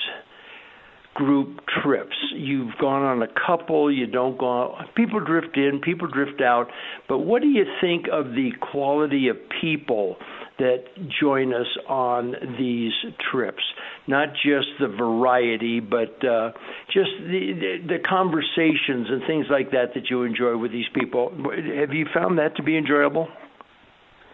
group 1.14 1.60
trips? 1.82 2.14
You've 2.34 2.76
gone 2.80 3.02
on 3.02 3.22
a 3.22 3.28
couple. 3.46 3.92
You 3.92 4.06
don't 4.06 4.38
go. 4.38 4.76
People 4.94 5.20
drift 5.20 5.56
in. 5.56 5.80
People 5.80 6.06
drift 6.06 6.40
out. 6.40 6.68
But 7.08 7.18
what 7.18 7.42
do 7.42 7.48
you 7.48 7.64
think 7.80 8.06
of 8.12 8.26
the 8.26 8.50
quality 8.60 9.28
of 9.28 9.36
people 9.60 10.16
that 10.58 10.84
join 11.20 11.52
us 11.52 11.66
on 11.88 12.34
these 12.56 12.92
trips? 13.32 13.62
Not 14.06 14.28
just 14.34 14.68
the 14.78 14.88
variety, 14.88 15.80
but 15.80 16.24
uh, 16.24 16.52
just 16.86 17.10
the, 17.18 17.52
the 17.58 17.96
the 17.96 17.98
conversations 18.08 19.08
and 19.10 19.22
things 19.26 19.46
like 19.50 19.72
that 19.72 19.94
that 19.94 20.08
you 20.08 20.22
enjoy 20.22 20.56
with 20.56 20.70
these 20.70 20.88
people. 20.94 21.30
Have 21.30 21.92
you 21.92 22.06
found 22.14 22.38
that 22.38 22.54
to 22.56 22.62
be 22.62 22.76
enjoyable? 22.76 23.26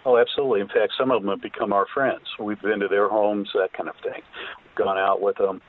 Oh, 0.08 0.16
absolutely. 0.16 0.62
In 0.62 0.68
fact, 0.68 0.94
some 0.98 1.10
of 1.10 1.20
them 1.20 1.30
have 1.30 1.42
become 1.42 1.70
our 1.70 1.84
friends. 1.92 2.22
We've 2.40 2.60
been 2.62 2.80
to 2.80 2.88
their 2.88 3.10
homes, 3.10 3.50
that 3.52 3.74
kind 3.74 3.90
of 3.90 3.94
thing. 4.02 4.22
We've 4.64 4.86
gone 4.86 4.96
out 4.96 5.20
with 5.20 5.36
them. 5.36 5.60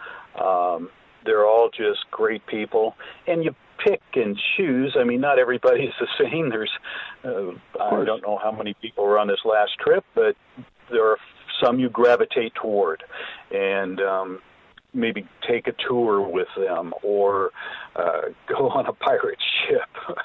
Um, 0.41 0.89
they're 1.25 1.45
all 1.45 1.69
just 1.69 2.09
great 2.09 2.47
people, 2.47 2.95
and 3.27 3.43
you 3.43 3.53
pick 3.85 3.99
and 4.15 4.39
choose. 4.55 4.95
I 4.97 5.03
mean, 5.03 5.19
not 5.19 5.39
everybody's 5.39 5.91
the 5.99 6.07
same. 6.17 6.49
There's, 6.49 6.71
uh, 7.25 7.51
I 7.83 8.05
don't 8.05 8.21
know 8.21 8.39
how 8.41 8.53
many 8.53 8.75
people 8.81 9.03
were 9.03 9.19
on 9.19 9.27
this 9.27 9.41
last 9.43 9.71
trip, 9.83 10.05
but 10.15 10.37
there 10.89 11.05
are 11.05 11.17
some 11.61 11.77
you 11.77 11.89
gravitate 11.89 12.53
toward, 12.55 13.03
and 13.51 13.99
um, 13.99 14.39
maybe 14.93 15.27
take 15.47 15.67
a 15.67 15.73
tour 15.87 16.21
with 16.21 16.47
them 16.57 16.93
or 17.03 17.51
uh, 17.95 18.21
go 18.47 18.69
on 18.69 18.85
a 18.85 18.93
pirate 18.93 19.39
ship 19.67 20.17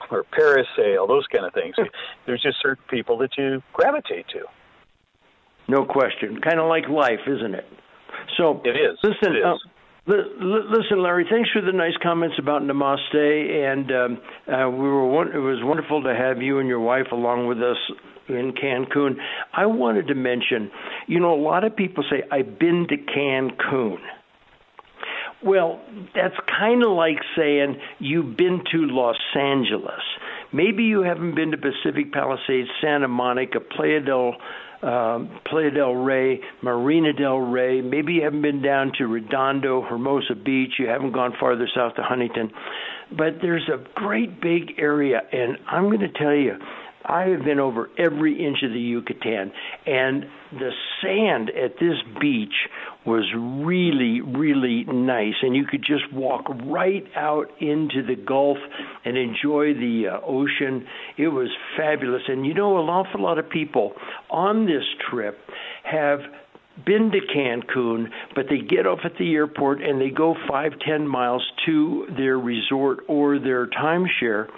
or 0.10 0.24
parasail, 0.36 1.06
those 1.08 1.26
kind 1.26 1.46
of 1.46 1.52
things. 1.52 1.74
There's 2.26 2.42
just 2.42 2.58
certain 2.62 2.84
people 2.88 3.18
that 3.18 3.30
you 3.36 3.62
gravitate 3.72 4.28
to. 4.28 4.44
No 5.68 5.84
question. 5.84 6.40
Kind 6.40 6.60
of 6.60 6.68
like 6.68 6.88
life, 6.88 7.20
isn't 7.26 7.54
it? 7.54 7.66
So 8.36 8.60
it 8.64 8.70
is. 8.70 8.98
Listen, 9.02 9.34
it 9.34 9.38
is. 9.38 9.44
Uh, 9.44 9.56
Listen, 10.08 11.02
Larry. 11.02 11.26
Thanks 11.28 11.50
for 11.50 11.60
the 11.60 11.72
nice 11.72 11.96
comments 12.00 12.36
about 12.38 12.62
Namaste, 12.62 13.14
and 13.14 13.90
um, 13.90 14.18
uh, 14.46 14.70
we 14.70 14.88
were. 14.88 15.34
It 15.34 15.40
was 15.40 15.58
wonderful 15.64 16.04
to 16.04 16.14
have 16.14 16.40
you 16.40 16.60
and 16.60 16.68
your 16.68 16.78
wife 16.78 17.06
along 17.10 17.48
with 17.48 17.58
us 17.58 17.76
in 18.28 18.52
Cancun. 18.52 19.16
I 19.52 19.66
wanted 19.66 20.08
to 20.08 20.14
mention, 20.14 20.70
you 21.08 21.18
know, 21.18 21.34
a 21.34 21.42
lot 21.42 21.64
of 21.64 21.74
people 21.74 22.04
say, 22.08 22.22
I've 22.30 22.58
been 22.58 22.86
to 22.88 22.96
Cancun. 22.96 23.98
Well, 25.44 25.80
that's 26.14 26.34
kind 26.58 26.82
of 26.84 26.90
like 26.92 27.18
saying 27.36 27.76
you've 27.98 28.36
been 28.36 28.62
to 28.72 28.78
Los 28.78 29.16
Angeles. 29.36 30.02
Maybe 30.52 30.84
you 30.84 31.02
haven't 31.02 31.34
been 31.34 31.50
to 31.50 31.58
Pacific 31.58 32.12
Palisades, 32.12 32.68
Santa 32.80 33.08
Monica, 33.08 33.60
Playa 33.60 34.00
del 34.00 34.36
um, 34.82 35.40
Playa 35.44 35.70
del 35.70 35.94
Rey, 35.94 36.40
Marina 36.62 37.12
del 37.12 37.38
Rey. 37.38 37.80
Maybe 37.80 38.14
you 38.14 38.22
haven't 38.22 38.42
been 38.42 38.62
down 38.62 38.92
to 38.98 39.06
Redondo, 39.06 39.82
Hermosa 39.82 40.34
Beach. 40.34 40.74
You 40.78 40.88
haven't 40.88 41.12
gone 41.12 41.34
farther 41.38 41.68
south 41.74 41.94
to 41.96 42.02
Huntington. 42.02 42.50
But 43.16 43.40
there's 43.40 43.68
a 43.68 43.84
great 43.94 44.40
big 44.40 44.78
area, 44.78 45.22
and 45.32 45.58
I'm 45.68 45.84
going 45.84 46.00
to 46.00 46.12
tell 46.12 46.34
you, 46.34 46.56
I 47.04 47.28
have 47.28 47.44
been 47.44 47.60
over 47.60 47.88
every 47.98 48.44
inch 48.44 48.58
of 48.64 48.72
the 48.72 48.80
Yucatan, 48.80 49.52
and 49.86 50.26
the 50.52 50.70
sand 51.02 51.50
at 51.50 51.74
this 51.80 51.96
beach 52.20 52.54
was 53.04 53.24
really, 53.36 54.20
really 54.20 54.84
nice, 54.84 55.34
and 55.42 55.54
you 55.54 55.64
could 55.64 55.84
just 55.84 56.12
walk 56.12 56.44
right 56.64 57.04
out 57.16 57.46
into 57.60 58.02
the 58.06 58.16
Gulf 58.16 58.58
and 59.04 59.16
enjoy 59.16 59.74
the 59.74 60.04
uh, 60.12 60.26
ocean. 60.26 60.86
It 61.16 61.28
was 61.28 61.48
fabulous, 61.76 62.22
and 62.28 62.46
you 62.46 62.54
know, 62.54 62.82
an 62.82 62.88
awful 62.88 63.22
lot 63.22 63.38
of 63.38 63.48
people 63.48 63.92
on 64.30 64.66
this 64.66 64.84
trip 65.10 65.38
have 65.84 66.20
been 66.84 67.10
to 67.10 67.20
Cancun, 67.34 68.06
but 68.34 68.46
they 68.50 68.58
get 68.58 68.86
off 68.86 69.00
at 69.04 69.12
the 69.18 69.34
airport 69.34 69.82
and 69.82 70.00
they 70.00 70.10
go 70.10 70.34
five, 70.48 70.72
ten 70.86 71.08
miles 71.08 71.42
to 71.64 72.06
their 72.16 72.38
resort 72.38 73.00
or 73.08 73.38
their 73.38 73.66
timeshare 73.66 74.48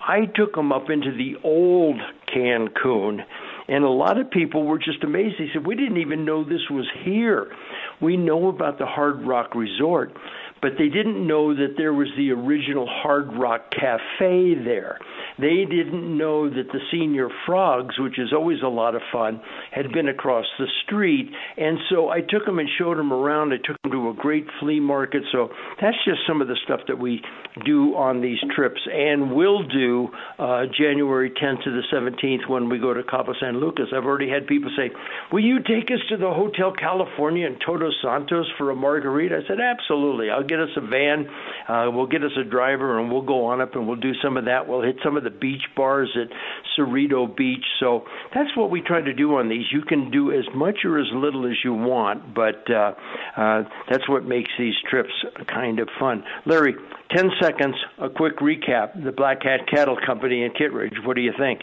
I 0.00 0.26
took 0.34 0.54
them 0.54 0.72
up 0.72 0.90
into 0.90 1.10
the 1.12 1.34
old 1.42 2.00
Cancun, 2.34 3.20
and 3.68 3.84
a 3.84 3.88
lot 3.88 4.18
of 4.18 4.30
people 4.30 4.64
were 4.64 4.78
just 4.78 5.04
amazed. 5.04 5.36
They 5.38 5.48
said, 5.52 5.66
We 5.66 5.74
didn't 5.76 5.98
even 5.98 6.24
know 6.24 6.42
this 6.42 6.68
was 6.70 6.86
here. 7.04 7.52
We 8.00 8.16
know 8.16 8.48
about 8.48 8.78
the 8.78 8.86
Hard 8.86 9.26
Rock 9.26 9.54
Resort, 9.54 10.12
but 10.60 10.72
they 10.78 10.88
didn't 10.88 11.26
know 11.26 11.54
that 11.54 11.74
there 11.76 11.92
was 11.92 12.08
the 12.16 12.30
original 12.30 12.86
Hard 12.88 13.32
Rock 13.34 13.70
Cafe 13.70 14.54
there. 14.64 14.98
They 15.38 15.64
didn't 15.64 16.16
know 16.16 16.50
that 16.50 16.66
the 16.72 16.80
Señor 16.92 17.28
Frog's, 17.46 17.98
which 17.98 18.18
is 18.18 18.32
always 18.32 18.58
a 18.62 18.68
lot 18.68 18.96
of 18.96 19.02
fun, 19.12 19.40
had 19.70 19.92
been 19.92 20.08
across 20.08 20.46
the 20.58 20.66
street. 20.84 21.30
And 21.56 21.78
so 21.90 22.08
I 22.08 22.20
took 22.20 22.44
them 22.44 22.58
and 22.58 22.68
showed 22.78 22.98
them 22.98 23.12
around. 23.12 23.52
I 23.52 23.58
took 23.58 23.80
them 23.82 23.92
to 23.92 24.10
a 24.10 24.14
great 24.14 24.46
flea 24.58 24.80
market. 24.80 25.22
So 25.30 25.50
that's 25.80 25.96
just 26.04 26.20
some 26.26 26.42
of 26.42 26.48
the 26.48 26.56
stuff 26.64 26.80
that 26.88 26.98
we 26.98 27.22
do 27.64 27.94
on 27.94 28.20
these 28.20 28.38
trips 28.54 28.80
and 28.92 29.32
will 29.32 29.66
do 29.66 30.08
uh, 30.38 30.64
January 30.76 31.30
10th 31.30 31.64
to 31.64 31.70
the 31.70 31.82
17th 31.92 32.48
when 32.48 32.68
we 32.68 32.78
go 32.78 32.92
to 32.92 33.02
Cabo 33.04 33.32
San 33.40 33.60
Lucas. 33.60 33.86
I've 33.94 34.04
already 34.04 34.28
had 34.28 34.46
people 34.46 34.70
say, 34.76 34.90
Will 35.32 35.44
you 35.44 35.58
take 35.58 35.90
us 35.90 36.00
to 36.08 36.16
the 36.16 36.30
Hotel 36.30 36.72
California 36.72 37.46
in 37.46 37.58
Todos 37.64 37.94
Santos 38.02 38.46
for 38.58 38.70
a 38.70 38.76
margarita? 38.76 39.40
I 39.44 39.48
said, 39.48 39.58
Absolutely. 39.60 40.30
I'll 40.30 40.47
get 40.48 40.60
us 40.60 40.70
a 40.76 40.80
van, 40.80 41.28
uh, 41.68 41.90
we'll 41.92 42.06
get 42.06 42.22
us 42.24 42.32
a 42.38 42.44
driver, 42.44 42.98
and 42.98 43.10
we'll 43.10 43.22
go 43.22 43.46
on 43.46 43.60
up 43.60 43.74
and 43.74 43.86
we'll 43.86 43.96
do 43.96 44.12
some 44.22 44.36
of 44.36 44.46
that. 44.46 44.68
We'll 44.68 44.82
hit 44.82 44.96
some 45.04 45.16
of 45.16 45.24
the 45.24 45.30
beach 45.30 45.62
bars 45.76 46.16
at 46.16 46.28
Cerrito 46.76 47.34
Beach. 47.34 47.64
So 47.80 48.04
that's 48.34 48.56
what 48.56 48.70
we 48.70 48.80
try 48.80 49.00
to 49.00 49.12
do 49.12 49.36
on 49.36 49.48
these. 49.48 49.66
You 49.72 49.82
can 49.82 50.10
do 50.10 50.32
as 50.32 50.44
much 50.54 50.84
or 50.84 50.98
as 50.98 51.06
little 51.12 51.46
as 51.46 51.56
you 51.64 51.74
want, 51.74 52.34
but 52.34 52.68
uh, 52.70 52.94
uh, 53.36 53.64
that's 53.90 54.08
what 54.08 54.24
makes 54.24 54.50
these 54.58 54.74
trips 54.88 55.12
kind 55.46 55.80
of 55.80 55.88
fun. 55.98 56.24
Larry, 56.46 56.74
10 57.14 57.30
seconds, 57.40 57.76
a 57.98 58.08
quick 58.08 58.38
recap. 58.38 59.02
The 59.02 59.12
Black 59.12 59.42
Hat 59.42 59.60
Cattle 59.68 59.98
Company 60.04 60.42
in 60.44 60.52
Kittredge. 60.52 60.94
What 61.04 61.14
do 61.14 61.22
you 61.22 61.32
think? 61.38 61.62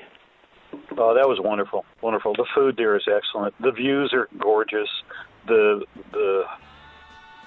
Oh, 0.98 1.14
that 1.14 1.28
was 1.28 1.40
wonderful, 1.42 1.86
wonderful. 2.02 2.34
The 2.34 2.46
food 2.54 2.76
there 2.78 2.96
is 2.96 3.04
excellent. 3.08 3.54
The 3.62 3.72
views 3.72 4.14
are 4.14 4.28
gorgeous. 4.40 4.90
The 5.48 5.86
the 6.12 6.44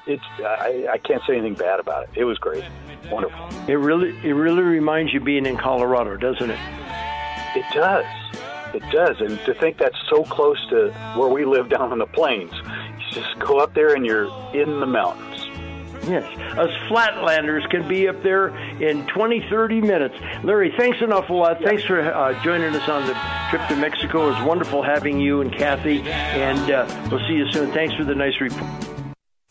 it's 0.09 0.25
I, 0.41 0.87
I 0.91 0.99
can't 0.99 1.23
say 1.27 1.35
anything 1.35 1.55
bad 1.55 1.81
about 1.81 2.05
it. 2.05 2.11
It 2.17 2.25
was 2.25 2.39
great, 2.39 2.65
wonderful. 3.11 3.49
It 3.69 3.75
really 3.75 4.17
it 4.25 4.33
really 4.33 4.63
reminds 4.63 5.13
you 5.13 5.21
being 5.21 5.47
in 5.47 5.57
Colorado, 5.57 6.17
doesn't 6.17 6.51
it? 6.51 6.61
It 7.55 7.65
does. 7.75 8.05
It 8.75 8.83
does, 8.93 9.21
and 9.21 9.39
to 9.47 9.55
think 9.55 9.79
that's 9.79 9.99
so 10.11 10.25
close 10.25 10.59
to 10.69 10.91
where 11.17 11.29
we 11.29 11.45
live 11.45 11.71
down 11.71 11.91
on 11.91 11.99
the 11.99 12.07
plains, 12.07 12.53
you 12.53 13.23
just 13.23 13.39
go 13.39 13.59
up 13.59 13.75
there 13.75 13.95
and 13.95 14.05
you're 14.05 14.27
in 14.55 14.81
the 14.81 14.87
mountains. 14.87 15.47
Yes, 16.07 16.25
us 16.57 16.71
flatlanders 16.89 17.69
can 17.71 17.87
be 17.87 18.09
up 18.09 18.23
there 18.23 18.49
in 18.83 19.07
20, 19.09 19.47
30 19.51 19.81
minutes. 19.81 20.15
Larry, 20.43 20.73
thanks 20.77 20.99
an 21.03 21.13
awful 21.13 21.39
lot. 21.39 21.63
Thanks 21.63 21.83
for 21.85 22.01
uh, 22.01 22.43
joining 22.43 22.75
us 22.75 22.89
on 22.89 23.07
the 23.07 23.15
trip 23.51 23.67
to 23.69 23.77
Mexico. 23.77 24.29
It 24.29 24.39
was 24.39 24.47
wonderful 24.47 24.83
having 24.83 25.19
you 25.19 25.41
and 25.41 25.53
Kathy, 25.53 26.01
and 26.03 26.71
uh, 26.71 27.09
we'll 27.11 27.27
see 27.27 27.35
you 27.35 27.51
soon. 27.53 27.73
Thanks 27.73 27.95
for 27.95 28.05
the 28.05 28.15
nice 28.15 28.41
report. 28.41 28.98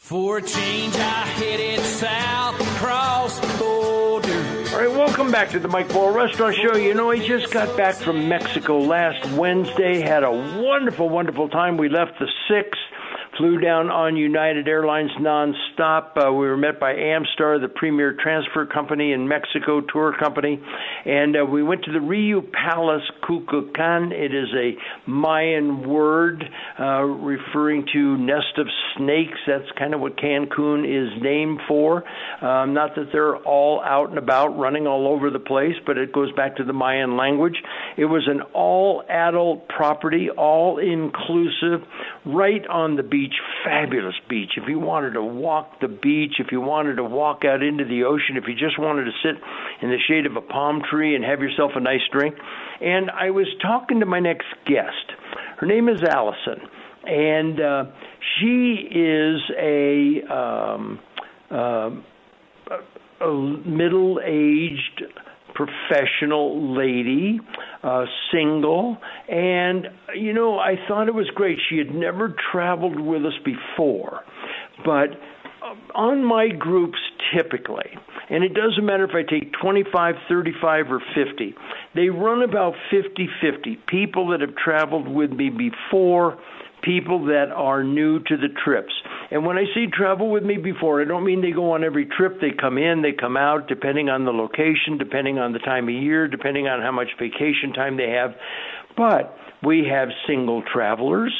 For 0.07 0.37
a 0.37 0.41
change, 0.41 0.95
I 0.95 1.25
headed 1.35 1.81
south 1.81 2.61
across 2.61 3.37
the 3.41 3.57
border. 3.59 4.73
All 4.73 4.79
right, 4.79 4.89
welcome 4.89 5.31
back 5.31 5.49
to 5.49 5.59
the 5.59 5.67
Mike 5.67 5.91
Boyle 5.91 6.13
Restaurant 6.13 6.55
Show. 6.55 6.77
You 6.77 6.93
know, 6.93 7.11
I 7.11 7.19
just 7.19 7.51
got 7.51 7.75
back 7.75 7.95
from 7.95 8.29
Mexico 8.29 8.79
last 8.79 9.29
Wednesday. 9.33 9.99
Had 9.99 10.23
a 10.23 10.31
wonderful, 10.31 11.09
wonderful 11.09 11.49
time. 11.49 11.75
We 11.75 11.89
left 11.89 12.19
the 12.19 12.29
6th 12.49 12.86
flew 13.37 13.59
down 13.59 13.89
on 13.89 14.15
United 14.15 14.67
Airlines 14.67 15.11
nonstop. 15.19 16.17
Uh, 16.17 16.31
we 16.31 16.47
were 16.47 16.57
met 16.57 16.79
by 16.79 16.93
Amstar, 16.93 17.61
the 17.61 17.71
premier 17.73 18.17
transfer 18.21 18.65
company 18.65 19.11
in 19.11 19.27
Mexico, 19.27 19.81
tour 19.81 20.15
company, 20.17 20.59
and 21.05 21.35
uh, 21.35 21.45
we 21.45 21.61
went 21.61 21.83
to 21.83 21.91
the 21.91 21.99
Riu 21.99 22.41
Palace 22.51 23.03
Kukulkan. 23.23 24.11
It 24.11 24.33
is 24.33 24.49
a 24.55 25.09
Mayan 25.09 25.87
word 25.87 26.43
uh, 26.79 27.03
referring 27.03 27.85
to 27.93 28.17
nest 28.17 28.57
of 28.57 28.67
snakes. 28.97 29.37
That's 29.45 29.69
kind 29.77 29.93
of 29.93 29.99
what 29.99 30.17
Cancun 30.17 30.83
is 30.85 31.21
named 31.21 31.59
for. 31.67 32.03
Um, 32.41 32.73
not 32.73 32.95
that 32.95 33.09
they're 33.11 33.37
all 33.37 33.81
out 33.83 34.09
and 34.09 34.17
about 34.17 34.57
running 34.57 34.87
all 34.87 35.07
over 35.07 35.29
the 35.29 35.39
place, 35.39 35.75
but 35.85 35.97
it 35.97 36.11
goes 36.11 36.31
back 36.33 36.55
to 36.57 36.63
the 36.63 36.73
Mayan 36.73 37.17
language. 37.17 37.55
It 37.97 38.05
was 38.05 38.27
an 38.27 38.41
all 38.53 39.03
adult 39.09 39.67
property, 39.69 40.29
all 40.29 40.79
inclusive, 40.79 41.87
right 42.25 42.65
on 42.67 42.95
the 42.95 43.03
beach 43.03 43.26
beach, 43.27 43.37
fabulous 43.63 44.15
beach. 44.29 44.51
If 44.57 44.67
you 44.67 44.79
wanted 44.79 45.11
to 45.11 45.23
walk 45.23 45.79
the 45.81 45.87
beach, 45.87 46.33
if 46.39 46.47
you 46.51 46.61
wanted 46.61 46.95
to 46.95 47.03
walk 47.03 47.43
out 47.45 47.61
into 47.63 47.83
the 47.85 48.03
ocean, 48.03 48.37
if 48.37 48.45
you 48.47 48.53
just 48.53 48.79
wanted 48.79 49.05
to 49.05 49.11
sit 49.23 49.35
in 49.81 49.89
the 49.89 49.97
shade 50.07 50.25
of 50.25 50.35
a 50.35 50.41
palm 50.41 50.81
tree 50.89 51.15
and 51.15 51.23
have 51.23 51.41
yourself 51.41 51.71
a 51.75 51.79
nice 51.79 52.01
drink. 52.11 52.35
And 52.81 53.11
I 53.11 53.31
was 53.31 53.47
talking 53.61 53.99
to 53.99 54.05
my 54.05 54.19
next 54.19 54.47
guest. 54.65 55.11
Her 55.57 55.67
name 55.67 55.89
is 55.89 56.01
Allison, 56.03 56.61
and 57.05 57.59
uh, 57.59 57.85
she 58.39 58.87
is 58.91 59.41
a, 59.57 60.21
um, 60.31 60.99
uh, 61.51 61.89
a 63.21 63.33
middle-aged 63.65 65.03
professional 65.57 66.75
lady, 66.75 67.39
uh, 67.83 68.05
single, 68.31 68.97
and 69.27 69.87
you 70.15 70.31
know 70.31 70.59
I 70.59 70.75
thought 70.87 71.07
it 71.07 71.15
was 71.15 71.29
great. 71.33 71.57
She 71.69 71.77
had 71.79 71.93
never 71.93 72.35
traveled 72.51 72.99
with 72.99 73.25
us 73.25 73.33
before, 73.43 74.23
but 74.85 75.09
uh, 75.63 75.73
on 75.95 76.23
my 76.23 76.49
groups 76.49 76.99
typically, 77.35 77.89
and 78.29 78.43
it 78.43 78.53
doesn't 78.53 78.85
matter 78.85 79.03
if 79.03 79.15
I 79.15 79.23
take 79.23 79.51
25, 79.59 80.15
35, 80.29 80.91
or 80.91 81.01
50, 81.15 81.55
they 81.95 82.09
run 82.09 82.43
about 82.43 82.75
50 82.91 83.27
50. 83.41 83.79
People 83.87 84.27
that 84.29 84.41
have 84.41 84.55
traveled 84.55 85.07
with 85.07 85.31
me 85.31 85.49
before 85.49 86.37
people 86.83 87.25
that 87.25 87.51
are 87.53 87.83
new 87.83 88.19
to 88.19 88.37
the 88.37 88.49
trips. 88.63 88.93
And 89.31 89.45
when 89.45 89.57
I 89.57 89.65
say 89.73 89.87
travel 89.91 90.29
with 90.29 90.43
me 90.43 90.57
before, 90.57 91.01
I 91.01 91.05
don't 91.05 91.25
mean 91.25 91.41
they 91.41 91.51
go 91.51 91.71
on 91.71 91.83
every 91.83 92.05
trip. 92.05 92.39
They 92.39 92.51
come 92.51 92.77
in, 92.77 93.01
they 93.01 93.11
come 93.11 93.35
out, 93.35 93.67
depending 93.67 94.09
on 94.09 94.25
the 94.25 94.31
location, 94.31 94.97
depending 94.97 95.37
on 95.37 95.53
the 95.53 95.59
time 95.59 95.85
of 95.89 95.95
year, 95.95 96.27
depending 96.27 96.67
on 96.67 96.81
how 96.81 96.91
much 96.91 97.09
vacation 97.19 97.73
time 97.73 97.97
they 97.97 98.11
have. 98.11 98.31
But 98.95 99.35
we 99.63 99.87
have 99.91 100.09
single 100.27 100.63
travelers 100.71 101.33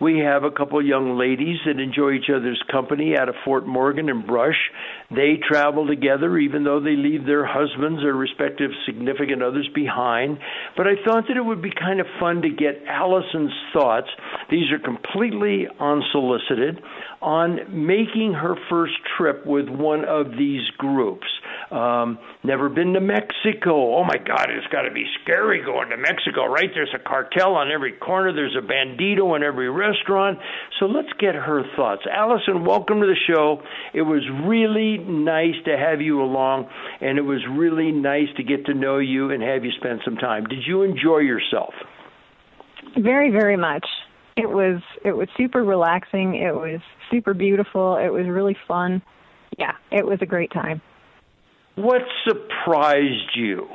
we 0.00 0.20
have 0.20 0.44
a 0.44 0.50
couple 0.50 0.84
young 0.84 1.18
ladies 1.18 1.58
that 1.66 1.80
enjoy 1.80 2.12
each 2.12 2.30
other's 2.34 2.62
company 2.70 3.16
out 3.18 3.28
of 3.28 3.34
Fort 3.44 3.66
Morgan 3.66 4.08
and 4.08 4.26
Brush. 4.26 4.70
They 5.10 5.40
travel 5.46 5.86
together 5.86 6.38
even 6.38 6.64
though 6.64 6.80
they 6.80 6.94
leave 6.94 7.26
their 7.26 7.44
husbands 7.44 8.04
or 8.04 8.14
respective 8.14 8.70
significant 8.86 9.42
others 9.42 9.68
behind. 9.74 10.38
But 10.76 10.86
I 10.86 10.94
thought 11.04 11.24
that 11.28 11.36
it 11.36 11.44
would 11.44 11.62
be 11.62 11.72
kind 11.72 12.00
of 12.00 12.06
fun 12.20 12.42
to 12.42 12.48
get 12.48 12.84
Allison's 12.86 13.52
thoughts. 13.72 14.08
These 14.50 14.70
are 14.70 14.78
completely 14.78 15.66
unsolicited 15.80 16.80
on 17.20 17.86
making 17.86 18.32
her 18.34 18.54
first 18.70 18.94
trip 19.16 19.44
with 19.44 19.68
one 19.68 20.04
of 20.04 20.30
these 20.38 20.68
groups. 20.78 21.26
Um, 21.70 22.18
never 22.44 22.68
been 22.68 22.92
to 22.94 23.00
Mexico. 23.00 23.96
Oh 23.96 24.04
my 24.04 24.16
God, 24.16 24.46
it's 24.50 24.66
got 24.72 24.82
to 24.82 24.92
be 24.92 25.04
scary 25.22 25.62
going 25.64 25.90
to 25.90 25.96
Mexico, 25.96 26.46
right? 26.46 26.70
There's 26.72 26.94
a 26.94 26.98
cartel 26.98 27.56
on 27.56 27.70
every 27.70 27.92
corner. 27.92 28.32
There's 28.32 28.56
a 28.56 28.64
bandito 28.64 29.36
in 29.36 29.42
every 29.42 29.68
restaurant. 29.68 30.38
So 30.78 30.86
let's 30.86 31.12
get 31.18 31.34
her 31.34 31.62
thoughts. 31.76 32.02
Allison, 32.10 32.64
welcome 32.64 33.00
to 33.00 33.06
the 33.06 33.16
show. 33.26 33.60
It 33.92 34.02
was 34.02 34.22
really 34.46 34.98
nice 34.98 35.56
to 35.64 35.76
have 35.76 36.00
you 36.00 36.22
along, 36.22 36.68
and 37.00 37.18
it 37.18 37.22
was 37.22 37.40
really 37.50 37.90
nice 37.90 38.28
to 38.36 38.42
get 38.42 38.66
to 38.66 38.74
know 38.74 38.98
you 38.98 39.30
and 39.30 39.42
have 39.42 39.64
you 39.64 39.72
spend 39.78 40.00
some 40.04 40.16
time. 40.16 40.44
Did 40.44 40.60
you 40.66 40.82
enjoy 40.82 41.18
yourself? 41.18 41.74
Very, 42.96 43.30
very 43.30 43.56
much. 43.56 43.86
It 44.38 44.48
was 44.48 44.80
it 45.04 45.12
was 45.12 45.28
super 45.36 45.64
relaxing. 45.64 46.36
It 46.36 46.54
was 46.54 46.80
super 47.10 47.34
beautiful. 47.34 47.96
It 47.96 48.10
was 48.10 48.26
really 48.26 48.56
fun. 48.68 49.02
Yeah, 49.58 49.72
it 49.90 50.06
was 50.06 50.18
a 50.22 50.26
great 50.26 50.52
time. 50.52 50.80
What 51.74 52.02
surprised 52.24 53.34
you? 53.34 53.66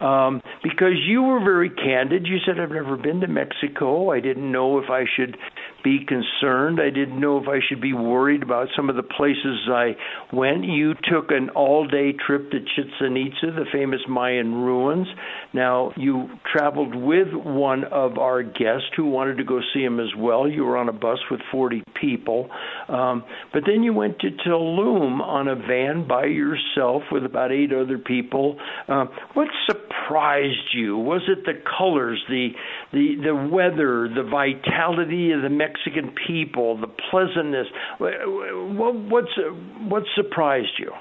Um, 0.00 0.40
because 0.62 0.94
you 1.06 1.22
were 1.22 1.40
very 1.40 1.70
candid. 1.70 2.26
You 2.26 2.38
said, 2.46 2.58
I've 2.58 2.70
never 2.70 2.96
been 2.96 3.20
to 3.20 3.26
Mexico. 3.26 4.10
I 4.10 4.20
didn't 4.20 4.50
know 4.50 4.78
if 4.78 4.90
I 4.90 5.04
should 5.16 5.36
be 5.82 6.04
concerned. 6.06 6.80
I 6.80 6.90
didn't 6.90 7.18
know 7.18 7.38
if 7.38 7.48
I 7.48 7.60
should 7.66 7.80
be 7.80 7.92
worried 7.92 8.42
about 8.42 8.68
some 8.76 8.90
of 8.90 8.96
the 8.96 9.02
places 9.02 9.68
I 9.70 9.96
went. 10.32 10.64
You 10.64 10.94
took 10.94 11.30
an 11.30 11.50
all 11.50 11.86
day 11.86 12.12
trip 12.12 12.50
to 12.50 12.58
Chichen 12.60 13.16
Itza, 13.16 13.52
the 13.52 13.66
famous 13.72 14.00
Mayan 14.08 14.54
ruins. 14.54 15.06
Now, 15.52 15.92
you 15.96 16.28
traveled 16.50 16.94
with 16.94 17.28
one 17.32 17.84
of 17.84 18.18
our 18.18 18.42
guests 18.42 18.90
who 18.96 19.06
wanted 19.06 19.36
to 19.38 19.44
go 19.44 19.60
see 19.74 19.82
him 19.82 20.00
as 20.00 20.14
well. 20.16 20.48
You 20.48 20.64
were 20.64 20.76
on 20.76 20.88
a 20.88 20.92
bus 20.92 21.18
with 21.30 21.40
40 21.50 21.82
people. 22.00 22.48
Um, 22.88 23.24
but 23.52 23.62
then 23.66 23.82
you 23.82 23.92
went 23.92 24.18
to 24.20 24.30
Tulum 24.30 25.20
on 25.20 25.48
a 25.48 25.56
van 25.56 26.06
by 26.06 26.26
yourself 26.26 27.02
with 27.10 27.24
about 27.24 27.52
eight 27.52 27.72
other 27.72 27.98
people. 27.98 28.58
Uh, 28.88 29.06
what 29.34 29.48
surprised 29.70 30.74
you? 30.74 30.96
Was 30.96 31.22
it 31.28 31.44
the 31.44 31.60
colors, 31.78 32.22
the, 32.28 32.50
the, 32.92 33.16
the 33.24 33.34
weather, 33.34 34.08
the 34.08 34.22
vitality 34.22 35.32
of 35.32 35.42
the 35.42 35.48
Mexican 35.48 36.14
people, 36.26 36.78
the 36.78 36.88
pleasantness. 37.10 37.66
What, 37.98 38.94
what's 38.94 39.32
what 39.80 40.04
surprised 40.14 40.78
you? 40.78 40.92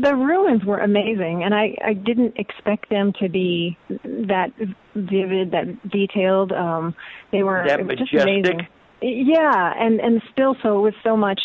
The 0.00 0.14
ruins 0.14 0.64
were 0.64 0.78
amazing, 0.78 1.44
and 1.44 1.54
I 1.54 1.76
I 1.84 1.92
didn't 1.92 2.36
expect 2.36 2.88
them 2.88 3.12
to 3.20 3.28
be 3.28 3.76
that 3.88 4.50
vivid, 4.94 5.50
that 5.50 5.90
detailed. 5.90 6.52
Um, 6.52 6.94
they 7.32 7.42
were 7.42 7.64
that 7.66 7.86
just 7.98 8.14
amazing. 8.14 8.66
Yeah, 9.06 9.74
and 9.78 10.00
and 10.00 10.22
still 10.32 10.56
so 10.62 10.80
with 10.80 10.94
so 11.02 11.14
much 11.14 11.40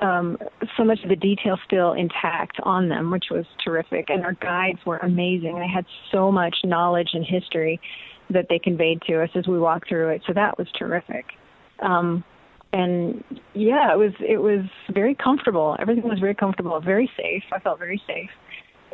um, 0.00 0.38
so 0.78 0.84
much 0.84 1.02
of 1.02 1.10
the 1.10 1.16
detail 1.16 1.58
still 1.66 1.92
intact 1.92 2.56
on 2.62 2.88
them, 2.88 3.10
which 3.10 3.26
was 3.30 3.44
terrific. 3.62 4.08
And 4.08 4.24
our 4.24 4.32
guides 4.32 4.78
were 4.86 4.96
amazing. 4.96 5.58
They 5.58 5.68
had 5.68 5.84
so 6.10 6.32
much 6.32 6.56
knowledge 6.64 7.10
and 7.12 7.22
history 7.24 7.78
that 8.30 8.46
they 8.48 8.58
conveyed 8.58 9.02
to 9.08 9.22
us 9.22 9.28
as 9.34 9.46
we 9.46 9.58
walked 9.58 9.90
through 9.90 10.08
it. 10.08 10.22
So 10.26 10.32
that 10.32 10.56
was 10.56 10.66
terrific. 10.78 11.26
Um, 11.80 12.24
and 12.72 13.22
yeah, 13.52 13.92
it 13.92 13.98
was 13.98 14.12
it 14.26 14.38
was 14.38 14.64
very 14.90 15.14
comfortable. 15.14 15.76
Everything 15.78 16.08
was 16.08 16.18
very 16.18 16.34
comfortable, 16.34 16.80
very 16.80 17.10
safe. 17.18 17.42
I 17.52 17.58
felt 17.58 17.78
very 17.78 18.00
safe, 18.06 18.30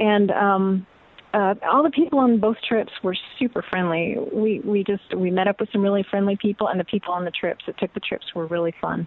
and 0.01 0.33
um, 0.33 0.87
uh, 1.35 1.55
all 1.71 1.83
the 1.83 1.91
people 1.91 2.19
on 2.19 2.39
both 2.39 2.57
trips 2.67 2.93
were 3.03 3.17
super 3.39 3.63
friendly. 3.69 4.17
We 4.33 4.61
we 4.61 4.85
just 4.85 5.15
we 5.15 5.31
met 5.31 5.49
up 5.49 5.61
with 5.61 5.69
some 5.73 5.83
really 5.83 6.05
friendly 6.11 6.37
people, 6.41 6.69
and 6.69 6.81
the 6.81 6.85
people 6.85 7.13
on 7.13 7.25
the 7.25 7.31
trips 7.31 7.65
that 7.67 7.79
took 7.79 7.93
the 7.95 8.01
trips 8.01 8.27
were 8.35 8.47
really 8.47 8.75
fun. 8.81 9.07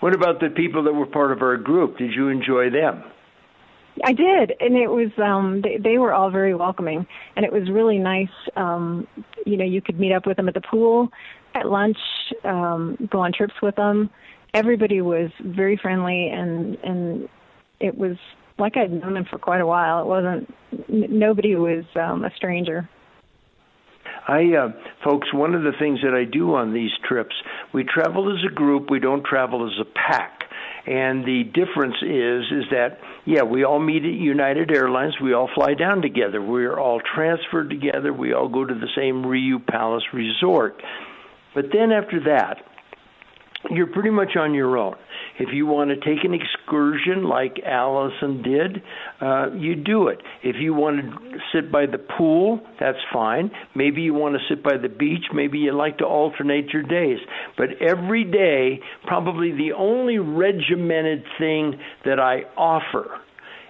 What 0.00 0.14
about 0.14 0.40
the 0.40 0.48
people 0.48 0.82
that 0.84 0.92
were 0.92 1.06
part 1.06 1.32
of 1.32 1.42
our 1.42 1.56
group? 1.58 1.98
Did 1.98 2.12
you 2.14 2.28
enjoy 2.28 2.70
them? 2.70 3.04
I 4.04 4.12
did, 4.12 4.54
and 4.60 4.76
it 4.76 4.88
was 4.88 5.10
um 5.18 5.60
they, 5.62 5.76
they 5.76 5.98
were 5.98 6.12
all 6.12 6.30
very 6.30 6.54
welcoming, 6.54 7.06
and 7.36 7.44
it 7.44 7.52
was 7.52 7.68
really 7.70 7.98
nice. 7.98 8.28
Um, 8.56 9.06
you 9.44 9.56
know, 9.56 9.64
you 9.64 9.82
could 9.82 10.00
meet 10.00 10.12
up 10.12 10.26
with 10.26 10.38
them 10.38 10.48
at 10.48 10.54
the 10.54 10.62
pool, 10.62 11.08
at 11.54 11.66
lunch, 11.66 11.98
um, 12.44 12.96
go 13.10 13.20
on 13.20 13.32
trips 13.32 13.54
with 13.62 13.76
them. 13.76 14.08
Everybody 14.54 15.02
was 15.02 15.30
very 15.44 15.76
friendly, 15.76 16.28
and 16.28 16.76
and 16.82 17.28
it 17.80 17.96
was 17.96 18.16
like 18.60 18.76
I'd 18.76 18.92
known 18.92 19.14
them 19.14 19.26
for 19.28 19.38
quite 19.38 19.60
a 19.60 19.66
while. 19.66 20.00
It 20.02 20.06
wasn't 20.06 20.54
n- 20.88 21.18
nobody 21.18 21.54
was 21.56 21.84
um, 21.96 22.24
a 22.24 22.30
stranger. 22.36 22.88
I, 24.28 24.54
uh, 24.54 24.68
folks, 25.02 25.32
one 25.32 25.54
of 25.54 25.62
the 25.62 25.72
things 25.78 26.00
that 26.04 26.14
I 26.14 26.24
do 26.24 26.54
on 26.54 26.72
these 26.72 26.90
trips, 27.08 27.34
we 27.72 27.84
travel 27.84 28.32
as 28.32 28.44
a 28.48 28.54
group. 28.54 28.90
We 28.90 29.00
don't 29.00 29.24
travel 29.24 29.66
as 29.66 29.72
a 29.80 29.84
pack. 29.84 30.44
And 30.86 31.24
the 31.24 31.44
difference 31.44 31.96
is 32.02 32.44
is 32.50 32.70
that 32.70 32.98
yeah, 33.26 33.42
we 33.42 33.64
all 33.64 33.78
meet 33.78 34.04
at 34.04 34.12
United 34.12 34.70
Airlines. 34.70 35.14
We 35.22 35.34
all 35.34 35.50
fly 35.54 35.74
down 35.74 36.00
together. 36.00 36.40
We're 36.40 36.78
all 36.78 37.00
transferred 37.14 37.68
together. 37.70 38.12
We 38.12 38.32
all 38.32 38.48
go 38.48 38.64
to 38.64 38.74
the 38.74 38.88
same 38.96 39.22
Riu 39.22 39.64
Palace 39.64 40.04
Resort. 40.12 40.80
But 41.54 41.66
then 41.72 41.92
after 41.92 42.20
that, 42.24 42.62
you're 43.70 43.86
pretty 43.86 44.10
much 44.10 44.36
on 44.36 44.54
your 44.54 44.76
own. 44.76 44.94
If 45.38 45.50
you 45.52 45.66
want 45.66 45.90
to 45.90 45.96
take 45.96 46.24
an 46.24 46.34
excursion 46.34 47.24
like 47.24 47.60
Allison 47.64 48.42
did, 48.42 48.82
uh, 49.20 49.52
you 49.54 49.76
do 49.76 50.08
it. 50.08 50.18
If 50.42 50.56
you 50.60 50.74
want 50.74 51.00
to 51.00 51.38
sit 51.52 51.72
by 51.72 51.86
the 51.86 51.98
pool, 51.98 52.60
that's 52.78 52.98
fine. 53.12 53.50
Maybe 53.74 54.02
you 54.02 54.12
want 54.12 54.34
to 54.34 54.40
sit 54.48 54.62
by 54.62 54.76
the 54.76 54.88
beach. 54.88 55.24
Maybe 55.32 55.58
you 55.58 55.72
like 55.72 55.98
to 55.98 56.04
alternate 56.04 56.70
your 56.72 56.82
days. 56.82 57.18
But 57.56 57.68
every 57.80 58.24
day, 58.24 58.80
probably 59.06 59.52
the 59.52 59.72
only 59.76 60.18
regimented 60.18 61.24
thing 61.38 61.80
that 62.04 62.20
I 62.20 62.42
offer 62.56 63.20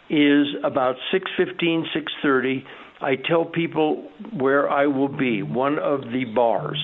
is 0.09 0.47
about 0.65 0.97
6:15, 1.13 1.87
6:30 1.95 2.65
I 3.03 3.17
tell 3.17 3.47
people 3.47 4.11
where 4.37 4.69
I 4.69 4.87
will 4.87 5.09
be, 5.09 5.43
one 5.43 5.79
of 5.79 6.03
the 6.13 6.27
bars, 6.35 6.79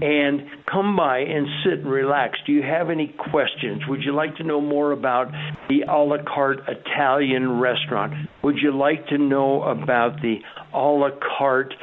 and 0.00 0.42
come 0.70 0.96
by 0.96 1.18
and 1.18 1.46
sit 1.64 1.80
and 1.80 1.90
relax. 1.90 2.38
Do 2.46 2.52
you 2.52 2.62
have 2.62 2.90
any 2.90 3.14
questions? 3.30 3.82
Would 3.88 4.02
you 4.02 4.14
like 4.14 4.36
to 4.36 4.44
know 4.44 4.60
more 4.60 4.92
about 4.92 5.28
the 5.68 5.82
a 5.82 5.98
la 5.98 6.16
carte 6.26 6.60
Italian 6.68 7.60
restaurant? 7.60 8.14
Would 8.42 8.56
you 8.62 8.76
like 8.76 9.06
to 9.08 9.18
know 9.18 9.62
about 9.62 10.20
the 10.22 10.36
a 10.72 10.78
la 10.78 11.10
carte 11.38 11.74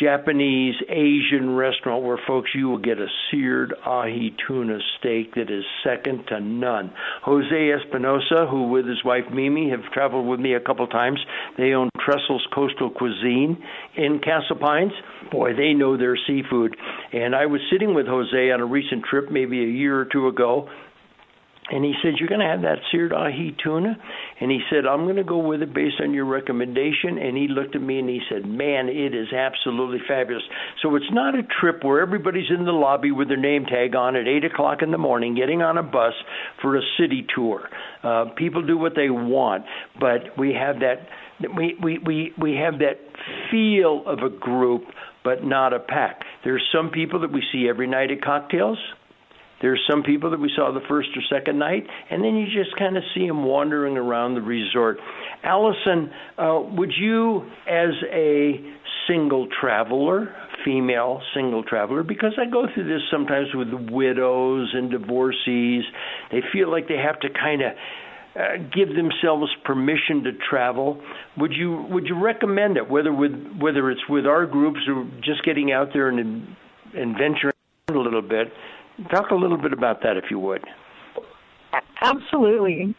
Japanese 0.00 0.74
Asian 0.88 1.54
restaurant 1.54 2.04
where 2.04 2.18
folks 2.26 2.50
you 2.54 2.68
will 2.68 2.78
get 2.78 2.98
a 2.98 3.06
seared 3.30 3.74
ahi 3.86 4.34
tuna 4.46 4.78
steak 4.98 5.34
that 5.34 5.50
is 5.50 5.64
second 5.82 6.24
to 6.28 6.40
none. 6.40 6.92
Jose 7.22 7.70
Espinosa, 7.72 8.46
who 8.50 8.68
with 8.68 8.86
his 8.86 9.02
wife 9.04 9.24
Mimi 9.32 9.70
have 9.70 9.82
traveled 9.92 10.26
with 10.26 10.40
me 10.40 10.54
a 10.54 10.60
couple 10.60 10.86
times, 10.86 11.18
they 11.56 11.72
own 11.72 11.90
Trestles 12.04 12.42
Coastal 12.54 12.90
Cuisine 12.90 13.56
in 13.96 14.20
Castle 14.20 14.56
Pines. 14.56 14.92
Boy, 15.30 15.54
they 15.54 15.72
know 15.72 15.96
their 15.96 16.16
seafood. 16.26 16.76
And 17.12 17.34
I 17.34 17.46
was 17.46 17.60
sitting 17.72 17.94
with 17.94 18.06
Jose 18.06 18.50
on 18.50 18.60
a 18.60 18.66
recent 18.66 19.04
trip, 19.04 19.30
maybe 19.30 19.62
a 19.62 19.68
year 19.68 19.98
or 19.98 20.04
two 20.04 20.28
ago, 20.28 20.68
and 21.70 21.82
he 21.84 21.94
said, 22.02 22.14
You're 22.18 22.28
going 22.28 22.40
to 22.40 22.46
have 22.46 22.62
that 22.62 22.78
seared 22.90 23.12
ahi 23.12 23.56
tuna? 23.62 23.96
And 24.40 24.50
he 24.50 24.60
said, 24.70 24.86
I'm 24.86 25.04
going 25.04 25.16
to 25.16 25.24
go 25.24 25.38
with 25.38 25.62
it 25.62 25.72
based 25.72 25.96
on 26.00 26.12
your 26.12 26.26
recommendation. 26.26 27.16
And 27.18 27.36
he 27.36 27.48
looked 27.48 27.74
at 27.74 27.80
me 27.80 27.98
and 27.98 28.08
he 28.08 28.20
said, 28.30 28.46
Man, 28.46 28.88
it 28.88 29.14
is 29.14 29.32
absolutely 29.32 30.00
fabulous. 30.06 30.42
So 30.82 30.94
it's 30.96 31.10
not 31.10 31.34
a 31.34 31.42
trip 31.60 31.82
where 31.82 32.00
everybody's 32.02 32.50
in 32.50 32.66
the 32.66 32.72
lobby 32.72 33.12
with 33.12 33.28
their 33.28 33.38
name 33.38 33.64
tag 33.64 33.94
on 33.94 34.14
at 34.14 34.28
8 34.28 34.44
o'clock 34.44 34.82
in 34.82 34.90
the 34.90 34.98
morning 34.98 35.34
getting 35.34 35.62
on 35.62 35.78
a 35.78 35.82
bus 35.82 36.12
for 36.60 36.76
a 36.76 36.82
city 36.98 37.26
tour. 37.34 37.68
Uh, 38.02 38.26
people 38.36 38.66
do 38.66 38.76
what 38.76 38.92
they 38.94 39.08
want, 39.08 39.64
but 39.98 40.38
we 40.38 40.52
have 40.52 40.80
that. 40.80 41.08
We, 41.56 41.76
we, 41.82 41.98
we, 41.98 42.32
we 42.38 42.56
have 42.56 42.78
that 42.80 43.00
feel 43.50 44.04
of 44.06 44.18
a 44.18 44.28
group, 44.28 44.82
but 45.24 45.42
not 45.42 45.72
a 45.72 45.80
pack. 45.80 46.20
There's 46.44 46.62
some 46.72 46.90
people 46.90 47.20
that 47.20 47.32
we 47.32 47.42
see 47.52 47.68
every 47.68 47.86
night 47.86 48.10
at 48.10 48.22
cocktails 48.22 48.78
there's 49.60 49.80
some 49.88 50.02
people 50.02 50.30
that 50.30 50.40
we 50.40 50.50
saw 50.54 50.72
the 50.72 50.84
first 50.88 51.08
or 51.16 51.22
second 51.34 51.58
night, 51.58 51.86
and 52.10 52.22
then 52.22 52.36
you 52.36 52.46
just 52.46 52.76
kind 52.76 52.96
of 52.96 53.02
see 53.14 53.26
them 53.26 53.44
wandering 53.44 53.96
around 53.96 54.34
the 54.34 54.42
resort. 54.42 54.98
Allison, 55.42 56.10
uh, 56.38 56.60
would 56.76 56.92
you, 56.98 57.42
as 57.68 57.90
a 58.12 58.60
single 59.08 59.48
traveler, 59.60 60.34
female 60.64 61.20
single 61.34 61.62
traveler, 61.62 62.02
because 62.02 62.32
I 62.38 62.50
go 62.50 62.66
through 62.72 62.84
this 62.84 63.02
sometimes 63.10 63.48
with 63.54 63.68
widows 63.90 64.70
and 64.74 64.90
divorcees, 64.90 65.84
they 66.30 66.40
feel 66.52 66.70
like 66.70 66.88
they 66.88 66.96
have 66.96 67.20
to 67.20 67.28
kind 67.28 67.62
of 67.62 67.72
uh, 68.36 68.56
give 68.74 68.88
themselves 68.88 69.50
permission 69.64 70.24
to 70.24 70.32
travel. 70.50 71.00
Would 71.36 71.52
you 71.52 71.86
would 71.88 72.06
you 72.06 72.20
recommend 72.20 72.76
it? 72.76 72.90
Whether 72.90 73.12
with 73.12 73.32
whether 73.60 73.90
it's 73.90 74.08
with 74.08 74.26
our 74.26 74.44
groups 74.44 74.80
or 74.88 75.08
just 75.22 75.44
getting 75.44 75.70
out 75.70 75.90
there 75.92 76.08
and 76.08 76.18
and 76.94 77.16
venturing 77.16 77.54
a 77.88 77.92
little 77.92 78.22
bit. 78.22 78.48
Talk 79.10 79.30
a 79.30 79.34
little 79.34 79.58
bit 79.58 79.72
about 79.72 80.02
that, 80.02 80.16
if 80.16 80.24
you 80.30 80.38
would. 80.38 80.64
Absolutely, 82.00 82.94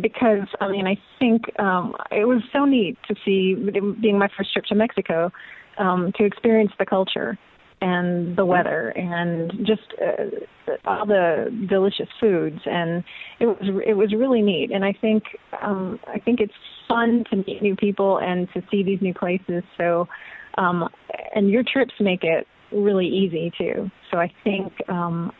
because 0.00 0.46
I 0.60 0.68
mean, 0.68 0.86
I 0.86 0.96
think 1.18 1.42
um, 1.58 1.94
it 2.10 2.26
was 2.26 2.42
so 2.52 2.64
neat 2.64 2.98
to 3.08 3.14
see, 3.24 3.54
being 4.00 4.18
my 4.18 4.28
first 4.36 4.52
trip 4.52 4.64
to 4.66 4.74
Mexico, 4.74 5.30
um, 5.78 6.12
to 6.16 6.24
experience 6.24 6.72
the 6.78 6.84
culture 6.84 7.38
and 7.80 8.36
the 8.36 8.44
weather 8.44 8.88
and 8.90 9.52
just 9.64 9.94
uh, 10.02 10.70
all 10.84 11.06
the 11.06 11.66
delicious 11.68 12.08
foods. 12.20 12.58
And 12.66 13.04
it 13.38 13.46
was 13.46 13.82
it 13.86 13.94
was 13.94 14.12
really 14.12 14.42
neat. 14.42 14.70
And 14.72 14.84
I 14.84 14.92
think 15.00 15.22
um 15.62 16.00
I 16.06 16.18
think 16.18 16.40
it's 16.40 16.52
fun 16.88 17.24
to 17.30 17.36
meet 17.36 17.62
new 17.62 17.76
people 17.76 18.18
and 18.18 18.48
to 18.54 18.62
see 18.70 18.82
these 18.82 19.00
new 19.00 19.14
places. 19.14 19.62
So 19.76 20.08
um 20.56 20.88
and 21.34 21.50
your 21.50 21.62
trips 21.62 21.94
make 22.00 22.24
it 22.24 22.46
really 22.72 23.06
easy 23.06 23.52
too. 23.56 23.90
So 24.10 24.18
I 24.18 24.32
think 24.44 24.72
um, 24.88 25.32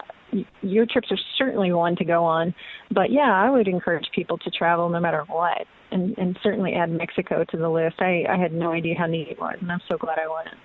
your 0.62 0.86
trips 0.86 1.08
are 1.10 1.18
certainly 1.36 1.72
one 1.72 1.96
to 1.96 2.04
go 2.04 2.24
on. 2.24 2.54
But 2.90 3.10
yeah, 3.10 3.32
I 3.32 3.50
would 3.50 3.68
encourage 3.68 4.08
people 4.14 4.38
to 4.38 4.50
travel 4.50 4.88
no 4.88 5.00
matter 5.00 5.24
what, 5.28 5.66
and 5.90 6.16
and 6.18 6.38
certainly 6.42 6.74
add 6.74 6.90
Mexico 6.90 7.44
to 7.50 7.56
the 7.56 7.68
list. 7.68 7.96
I 8.00 8.24
I 8.28 8.36
had 8.36 8.52
no 8.52 8.72
idea 8.72 8.94
how 8.98 9.06
neat 9.06 9.28
it 9.28 9.38
was, 9.38 9.56
and 9.60 9.70
I'm 9.70 9.80
so 9.88 9.96
glad 9.96 10.18
I 10.18 10.28
went. 10.28 10.56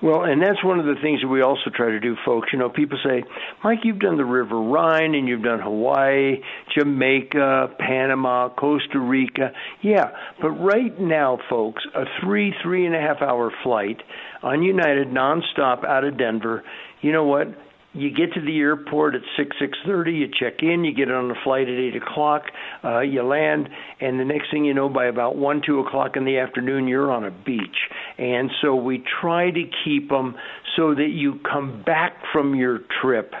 Well, 0.00 0.24
and 0.24 0.40
that's 0.40 0.62
one 0.64 0.78
of 0.78 0.86
the 0.86 0.94
things 1.02 1.20
that 1.22 1.28
we 1.28 1.42
also 1.42 1.70
try 1.74 1.90
to 1.90 2.00
do, 2.00 2.16
folks. 2.24 2.48
You 2.52 2.58
know, 2.58 2.70
people 2.70 2.98
say, 3.04 3.24
Mike, 3.62 3.80
you've 3.84 3.98
done 3.98 4.16
the 4.16 4.24
River 4.24 4.60
Rhine 4.60 5.14
and 5.14 5.28
you've 5.28 5.42
done 5.42 5.60
Hawaii, 5.60 6.40
Jamaica, 6.76 7.74
Panama, 7.78 8.48
Costa 8.48 8.98
Rica. 8.98 9.52
Yeah, 9.82 10.10
but 10.40 10.50
right 10.50 10.98
now, 11.00 11.38
folks, 11.50 11.82
a 11.94 12.04
three, 12.22 12.54
three 12.62 12.86
and 12.86 12.94
a 12.94 13.00
half 13.00 13.20
hour 13.20 13.52
flight 13.62 14.02
on 14.42 14.62
United 14.62 15.08
nonstop 15.08 15.84
out 15.84 16.04
of 16.04 16.18
Denver, 16.18 16.64
you 17.00 17.12
know 17.12 17.24
what? 17.24 17.48
You 17.94 18.10
get 18.10 18.32
to 18.34 18.40
the 18.40 18.58
airport 18.58 19.14
at 19.14 19.22
six 19.36 19.54
six 19.60 19.76
thirty. 19.84 20.12
You 20.12 20.28
check 20.28 20.62
in. 20.62 20.84
You 20.84 20.94
get 20.94 21.10
on 21.10 21.30
a 21.30 21.34
flight 21.44 21.68
at 21.68 21.74
eight 21.74 21.96
o'clock. 21.96 22.44
Uh, 22.82 23.00
you 23.00 23.22
land, 23.22 23.68
and 24.00 24.18
the 24.18 24.24
next 24.24 24.50
thing 24.50 24.64
you 24.64 24.72
know, 24.72 24.88
by 24.88 25.06
about 25.06 25.36
one 25.36 25.60
two 25.64 25.80
o'clock 25.80 26.16
in 26.16 26.24
the 26.24 26.38
afternoon, 26.38 26.88
you're 26.88 27.10
on 27.10 27.24
a 27.24 27.30
beach. 27.30 27.76
And 28.16 28.50
so 28.62 28.74
we 28.74 29.04
try 29.20 29.50
to 29.50 29.62
keep 29.84 30.08
them 30.08 30.36
so 30.76 30.94
that 30.94 31.10
you 31.10 31.40
come 31.50 31.82
back 31.84 32.14
from 32.32 32.54
your 32.54 32.80
trip 33.00 33.32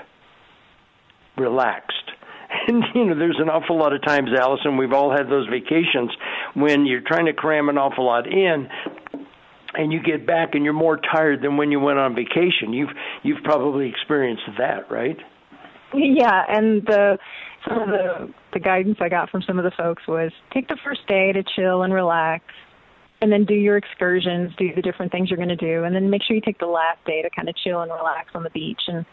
relaxed. 1.36 1.96
And 2.68 2.84
you 2.94 3.06
know, 3.06 3.18
there's 3.18 3.38
an 3.40 3.48
awful 3.48 3.78
lot 3.78 3.94
of 3.94 4.02
times, 4.04 4.28
Allison. 4.38 4.76
We've 4.76 4.92
all 4.92 5.10
had 5.10 5.30
those 5.30 5.48
vacations 5.48 6.10
when 6.52 6.84
you're 6.84 7.00
trying 7.00 7.24
to 7.24 7.32
cram 7.32 7.70
an 7.70 7.78
awful 7.78 8.04
lot 8.04 8.26
in, 8.26 8.68
and 9.74 9.92
you 9.92 10.02
get 10.02 10.26
back 10.26 10.54
and 10.54 10.64
you're 10.64 10.72
more 10.72 10.98
tired 10.98 11.42
than 11.42 11.56
when 11.56 11.70
you 11.70 11.80
went 11.80 11.98
on 11.98 12.14
vacation. 12.14 12.72
You've 12.72 12.90
you've 13.22 13.42
probably 13.42 13.88
experienced 13.88 14.44
that, 14.58 14.90
right? 14.90 15.16
Yeah, 15.94 16.44
and 16.48 16.82
the 16.86 17.18
some 17.66 17.80
of 17.80 17.88
the 17.88 18.34
the 18.52 18.60
guidance 18.60 18.98
I 19.00 19.08
got 19.08 19.30
from 19.30 19.42
some 19.42 19.58
of 19.58 19.64
the 19.64 19.72
folks 19.76 20.06
was 20.06 20.32
take 20.52 20.68
the 20.68 20.78
first 20.84 21.06
day 21.06 21.32
to 21.32 21.42
chill 21.56 21.82
and 21.82 21.92
relax 21.92 22.44
and 23.20 23.30
then 23.30 23.44
do 23.44 23.54
your 23.54 23.76
excursions, 23.76 24.52
do 24.58 24.74
the 24.74 24.82
different 24.82 25.12
things 25.12 25.30
you're 25.30 25.36
going 25.36 25.48
to 25.48 25.56
do 25.56 25.84
and 25.84 25.94
then 25.94 26.10
make 26.10 26.22
sure 26.24 26.34
you 26.34 26.42
take 26.42 26.58
the 26.58 26.66
last 26.66 26.98
day 27.06 27.22
to 27.22 27.30
kind 27.30 27.48
of 27.48 27.54
chill 27.56 27.80
and 27.80 27.92
relax 27.92 28.30
on 28.34 28.42
the 28.42 28.50
beach 28.50 28.82
and 28.88 29.04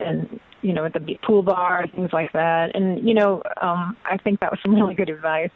and 0.00 0.40
you 0.62 0.72
know 0.72 0.84
at 0.84 0.92
the 0.92 1.18
pool 1.26 1.42
bar 1.42 1.86
things 1.94 2.10
like 2.12 2.32
that 2.32 2.74
and 2.74 3.06
you 3.06 3.14
know 3.14 3.42
um 3.60 3.96
I 4.04 4.16
think 4.16 4.40
that 4.40 4.50
was 4.50 4.60
some 4.62 4.74
really 4.74 4.94
good 4.94 5.10
advice 5.10 5.50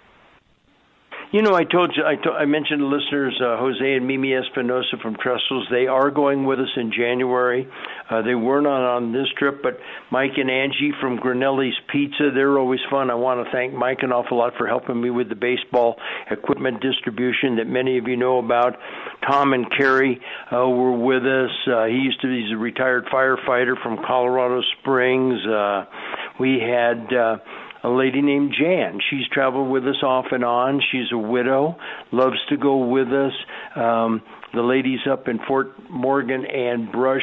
you 1.32 1.40
know, 1.40 1.54
I 1.54 1.64
told 1.64 1.94
you, 1.96 2.04
I, 2.04 2.16
to, 2.16 2.30
I 2.30 2.44
mentioned 2.44 2.80
to 2.80 2.86
listeners, 2.86 3.40
uh, 3.40 3.56
Jose 3.56 3.94
and 3.94 4.06
Mimi 4.06 4.34
Espinosa 4.34 4.98
from 5.00 5.16
Trestles. 5.16 5.64
They 5.70 5.86
are 5.86 6.10
going 6.10 6.44
with 6.44 6.60
us 6.60 6.68
in 6.76 6.92
January. 6.92 7.66
Uh, 8.10 8.20
they 8.20 8.34
were 8.34 8.60
not 8.60 8.82
on 8.96 9.12
this 9.12 9.28
trip, 9.38 9.62
but 9.62 9.78
Mike 10.10 10.32
and 10.36 10.50
Angie 10.50 10.92
from 11.00 11.18
Granelli's 11.18 11.74
Pizza, 11.90 12.30
they're 12.34 12.58
always 12.58 12.80
fun. 12.90 13.10
I 13.10 13.14
want 13.14 13.46
to 13.46 13.50
thank 13.50 13.72
Mike 13.72 14.00
an 14.02 14.12
awful 14.12 14.36
lot 14.36 14.52
for 14.58 14.66
helping 14.66 15.00
me 15.00 15.08
with 15.08 15.30
the 15.30 15.34
baseball 15.34 15.96
equipment 16.30 16.82
distribution 16.82 17.56
that 17.56 17.66
many 17.66 17.96
of 17.96 18.06
you 18.06 18.18
know 18.18 18.38
about. 18.38 18.76
Tom 19.26 19.54
and 19.54 19.64
Carrie 19.74 20.20
uh, 20.52 20.68
were 20.68 20.92
with 20.92 21.22
us. 21.22 21.50
Uh, 21.66 21.86
he 21.86 21.94
used 21.94 22.20
to, 22.20 22.28
he's 22.28 22.52
a 22.52 22.58
retired 22.58 23.06
firefighter 23.06 23.82
from 23.82 23.96
Colorado 24.06 24.60
Springs. 24.78 25.40
Uh, 25.46 25.86
we 26.38 26.60
had, 26.60 27.10
uh, 27.10 27.38
a 27.82 27.88
lady 27.88 28.22
named 28.22 28.54
Jan. 28.58 29.00
She's 29.10 29.26
traveled 29.28 29.70
with 29.70 29.84
us 29.84 30.02
off 30.02 30.26
and 30.30 30.44
on. 30.44 30.80
She's 30.90 31.10
a 31.12 31.18
widow, 31.18 31.76
loves 32.12 32.38
to 32.48 32.56
go 32.56 32.86
with 32.86 33.08
us. 33.08 33.32
Um, 33.76 34.22
the 34.54 34.62
ladies 34.62 35.00
up 35.10 35.28
in 35.28 35.38
Fort 35.46 35.72
Morgan 35.90 36.44
and 36.44 36.92
Brush, 36.92 37.22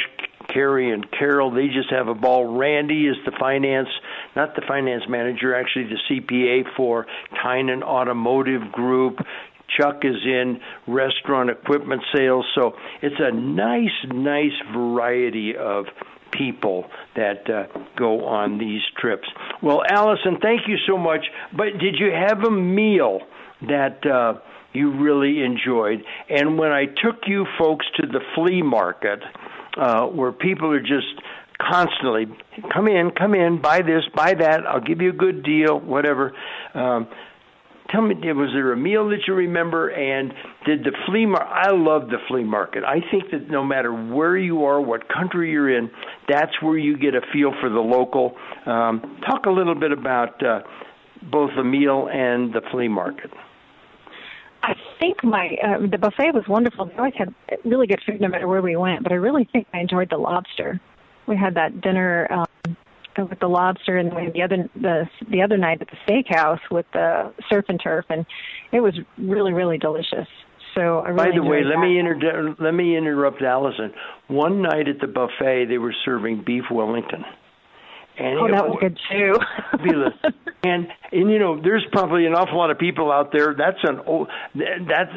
Carrie 0.54 0.92
and 0.92 1.06
Carol, 1.12 1.52
they 1.52 1.68
just 1.68 1.92
have 1.92 2.08
a 2.08 2.16
ball. 2.16 2.58
Randy 2.58 3.08
is 3.08 3.18
the 3.26 3.32
finance, 3.40 3.90
not 4.36 4.56
the 4.56 4.64
finance 4.68 5.04
manager, 5.08 5.56
actually 5.56 5.86
the 5.86 6.00
CPA 6.10 6.76
for 6.76 7.06
Tynan 7.42 7.84
Automotive 7.84 8.72
Group. 8.72 9.20
Chuck 9.78 10.00
is 10.04 10.16
in 10.26 10.60
restaurant 10.88 11.50
equipment 11.50 12.02
sales. 12.14 12.46
So 12.56 12.74
it's 13.02 13.20
a 13.20 13.32
nice, 13.32 13.90
nice 14.08 14.58
variety 14.74 15.56
of 15.56 15.86
people 16.32 16.86
that 17.16 17.50
uh, 17.50 17.66
go 17.98 18.26
on 18.26 18.58
these 18.58 18.82
trips. 18.98 19.28
Well, 19.62 19.82
Allison, 19.90 20.38
thank 20.42 20.62
you 20.68 20.78
so 20.88 20.98
much. 20.98 21.26
But 21.56 21.78
did 21.80 21.96
you 21.98 22.12
have 22.12 22.44
a 22.44 22.52
meal 22.52 23.22
that 23.68 24.06
uh, 24.06 24.40
you 24.74 24.92
really 24.92 25.44
enjoyed? 25.44 26.04
And 26.30 26.58
when 26.58 26.72
I 26.72 26.86
took 26.86 27.28
you 27.28 27.46
folks 27.58 27.86
to 27.98 28.08
the 28.08 28.22
flea 28.36 28.62
market, 28.62 29.20
uh, 29.78 30.06
where 30.08 30.32
people 30.32 30.72
are 30.72 30.82
just 30.82 31.08
constantly 31.60 32.26
come 32.74 32.88
in, 32.88 33.12
come 33.12 33.34
in, 33.36 33.62
buy 33.62 33.82
this, 33.82 34.04
buy 34.16 34.34
that. 34.34 34.66
I'll 34.68 34.82
give 34.82 35.02
you 35.02 35.10
a 35.10 35.14
good 35.14 35.44
deal, 35.44 35.80
whatever. 35.80 36.34
Um, 36.74 37.08
tell 37.92 38.02
me, 38.02 38.16
was 38.16 38.50
there 38.54 38.72
a 38.72 38.78
meal 38.78 39.10
that 39.10 39.20
you 39.28 39.34
remember? 39.34 39.90
And 39.90 40.34
did 40.66 40.84
the 40.84 40.92
flea 41.06 41.26
market? 41.26 41.48
I 41.48 41.72
love 41.72 42.10
the 42.10 42.18
flea 42.28 42.44
market. 42.44 42.84
I 42.84 43.00
think 43.12 43.32
that 43.32 43.50
no 43.50 43.64
matter 43.64 43.92
where 43.92 44.38
you 44.38 44.66
are, 44.66 44.82
what 44.82 45.08
country 45.10 45.52
you're 45.52 45.76
in, 45.76 45.90
that's 46.28 46.62
where 46.62 46.78
you 46.78 46.98
get 46.98 47.16
a 47.16 47.22
feel 47.34 47.54
for 47.60 47.70
the 47.70 47.80
local. 47.80 48.36
Um, 48.66 49.20
talk 49.28 49.46
a 49.46 49.52
little 49.52 49.76
bit 49.76 49.92
about 49.92 50.44
uh, 50.44 50.62
both 51.32 51.52
the 51.56 51.64
meal 51.64 52.10
and 52.12 52.54
the 52.54 52.62
flea 52.72 52.88
market. 52.88 53.32
I 54.62 54.74
think 55.00 55.24
my 55.24 55.56
uh, 55.64 55.88
the 55.90 55.98
buffet 55.98 56.34
was 56.34 56.44
wonderful. 56.48 56.86
We 56.86 56.94
always 56.96 57.14
had 57.18 57.34
really 57.64 57.88
good 57.88 58.02
food 58.06 58.20
no 58.20 58.28
matter 58.28 58.48
where 58.48 58.62
we 58.62 58.76
went, 58.76 59.04
but 59.04 59.12
I 59.12 59.16
really 59.16 59.48
think 59.52 59.68
I 59.74 59.80
enjoyed 59.80 60.10
the 60.10 60.18
lobster. 60.18 60.80
We 61.28 61.38
had 61.38 61.56
that 61.56 61.82
dinner 61.82 62.28
um, 62.30 62.78
with 63.26 63.40
the 63.40 63.48
lobster, 63.48 63.98
and 63.98 64.12
then 64.12 64.32
the 64.34 64.42
other 64.42 64.70
the 64.76 65.10
the 65.30 65.42
other 65.42 65.58
night 65.58 65.82
at 65.82 65.88
the 65.90 65.98
steakhouse 66.08 66.60
with 66.72 66.86
the 66.94 67.34
surf 67.50 67.66
and 67.70 67.80
turf, 67.82 68.06
and 68.10 68.26
it 68.72 68.82
was 68.82 68.98
really 69.18 69.54
really 69.54 69.78
delicious. 69.78 70.28
So 70.76 71.00
I 71.00 71.10
really 71.10 71.32
By 71.32 71.36
the 71.36 71.44
way, 71.44 71.58
enjoyed 71.60 71.76
let 71.76 71.80
me 71.80 72.00
inter- 72.00 72.56
let 72.60 72.74
me 72.74 72.96
interrupt 72.96 73.42
Allison. 73.42 73.92
One 74.28 74.62
night 74.62 74.88
at 74.88 75.00
the 75.00 75.08
buffet, 75.08 75.66
they 75.66 75.78
were 75.78 75.96
serving 76.06 76.44
beef 76.46 76.66
Wellington. 76.72 77.26
And 78.20 78.38
Oh, 78.40 78.48
that 78.52 78.68
was 78.68 78.78
good 78.82 79.00
too. 79.10 79.36
fabulous. 79.72 80.14
and 80.64 80.88
and 81.12 81.32
you 81.32 81.40
know, 81.40 81.62
there's 81.62 81.86
probably 81.92 82.26
an 82.26 82.34
awful 82.34 82.58
lot 82.58 82.70
of 82.70 82.78
people 82.78 83.12
out 83.12 83.32
there. 83.32 83.56
That's 83.58 83.80
an 83.84 84.00
old. 84.06 84.28
That's 84.56 85.12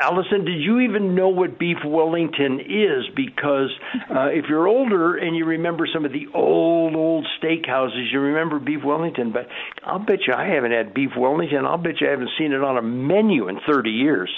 Allison. 0.00 0.44
Did 0.44 0.60
you 0.60 0.80
even 0.80 1.14
know 1.14 1.28
what 1.28 1.58
beef 1.58 1.78
Wellington 1.84 2.60
is? 2.60 3.04
Because 3.16 3.70
uh, 4.08 4.28
if 4.30 4.44
you're 4.48 4.68
older 4.68 5.16
and 5.16 5.36
you 5.36 5.44
remember 5.44 5.88
some 5.92 6.04
of 6.04 6.12
the 6.12 6.26
old 6.32 6.94
old 6.94 7.26
steakhouses, 7.42 8.12
you 8.12 8.20
remember 8.20 8.60
beef 8.60 8.84
Wellington. 8.84 9.32
But 9.32 9.48
I'll 9.84 9.98
bet 9.98 10.20
you 10.26 10.34
I 10.34 10.46
haven't 10.46 10.72
had 10.72 10.94
beef 10.94 11.10
Wellington. 11.18 11.66
I'll 11.66 11.78
bet 11.78 12.00
you 12.00 12.06
I 12.06 12.10
haven't 12.10 12.30
seen 12.38 12.52
it 12.52 12.62
on 12.62 12.76
a 12.78 12.82
menu 12.82 13.48
in 13.48 13.58
30 13.66 13.90
years. 13.90 14.30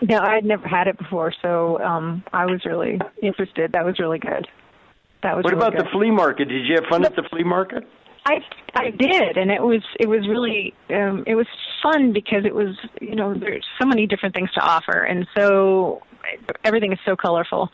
no, 0.00 0.18
I 0.18 0.34
had 0.34 0.44
never 0.44 0.66
had 0.66 0.86
it 0.88 0.96
before, 0.96 1.32
so 1.42 1.78
um 1.80 2.24
I 2.32 2.46
was 2.46 2.64
really 2.64 2.98
interested. 3.22 3.72
That 3.72 3.84
was 3.84 3.98
really 3.98 4.18
good. 4.18 4.48
That 5.22 5.36
was 5.36 5.44
What 5.44 5.52
really 5.52 5.66
about 5.66 5.76
good. 5.76 5.86
the 5.86 5.90
flea 5.90 6.10
market? 6.10 6.48
Did 6.48 6.66
you 6.66 6.74
have 6.76 6.84
fun 6.90 7.04
at 7.04 7.14
the 7.14 7.22
flea 7.30 7.44
market? 7.44 7.84
I 8.26 8.38
I 8.74 8.90
did, 8.90 9.36
and 9.36 9.50
it 9.50 9.62
was 9.62 9.82
it 9.98 10.08
was 10.08 10.28
really 10.28 10.74
um, 10.90 11.24
it 11.26 11.34
was 11.34 11.46
fun 11.82 12.12
because 12.12 12.44
it 12.44 12.54
was 12.54 12.76
you 13.00 13.16
know 13.16 13.34
there's 13.34 13.64
so 13.80 13.86
many 13.86 14.06
different 14.06 14.34
things 14.34 14.50
to 14.52 14.60
offer, 14.60 15.02
and 15.02 15.26
so 15.36 16.02
everything 16.64 16.92
is 16.92 16.98
so 17.04 17.16
colorful, 17.16 17.68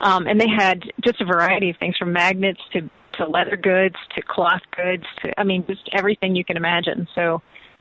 um, 0.00 0.26
and 0.26 0.40
they 0.40 0.48
had 0.48 0.82
just 1.02 1.20
a 1.20 1.24
variety 1.24 1.70
of 1.70 1.76
things 1.78 1.96
from 1.96 2.12
magnets 2.12 2.60
to 2.74 2.82
to 3.14 3.26
leather 3.26 3.56
goods 3.56 3.96
to 4.14 4.22
cloth 4.22 4.60
goods 4.76 5.04
to 5.22 5.40
I 5.40 5.44
mean 5.44 5.64
just 5.66 5.88
everything 5.92 6.36
you 6.36 6.44
can 6.44 6.58
imagine. 6.58 7.08
So 7.14 7.40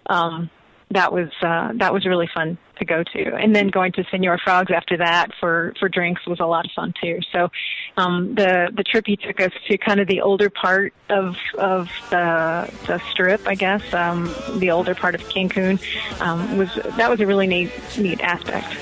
um, 0.09 0.49
that 0.91 1.11
was 1.11 1.29
uh, 1.41 1.71
that 1.75 1.93
was 1.93 2.05
really 2.05 2.29
fun 2.33 2.57
to 2.77 2.86
go 2.86 3.03
to, 3.03 3.36
and 3.36 3.55
then 3.55 3.69
going 3.69 3.91
to 3.93 4.03
Señor 4.05 4.39
Frog's 4.43 4.71
after 4.71 4.97
that 4.97 5.29
for 5.39 5.73
for 5.79 5.89
drinks 5.89 6.25
was 6.27 6.39
a 6.39 6.45
lot 6.45 6.65
of 6.65 6.71
fun 6.71 6.93
too. 7.01 7.19
So 7.31 7.49
um, 7.97 8.36
the 8.36 8.71
the 8.75 8.83
trip 8.83 9.05
he 9.07 9.17
took 9.17 9.39
us 9.41 9.51
to 9.67 9.77
kind 9.77 9.99
of 9.99 10.07
the 10.07 10.21
older 10.21 10.49
part 10.49 10.93
of 11.09 11.36
of 11.57 11.89
the 12.09 12.71
the 12.88 12.99
strip, 13.11 13.47
I 13.47 13.55
guess, 13.55 13.93
um, 13.93 14.33
the 14.57 14.71
older 14.71 14.95
part 14.95 15.15
of 15.15 15.21
Cancun 15.29 15.79
um, 16.21 16.57
was 16.57 16.73
that 16.97 17.09
was 17.09 17.19
a 17.19 17.27
really 17.27 17.47
neat 17.47 17.71
neat 17.97 18.21
aspect. 18.21 18.75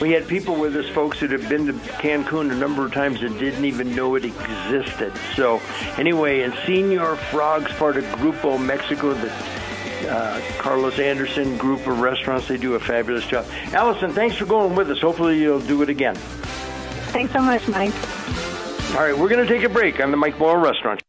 We 0.00 0.12
had 0.12 0.28
people 0.28 0.56
with 0.56 0.76
us, 0.76 0.86
folks 0.90 1.20
that 1.20 1.30
have 1.30 1.48
been 1.48 1.66
to 1.68 1.72
Cancun 1.72 2.52
a 2.52 2.54
number 2.54 2.84
of 2.84 2.92
times 2.92 3.22
and 3.22 3.38
didn't 3.38 3.64
even 3.64 3.96
know 3.96 4.14
it 4.14 4.26
existed. 4.26 5.10
So, 5.34 5.62
anyway, 5.96 6.42
and 6.42 6.52
Señor 6.52 7.16
Frog's, 7.30 7.72
part 7.72 7.96
of 7.96 8.04
Grupo 8.04 8.62
Mexico, 8.62 9.14
the 9.14 9.30
uh, 10.06 10.40
Carlos 10.58 10.98
Anderson 10.98 11.56
group 11.56 11.86
of 11.86 12.00
restaurants, 12.00 12.48
they 12.48 12.56
do 12.56 12.74
a 12.74 12.80
fabulous 12.80 13.26
job. 13.26 13.46
Allison, 13.72 14.12
thanks 14.12 14.36
for 14.36 14.46
going 14.46 14.74
with 14.74 14.90
us. 14.90 15.00
Hopefully, 15.00 15.40
you'll 15.40 15.60
do 15.60 15.82
it 15.82 15.88
again. 15.88 16.14
Thanks 17.12 17.32
so 17.32 17.40
much, 17.40 17.66
Mike. 17.68 17.94
All 18.94 19.02
right, 19.02 19.16
we're 19.16 19.28
going 19.28 19.46
to 19.46 19.52
take 19.52 19.64
a 19.64 19.68
break 19.68 20.00
on 20.00 20.10
the 20.10 20.16
Mike 20.16 20.38
Boyle 20.38 20.56
Restaurant. 20.56 21.02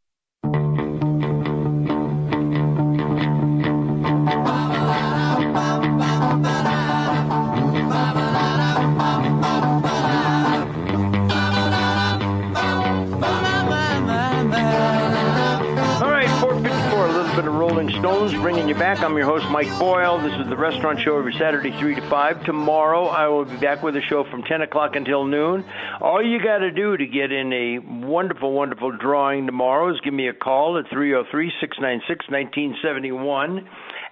Bringing 18.34 18.68
you 18.68 18.76
back. 18.76 19.00
I'm 19.00 19.16
your 19.16 19.26
host, 19.26 19.50
Mike 19.52 19.70
Boyle. 19.80 20.20
This 20.20 20.34
is 20.34 20.50
the 20.50 20.58
restaurant 20.58 21.00
show 21.00 21.18
every 21.18 21.34
Saturday, 21.34 21.72
3 21.80 21.96
to 21.96 22.10
5. 22.10 22.44
Tomorrow, 22.44 23.06
I 23.08 23.28
will 23.28 23.46
be 23.46 23.58
back 23.58 23.84
with 23.84 23.96
a 23.96 24.02
show 24.02 24.26
from 24.30 24.44
10 24.44 24.62
o'clock 24.62 24.96
until 24.96 25.26
noon. 25.26 25.66
All 26.02 26.22
you 26.22 26.42
got 26.44 26.60
to 26.60 26.72
do 26.72 26.98
to 26.98 27.06
get 27.06 27.32
in 27.32 27.54
a 27.54 27.80
wonderful, 27.80 28.52
wonderful 28.52 28.92
drawing 28.92 29.46
tomorrow 29.46 29.94
is 29.94 30.00
give 30.02 30.14
me 30.14 30.28
a 30.28 30.34
call 30.34 30.78
at 30.78 30.90
303 30.90 31.52
696 31.60 32.30
1971 32.30 33.68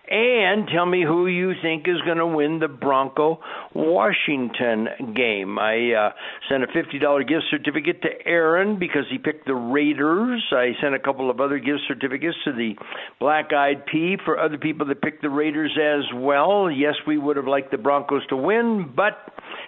and 0.09 0.67
tell 0.67 0.85
me 0.85 1.03
who 1.03 1.27
you 1.27 1.53
think 1.61 1.87
is 1.87 2.01
going 2.05 2.17
to 2.17 2.27
win 2.27 2.59
the 2.59 2.67
Bronco 2.67 3.39
Washington 3.73 4.87
game. 5.15 5.57
I 5.57 5.93
uh, 5.93 6.09
sent 6.49 6.63
a 6.63 6.67
$50 6.67 7.27
gift 7.27 7.43
certificate 7.49 8.01
to 8.03 8.09
Aaron 8.25 8.77
because 8.79 9.03
he 9.09 9.17
picked 9.17 9.45
the 9.45 9.55
Raiders. 9.55 10.43
I 10.51 10.71
sent 10.81 10.95
a 10.95 10.99
couple 10.99 11.29
of 11.29 11.39
other 11.39 11.59
gift 11.59 11.81
certificates 11.87 12.37
to 12.45 12.53
the 12.53 12.73
Black 13.19 13.51
Eyed 13.53 13.85
Pea 13.85 14.17
for 14.23 14.39
other 14.39 14.57
people 14.57 14.87
that 14.87 15.01
picked 15.01 15.21
the 15.21 15.29
Raiders 15.29 15.77
as 15.81 16.03
well. 16.15 16.69
Yes, 16.69 16.95
we 17.07 17.17
would 17.17 17.37
have 17.37 17.47
liked 17.47 17.71
the 17.71 17.77
Broncos 17.77 18.25
to 18.27 18.37
win, 18.37 18.93
but 18.95 19.13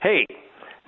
hey, 0.02 0.26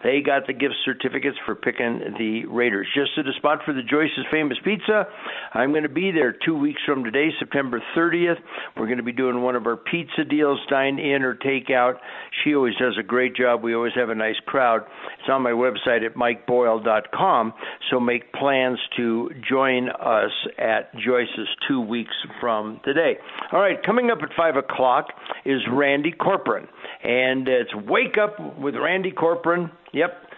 they 0.04 0.22
got 0.22 0.48
the 0.48 0.54
gift 0.54 0.76
certificates 0.86 1.38
for 1.46 1.56
picking 1.56 2.00
the 2.18 2.46
Raiders. 2.46 2.88
Just 2.96 3.12
at 3.18 3.28
a 3.28 3.34
spot 3.34 3.60
for 3.66 3.74
the 3.74 3.82
Joyce's 3.82 4.26
Famous 4.32 4.58
Pizza. 4.64 5.08
I'm 5.54 5.72
going 5.72 5.84
to 5.84 5.90
be 5.90 6.12
there 6.12 6.36
two 6.46 6.58
weeks 6.58 6.82
from 6.86 7.04
today, 7.04 7.30
September 7.40 7.82
30th. 7.96 8.38
We're 8.78 8.86
going 8.86 8.98
to 8.98 9.04
be 9.04 9.12
doing 9.12 9.42
one 9.42 9.56
of 9.56 9.66
our 9.66 9.76
pizza 9.76 10.24
deals, 10.24 10.60
dine 10.70 11.00
in 11.00 11.24
or 11.24 11.34
take 11.34 11.70
out. 11.70 11.96
She 12.44 12.56
always 12.56 12.76
does 12.76 12.98
a 13.00 13.04
great 13.04 13.36
job. 13.36 13.64
We 13.64 13.76
always 13.76 13.94
have 13.96 14.10
a 14.10 14.16
nice 14.16 14.40
crowd. 14.46 14.82
It's 15.20 15.30
on 15.30 15.42
my 15.42 15.52
website 15.52 16.06
at 16.06 16.16
mikeboyle.com. 16.16 17.54
So 17.90 18.00
make 18.00 18.32
plans 18.34 18.80
to 18.98 19.32
join 19.48 19.90
us 19.90 20.32
at 20.58 20.94
Joyce's 20.96 21.48
two 21.68 21.82
weeks 21.82 22.14
from 22.40 22.80
today. 22.86 23.18
All 23.52 23.60
right, 23.60 23.78
coming 23.86 24.12
up 24.12 24.20
at 24.22 24.30
5 24.36 24.56
o'clock 24.56 25.08
is 25.46 25.62
Randy 25.72 26.14
Corporon. 26.14 26.68
And 27.04 27.48
it's 27.48 27.74
Wake 27.76 28.18
Up 28.22 28.58
with 28.58 28.76
Randy 28.76 29.12
Corporon. 29.12 29.72
Yep, 29.94 30.32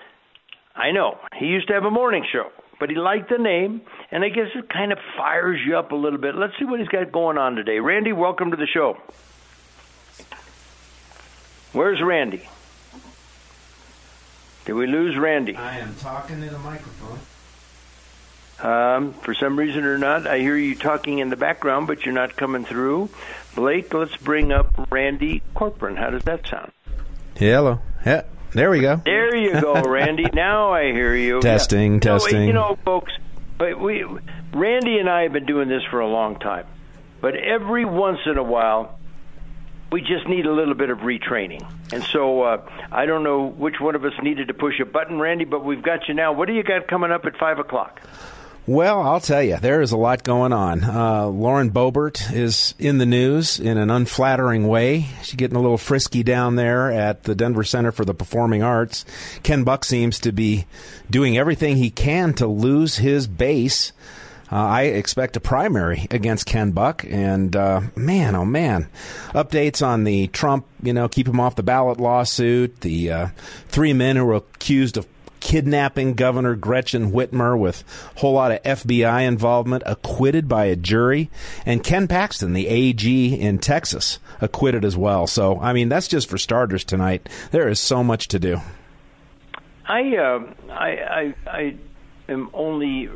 I 0.75 0.91
know. 0.91 1.17
He 1.37 1.47
used 1.47 1.67
to 1.67 1.73
have 1.73 1.83
a 1.83 1.91
morning 1.91 2.25
show, 2.31 2.51
but 2.79 2.89
he 2.89 2.95
liked 2.95 3.29
the 3.29 3.37
name, 3.37 3.81
and 4.11 4.23
I 4.23 4.29
guess 4.29 4.47
it 4.55 4.69
kind 4.69 4.91
of 4.91 4.99
fires 5.17 5.59
you 5.65 5.77
up 5.77 5.91
a 5.91 5.95
little 5.95 6.19
bit. 6.19 6.35
Let's 6.35 6.53
see 6.57 6.65
what 6.65 6.79
he's 6.79 6.89
got 6.89 7.11
going 7.11 7.37
on 7.37 7.55
today. 7.55 7.79
Randy, 7.79 8.13
welcome 8.13 8.51
to 8.51 8.57
the 8.57 8.67
show. 8.67 8.97
Where's 11.73 12.01
Randy? 12.01 12.47
Did 14.65 14.73
we 14.73 14.87
lose 14.87 15.17
Randy? 15.17 15.55
I 15.55 15.79
am 15.79 15.95
talking 15.95 16.41
in 16.41 16.51
the 16.51 16.59
microphone. 16.59 17.19
Um, 18.61 19.13
for 19.13 19.33
some 19.33 19.57
reason 19.57 19.85
or 19.85 19.97
not, 19.97 20.27
I 20.27 20.39
hear 20.39 20.55
you 20.55 20.75
talking 20.75 21.17
in 21.19 21.29
the 21.29 21.35
background, 21.35 21.87
but 21.87 22.05
you're 22.05 22.13
not 22.13 22.35
coming 22.35 22.63
through. 22.63 23.09
Blake, 23.55 23.91
let's 23.93 24.15
bring 24.17 24.51
up 24.51 24.67
Randy 24.91 25.41
Corporon. 25.55 25.97
How 25.97 26.11
does 26.11 26.23
that 26.23 26.47
sound? 26.47 26.71
Hello. 27.35 27.79
Yeah, 28.05 28.23
there 28.53 28.69
we 28.69 28.79
go. 28.81 29.01
There 29.03 29.35
you 29.35 29.59
go, 29.61 29.81
Randy. 29.81 30.25
now 30.33 30.71
I 30.73 30.91
hear 30.91 31.15
you. 31.15 31.41
Testing, 31.41 31.93
No, 31.93 31.99
testing. 31.99 32.47
you 32.47 32.53
know, 32.53 32.77
folks, 32.83 33.11
we, 33.59 34.03
Randy 34.53 34.97
and 34.97 35.09
I 35.09 35.23
have 35.23 35.33
been 35.33 35.45
doing 35.45 35.69
this 35.69 35.83
for 35.89 35.99
a 35.99 36.07
long 36.07 36.39
time, 36.39 36.65
but 37.21 37.35
every 37.35 37.85
once 37.85 38.19
in 38.25 38.37
a 38.37 38.43
while, 38.43 38.97
we 39.91 40.01
just 40.01 40.27
need 40.27 40.45
a 40.45 40.51
little 40.53 40.73
bit 40.73 40.89
of 40.89 40.99
retraining. 40.99 41.65
And 41.91 42.03
so 42.03 42.43
uh, 42.43 42.69
I 42.91 43.05
don't 43.05 43.23
know 43.23 43.47
which 43.47 43.75
one 43.79 43.95
of 43.95 44.05
us 44.05 44.13
needed 44.23 44.47
to 44.47 44.53
push 44.53 44.79
a 44.79 44.85
button, 44.85 45.19
Randy, 45.19 45.45
but 45.45 45.65
we've 45.65 45.81
got 45.83 46.07
you 46.07 46.13
now. 46.13 46.31
What 46.31 46.47
do 46.47 46.53
you 46.53 46.63
got 46.63 46.87
coming 46.87 47.11
up 47.11 47.25
at 47.25 47.35
five 47.37 47.59
o'clock? 47.59 48.01
Well, 48.71 49.01
I'll 49.01 49.19
tell 49.19 49.43
you, 49.43 49.57
there 49.57 49.81
is 49.81 49.91
a 49.91 49.97
lot 49.97 50.23
going 50.23 50.53
on. 50.53 50.85
Uh, 50.85 51.25
Lauren 51.25 51.71
Boebert 51.71 52.33
is 52.33 52.73
in 52.79 52.99
the 52.99 53.05
news 53.05 53.59
in 53.59 53.77
an 53.77 53.91
unflattering 53.91 54.65
way. 54.65 55.07
She's 55.23 55.35
getting 55.35 55.57
a 55.57 55.61
little 55.61 55.77
frisky 55.77 56.23
down 56.23 56.55
there 56.55 56.89
at 56.89 57.23
the 57.23 57.35
Denver 57.35 57.65
Center 57.65 57.91
for 57.91 58.05
the 58.05 58.13
Performing 58.13 58.63
Arts. 58.63 59.03
Ken 59.43 59.65
Buck 59.65 59.83
seems 59.83 60.21
to 60.21 60.31
be 60.31 60.67
doing 61.09 61.37
everything 61.37 61.75
he 61.75 61.89
can 61.89 62.33
to 62.35 62.47
lose 62.47 62.95
his 62.95 63.27
base. 63.27 63.91
Uh, 64.49 64.55
I 64.55 64.81
expect 64.83 65.35
a 65.35 65.41
primary 65.41 66.07
against 66.09 66.45
Ken 66.45 66.71
Buck, 66.71 67.03
and 67.09 67.53
uh, 67.53 67.81
man, 67.97 68.35
oh 68.35 68.45
man, 68.45 68.87
updates 69.33 69.85
on 69.85 70.05
the 70.05 70.27
Trump, 70.27 70.65
you 70.81 70.93
know, 70.93 71.09
keep 71.09 71.27
him 71.27 71.41
off 71.41 71.57
the 71.57 71.63
ballot 71.63 71.99
lawsuit, 71.99 72.79
the 72.79 73.11
uh, 73.11 73.27
three 73.67 73.91
men 73.91 74.15
who 74.15 74.23
were 74.23 74.35
accused 74.35 74.95
of 74.95 75.10
kidnapping 75.41 76.13
Governor 76.13 76.55
Gretchen 76.55 77.11
Whitmer 77.11 77.59
with 77.59 77.83
a 78.15 78.19
whole 78.21 78.33
lot 78.33 78.51
of 78.51 78.63
FBI 78.63 79.27
involvement, 79.27 79.83
acquitted 79.85 80.47
by 80.47 80.65
a 80.65 80.77
jury, 80.77 81.29
and 81.65 81.83
Ken 81.83 82.07
Paxton, 82.07 82.53
the 82.53 82.67
AG 82.67 83.39
in 83.39 83.57
Texas, 83.57 84.19
acquitted 84.39 84.85
as 84.85 84.95
well. 84.95 85.27
So, 85.27 85.59
I 85.59 85.73
mean, 85.73 85.89
that's 85.89 86.07
just 86.07 86.29
for 86.29 86.37
starters 86.37 86.85
tonight. 86.85 87.27
There 87.51 87.67
is 87.67 87.79
so 87.79 88.03
much 88.03 88.29
to 88.29 88.39
do. 88.39 88.61
I, 89.85 90.15
uh, 90.15 90.53
I, 90.69 90.89
I, 90.89 91.35
I 91.47 91.75
am 92.29 92.49
only 92.53 93.09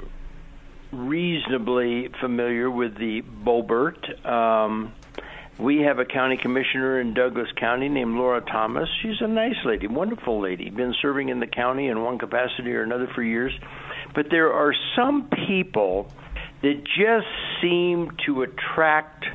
reasonably 0.92 2.10
familiar 2.20 2.70
with 2.70 2.98
the 2.98 3.22
Boebert. 3.22 4.26
Um, 4.26 4.94
we 5.58 5.82
have 5.82 6.00
a 6.00 6.06
county 6.06 6.38
commissioner 6.38 7.00
in 7.00 7.14
Douglas 7.14 7.48
County 7.56 7.88
named 7.88 8.16
Lora 8.16 8.42
Thomas. 8.42 8.90
She's 9.02 9.22
a 9.22 9.28
nice 9.28 9.56
lady, 9.64 9.88
wonderful 9.88 10.42
lady, 10.42 10.70
been 10.70 10.94
serving 11.02 11.30
in 11.30 11.40
the 11.40 11.48
county 11.48 11.88
in 11.88 12.04
one 12.04 12.18
capacity 12.18 12.74
or 12.74 12.84
another 12.84 13.08
for 13.16 13.24
years. 13.24 13.54
But 14.14 14.28
there 14.30 14.52
are 14.52 14.74
some 14.96 15.30
people 15.48 16.12
that 16.62 16.84
just 16.84 17.28
seem 17.62 18.12
to 18.26 18.42
attract. 18.44 19.26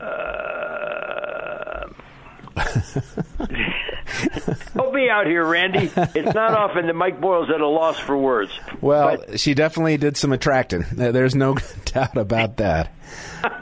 Uh, 0.00 1.86
Help 4.74 4.94
me 4.94 5.08
out 5.08 5.26
here, 5.26 5.44
Randy. 5.44 5.90
It's 5.96 6.34
not 6.34 6.52
often 6.52 6.86
that 6.86 6.94
Mike 6.94 7.20
Boyle's 7.20 7.50
at 7.50 7.60
a 7.60 7.66
loss 7.66 7.98
for 7.98 8.16
words. 8.16 8.52
Well, 8.80 9.16
but, 9.16 9.40
she 9.40 9.54
definitely 9.54 9.96
did 9.96 10.16
some 10.16 10.32
attracting. 10.32 10.84
There's 10.92 11.34
no 11.34 11.54
doubt 11.86 12.16
about 12.16 12.56
that. 12.58 12.92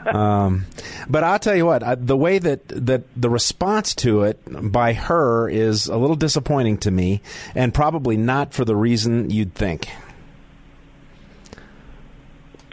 um, 0.07 0.65
but 1.09 1.23
I'll 1.23 1.39
tell 1.39 1.55
you 1.55 1.65
what, 1.65 1.83
the 2.05 2.17
way 2.17 2.39
that, 2.39 2.67
that 2.67 3.03
the 3.15 3.29
response 3.29 3.95
to 3.95 4.23
it 4.23 4.39
by 4.45 4.93
her 4.93 5.49
is 5.49 5.87
a 5.87 5.97
little 5.97 6.15
disappointing 6.15 6.77
to 6.79 6.91
me, 6.91 7.21
and 7.53 7.73
probably 7.73 8.17
not 8.17 8.53
for 8.53 8.65
the 8.65 8.75
reason 8.75 9.29
you'd 9.29 9.53
think. 9.53 9.87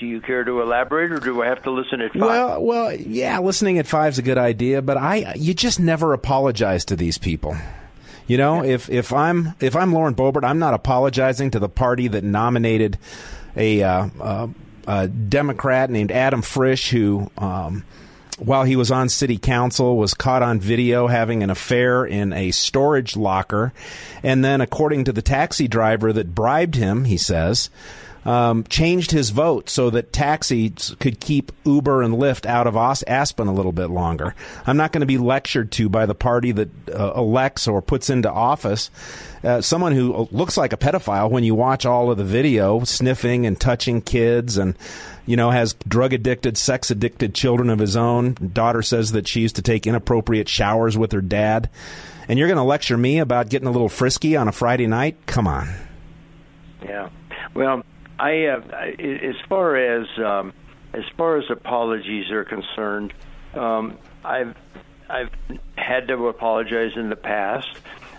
Do 0.02 0.08
you 0.08 0.20
care 0.20 0.42
to 0.42 0.60
elaborate, 0.60 1.12
or 1.12 1.20
do 1.20 1.44
I 1.44 1.46
have 1.46 1.62
to 1.62 1.70
listen 1.70 2.00
at 2.00 2.10
five? 2.10 2.22
Well, 2.22 2.60
well, 2.60 2.92
yeah, 2.92 3.38
listening 3.38 3.78
at 3.78 3.86
five 3.86 4.14
is 4.14 4.18
a 4.18 4.22
good 4.22 4.36
idea, 4.36 4.82
but 4.82 4.96
I, 4.96 5.34
you 5.36 5.54
just 5.54 5.78
never 5.78 6.12
apologize 6.12 6.84
to 6.86 6.96
these 6.96 7.18
people. 7.18 7.56
You 8.26 8.36
know, 8.36 8.64
if 8.64 8.90
if 8.90 9.12
I'm 9.12 9.54
if 9.60 9.76
I'm 9.76 9.92
Lauren 9.92 10.16
Boebert, 10.16 10.42
I'm 10.42 10.58
not 10.58 10.74
apologizing 10.74 11.52
to 11.52 11.60
the 11.60 11.68
party 11.68 12.08
that 12.08 12.24
nominated 12.24 12.98
a, 13.54 13.80
uh, 13.80 14.08
uh, 14.20 14.48
a 14.88 15.06
Democrat 15.06 15.88
named 15.88 16.10
Adam 16.10 16.42
Frisch 16.42 16.90
who. 16.90 17.30
Um, 17.38 17.84
while 18.38 18.64
he 18.64 18.74
was 18.74 18.90
on 18.90 19.08
city 19.08 19.38
council, 19.38 19.96
was 19.96 20.14
caught 20.14 20.42
on 20.42 20.58
video 20.58 21.06
having 21.06 21.44
an 21.44 21.50
affair 21.50 22.04
in 22.04 22.32
a 22.32 22.50
storage 22.50 23.14
locker. 23.14 23.72
And 24.24 24.44
then, 24.44 24.60
according 24.60 25.04
to 25.04 25.12
the 25.12 25.22
taxi 25.22 25.68
driver 25.68 26.12
that 26.12 26.34
bribed 26.34 26.74
him, 26.74 27.04
he 27.04 27.18
says, 27.18 27.70
um, 28.24 28.64
changed 28.64 29.10
his 29.10 29.30
vote 29.30 29.68
so 29.68 29.90
that 29.90 30.12
taxis 30.12 30.94
could 31.00 31.20
keep 31.20 31.52
Uber 31.64 32.02
and 32.02 32.14
Lyft 32.14 32.46
out 32.46 32.66
of 32.66 32.76
Aspen 32.76 33.48
a 33.48 33.52
little 33.52 33.72
bit 33.72 33.88
longer. 33.88 34.34
I'm 34.66 34.76
not 34.76 34.92
going 34.92 35.00
to 35.00 35.06
be 35.06 35.18
lectured 35.18 35.72
to 35.72 35.88
by 35.88 36.06
the 36.06 36.14
party 36.14 36.52
that 36.52 36.68
uh, 36.88 37.12
elects 37.14 37.66
or 37.66 37.82
puts 37.82 38.10
into 38.10 38.30
office 38.30 38.90
uh, 39.44 39.60
someone 39.60 39.92
who 39.92 40.28
looks 40.30 40.56
like 40.56 40.72
a 40.72 40.76
pedophile 40.76 41.30
when 41.30 41.42
you 41.42 41.54
watch 41.54 41.84
all 41.84 42.10
of 42.10 42.18
the 42.18 42.24
video, 42.24 42.84
sniffing 42.84 43.44
and 43.44 43.60
touching 43.60 44.00
kids 44.00 44.56
and 44.56 44.76
you 45.26 45.36
know, 45.36 45.50
has 45.50 45.74
drug 45.86 46.12
addicted, 46.12 46.56
sex 46.56 46.90
addicted 46.90 47.34
children 47.34 47.70
of 47.70 47.78
his 47.78 47.96
own. 47.96 48.34
Daughter 48.52 48.82
says 48.82 49.12
that 49.12 49.28
she 49.28 49.40
used 49.40 49.56
to 49.56 49.62
take 49.62 49.86
inappropriate 49.86 50.48
showers 50.48 50.98
with 50.98 51.12
her 51.12 51.20
dad. 51.20 51.70
And 52.28 52.38
you're 52.38 52.48
going 52.48 52.56
to 52.56 52.64
lecture 52.64 52.96
me 52.96 53.18
about 53.18 53.48
getting 53.48 53.68
a 53.68 53.70
little 53.70 53.88
frisky 53.88 54.36
on 54.36 54.48
a 54.48 54.52
Friday 54.52 54.86
night? 54.86 55.16
Come 55.26 55.46
on. 55.46 55.72
Yeah. 56.82 57.10
Well, 57.54 57.84
I, 58.18 58.46
uh, 58.46 58.60
as 58.98 59.36
far 59.48 59.76
as 59.76 60.06
um, 60.18 60.52
as 60.92 61.04
far 61.16 61.38
as 61.38 61.44
apologies 61.50 62.30
are 62.30 62.44
concerned, 62.44 63.12
um, 63.54 63.98
I've 64.24 64.56
I've 65.08 65.30
had 65.76 66.08
to 66.08 66.28
apologize 66.28 66.92
in 66.96 67.08
the 67.08 67.16
past, 67.16 67.68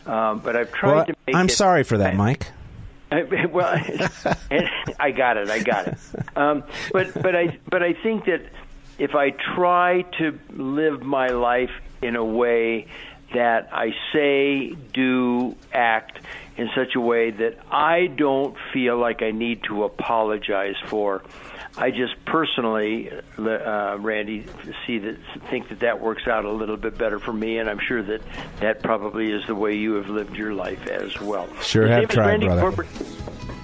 um, 0.05 0.39
but 0.39 0.55
I've 0.55 0.71
tried 0.71 0.95
well, 0.95 1.05
to 1.05 1.15
make. 1.27 1.35
I'm 1.35 1.47
it, 1.47 1.51
sorry 1.51 1.83
for 1.83 1.97
that, 1.97 2.13
I, 2.13 2.17
Mike. 2.17 2.47
I, 3.11 3.45
well, 3.51 3.73
I 4.99 5.11
got 5.11 5.37
it. 5.37 5.49
I 5.49 5.59
got 5.59 5.87
it. 5.87 5.97
Um, 6.35 6.63
but 6.91 7.13
but 7.13 7.35
I 7.35 7.57
but 7.69 7.83
I 7.83 7.93
think 7.93 8.25
that 8.25 8.41
if 8.97 9.15
I 9.15 9.31
try 9.31 10.03
to 10.19 10.39
live 10.51 11.01
my 11.01 11.27
life 11.27 11.71
in 12.01 12.15
a 12.15 12.25
way 12.25 12.87
that 13.33 13.69
I 13.71 13.93
say, 14.11 14.75
do, 14.93 15.55
act 15.73 16.19
in 16.57 16.69
such 16.75 16.95
a 16.95 16.99
way 16.99 17.31
that 17.31 17.57
I 17.71 18.07
don't 18.07 18.55
feel 18.73 18.97
like 18.97 19.21
I 19.21 19.31
need 19.31 19.63
to 19.63 19.83
apologize 19.83 20.75
for. 20.87 21.23
I 21.75 21.89
just 21.89 22.13
personally, 22.25 23.09
uh, 23.37 23.97
Randy, 23.99 24.45
see 24.85 24.99
that 24.99 25.17
think 25.49 25.69
that 25.69 25.79
that 25.79 25.99
works 26.01 26.27
out 26.27 26.45
a 26.45 26.51
little 26.51 26.77
bit 26.77 26.97
better 26.97 27.17
for 27.17 27.33
me, 27.33 27.57
and 27.57 27.67
I'm 27.67 27.79
sure 27.79 28.03
that 28.03 28.21
that 28.59 28.83
probably 28.83 29.31
is 29.31 29.45
the 29.47 29.55
way 29.55 29.75
you 29.75 29.93
have 29.93 30.07
lived 30.07 30.35
your 30.35 30.53
life 30.53 30.85
as 30.87 31.19
well. 31.19 31.47
Sure, 31.61 31.87
have 31.87 32.09
tried, 32.09 32.27
Randy 32.27 32.45
brother. 32.45 32.61
Corporate. 32.61 32.89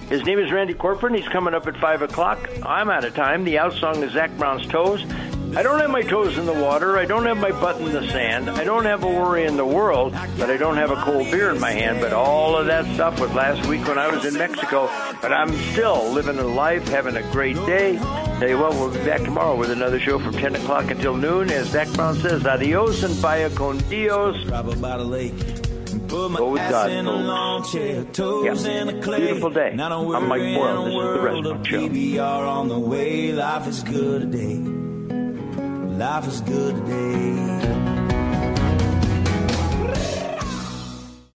His 0.08 0.24
name 0.24 0.40
is 0.40 0.50
Randy 0.50 0.74
Corporon. 0.74 1.16
He's 1.16 1.28
coming 1.28 1.54
up 1.54 1.68
at 1.68 1.76
5 1.76 2.02
o'clock. 2.02 2.50
I'm 2.64 2.90
out 2.90 3.04
of 3.04 3.14
time. 3.14 3.44
The 3.44 3.60
out 3.60 3.74
song 3.74 4.02
is 4.02 4.10
Zac 4.10 4.36
Brown's 4.36 4.66
Toes. 4.66 5.04
I 5.56 5.62
don't 5.62 5.80
have 5.80 5.90
my 5.90 6.02
toes 6.02 6.38
in 6.38 6.46
the 6.46 6.52
water. 6.52 6.96
I 6.96 7.04
don't 7.06 7.26
have 7.26 7.38
my 7.38 7.50
butt 7.50 7.80
in 7.80 7.92
the 7.92 8.06
sand. 8.08 8.48
I 8.48 8.62
don't 8.62 8.84
have 8.84 9.02
a 9.02 9.08
worry 9.08 9.44
in 9.46 9.56
the 9.56 9.64
world, 9.66 10.12
but 10.38 10.48
I 10.48 10.56
don't 10.56 10.76
have 10.76 10.90
a 10.90 10.96
cold 11.02 11.30
beer 11.30 11.50
in 11.50 11.58
my 11.60 11.72
hand. 11.72 12.00
But 12.00 12.12
all 12.12 12.56
of 12.56 12.66
that 12.66 12.84
stuff 12.94 13.18
was 13.20 13.32
last 13.32 13.66
week 13.66 13.86
when 13.86 13.98
I 13.98 14.08
was 14.08 14.24
in 14.24 14.34
Mexico. 14.38 14.88
But 15.20 15.32
I'm 15.32 15.52
still 15.72 16.08
living 16.12 16.38
a 16.38 16.44
life, 16.44 16.86
having 16.88 17.16
a 17.16 17.22
great 17.32 17.56
day. 17.66 17.96
Tell 18.38 18.48
you 18.48 18.58
what, 18.58 18.72
we'll 18.74 18.90
be 18.92 19.04
back 19.04 19.22
tomorrow 19.22 19.56
with 19.56 19.70
another 19.70 19.98
show 19.98 20.18
from 20.20 20.32
10 20.34 20.54
o'clock 20.56 20.90
until 20.90 21.16
noon. 21.16 21.50
As 21.50 21.68
Zac 21.70 21.88
Brown 21.94 22.16
says, 22.16 22.46
adios 22.46 23.02
and 23.02 23.14
vaya 23.14 23.50
con 23.50 23.78
Dios. 23.90 24.36
Go 26.38 26.50
with 26.52 26.60
God, 26.70 26.90
folks. 27.04 27.26
Yeah. 28.44 28.52
Beautiful 29.26 29.50
day. 29.50 29.74
I'm 30.16 30.28
Mike 30.28 30.40
Boyle. 30.54 30.84
This 30.84 30.94
is 30.94 31.14
The 31.14 31.20
Restaurant 31.20 31.66
Show. 31.66 31.78
on 32.48 32.68
the 32.68 32.78
way. 32.78 33.32
Life 33.32 33.66
is 33.66 33.82
good 33.82 34.32
today. 34.32 34.79
Life 36.00 36.28
is 36.28 36.40
good 36.40 36.76
today. 36.76 37.79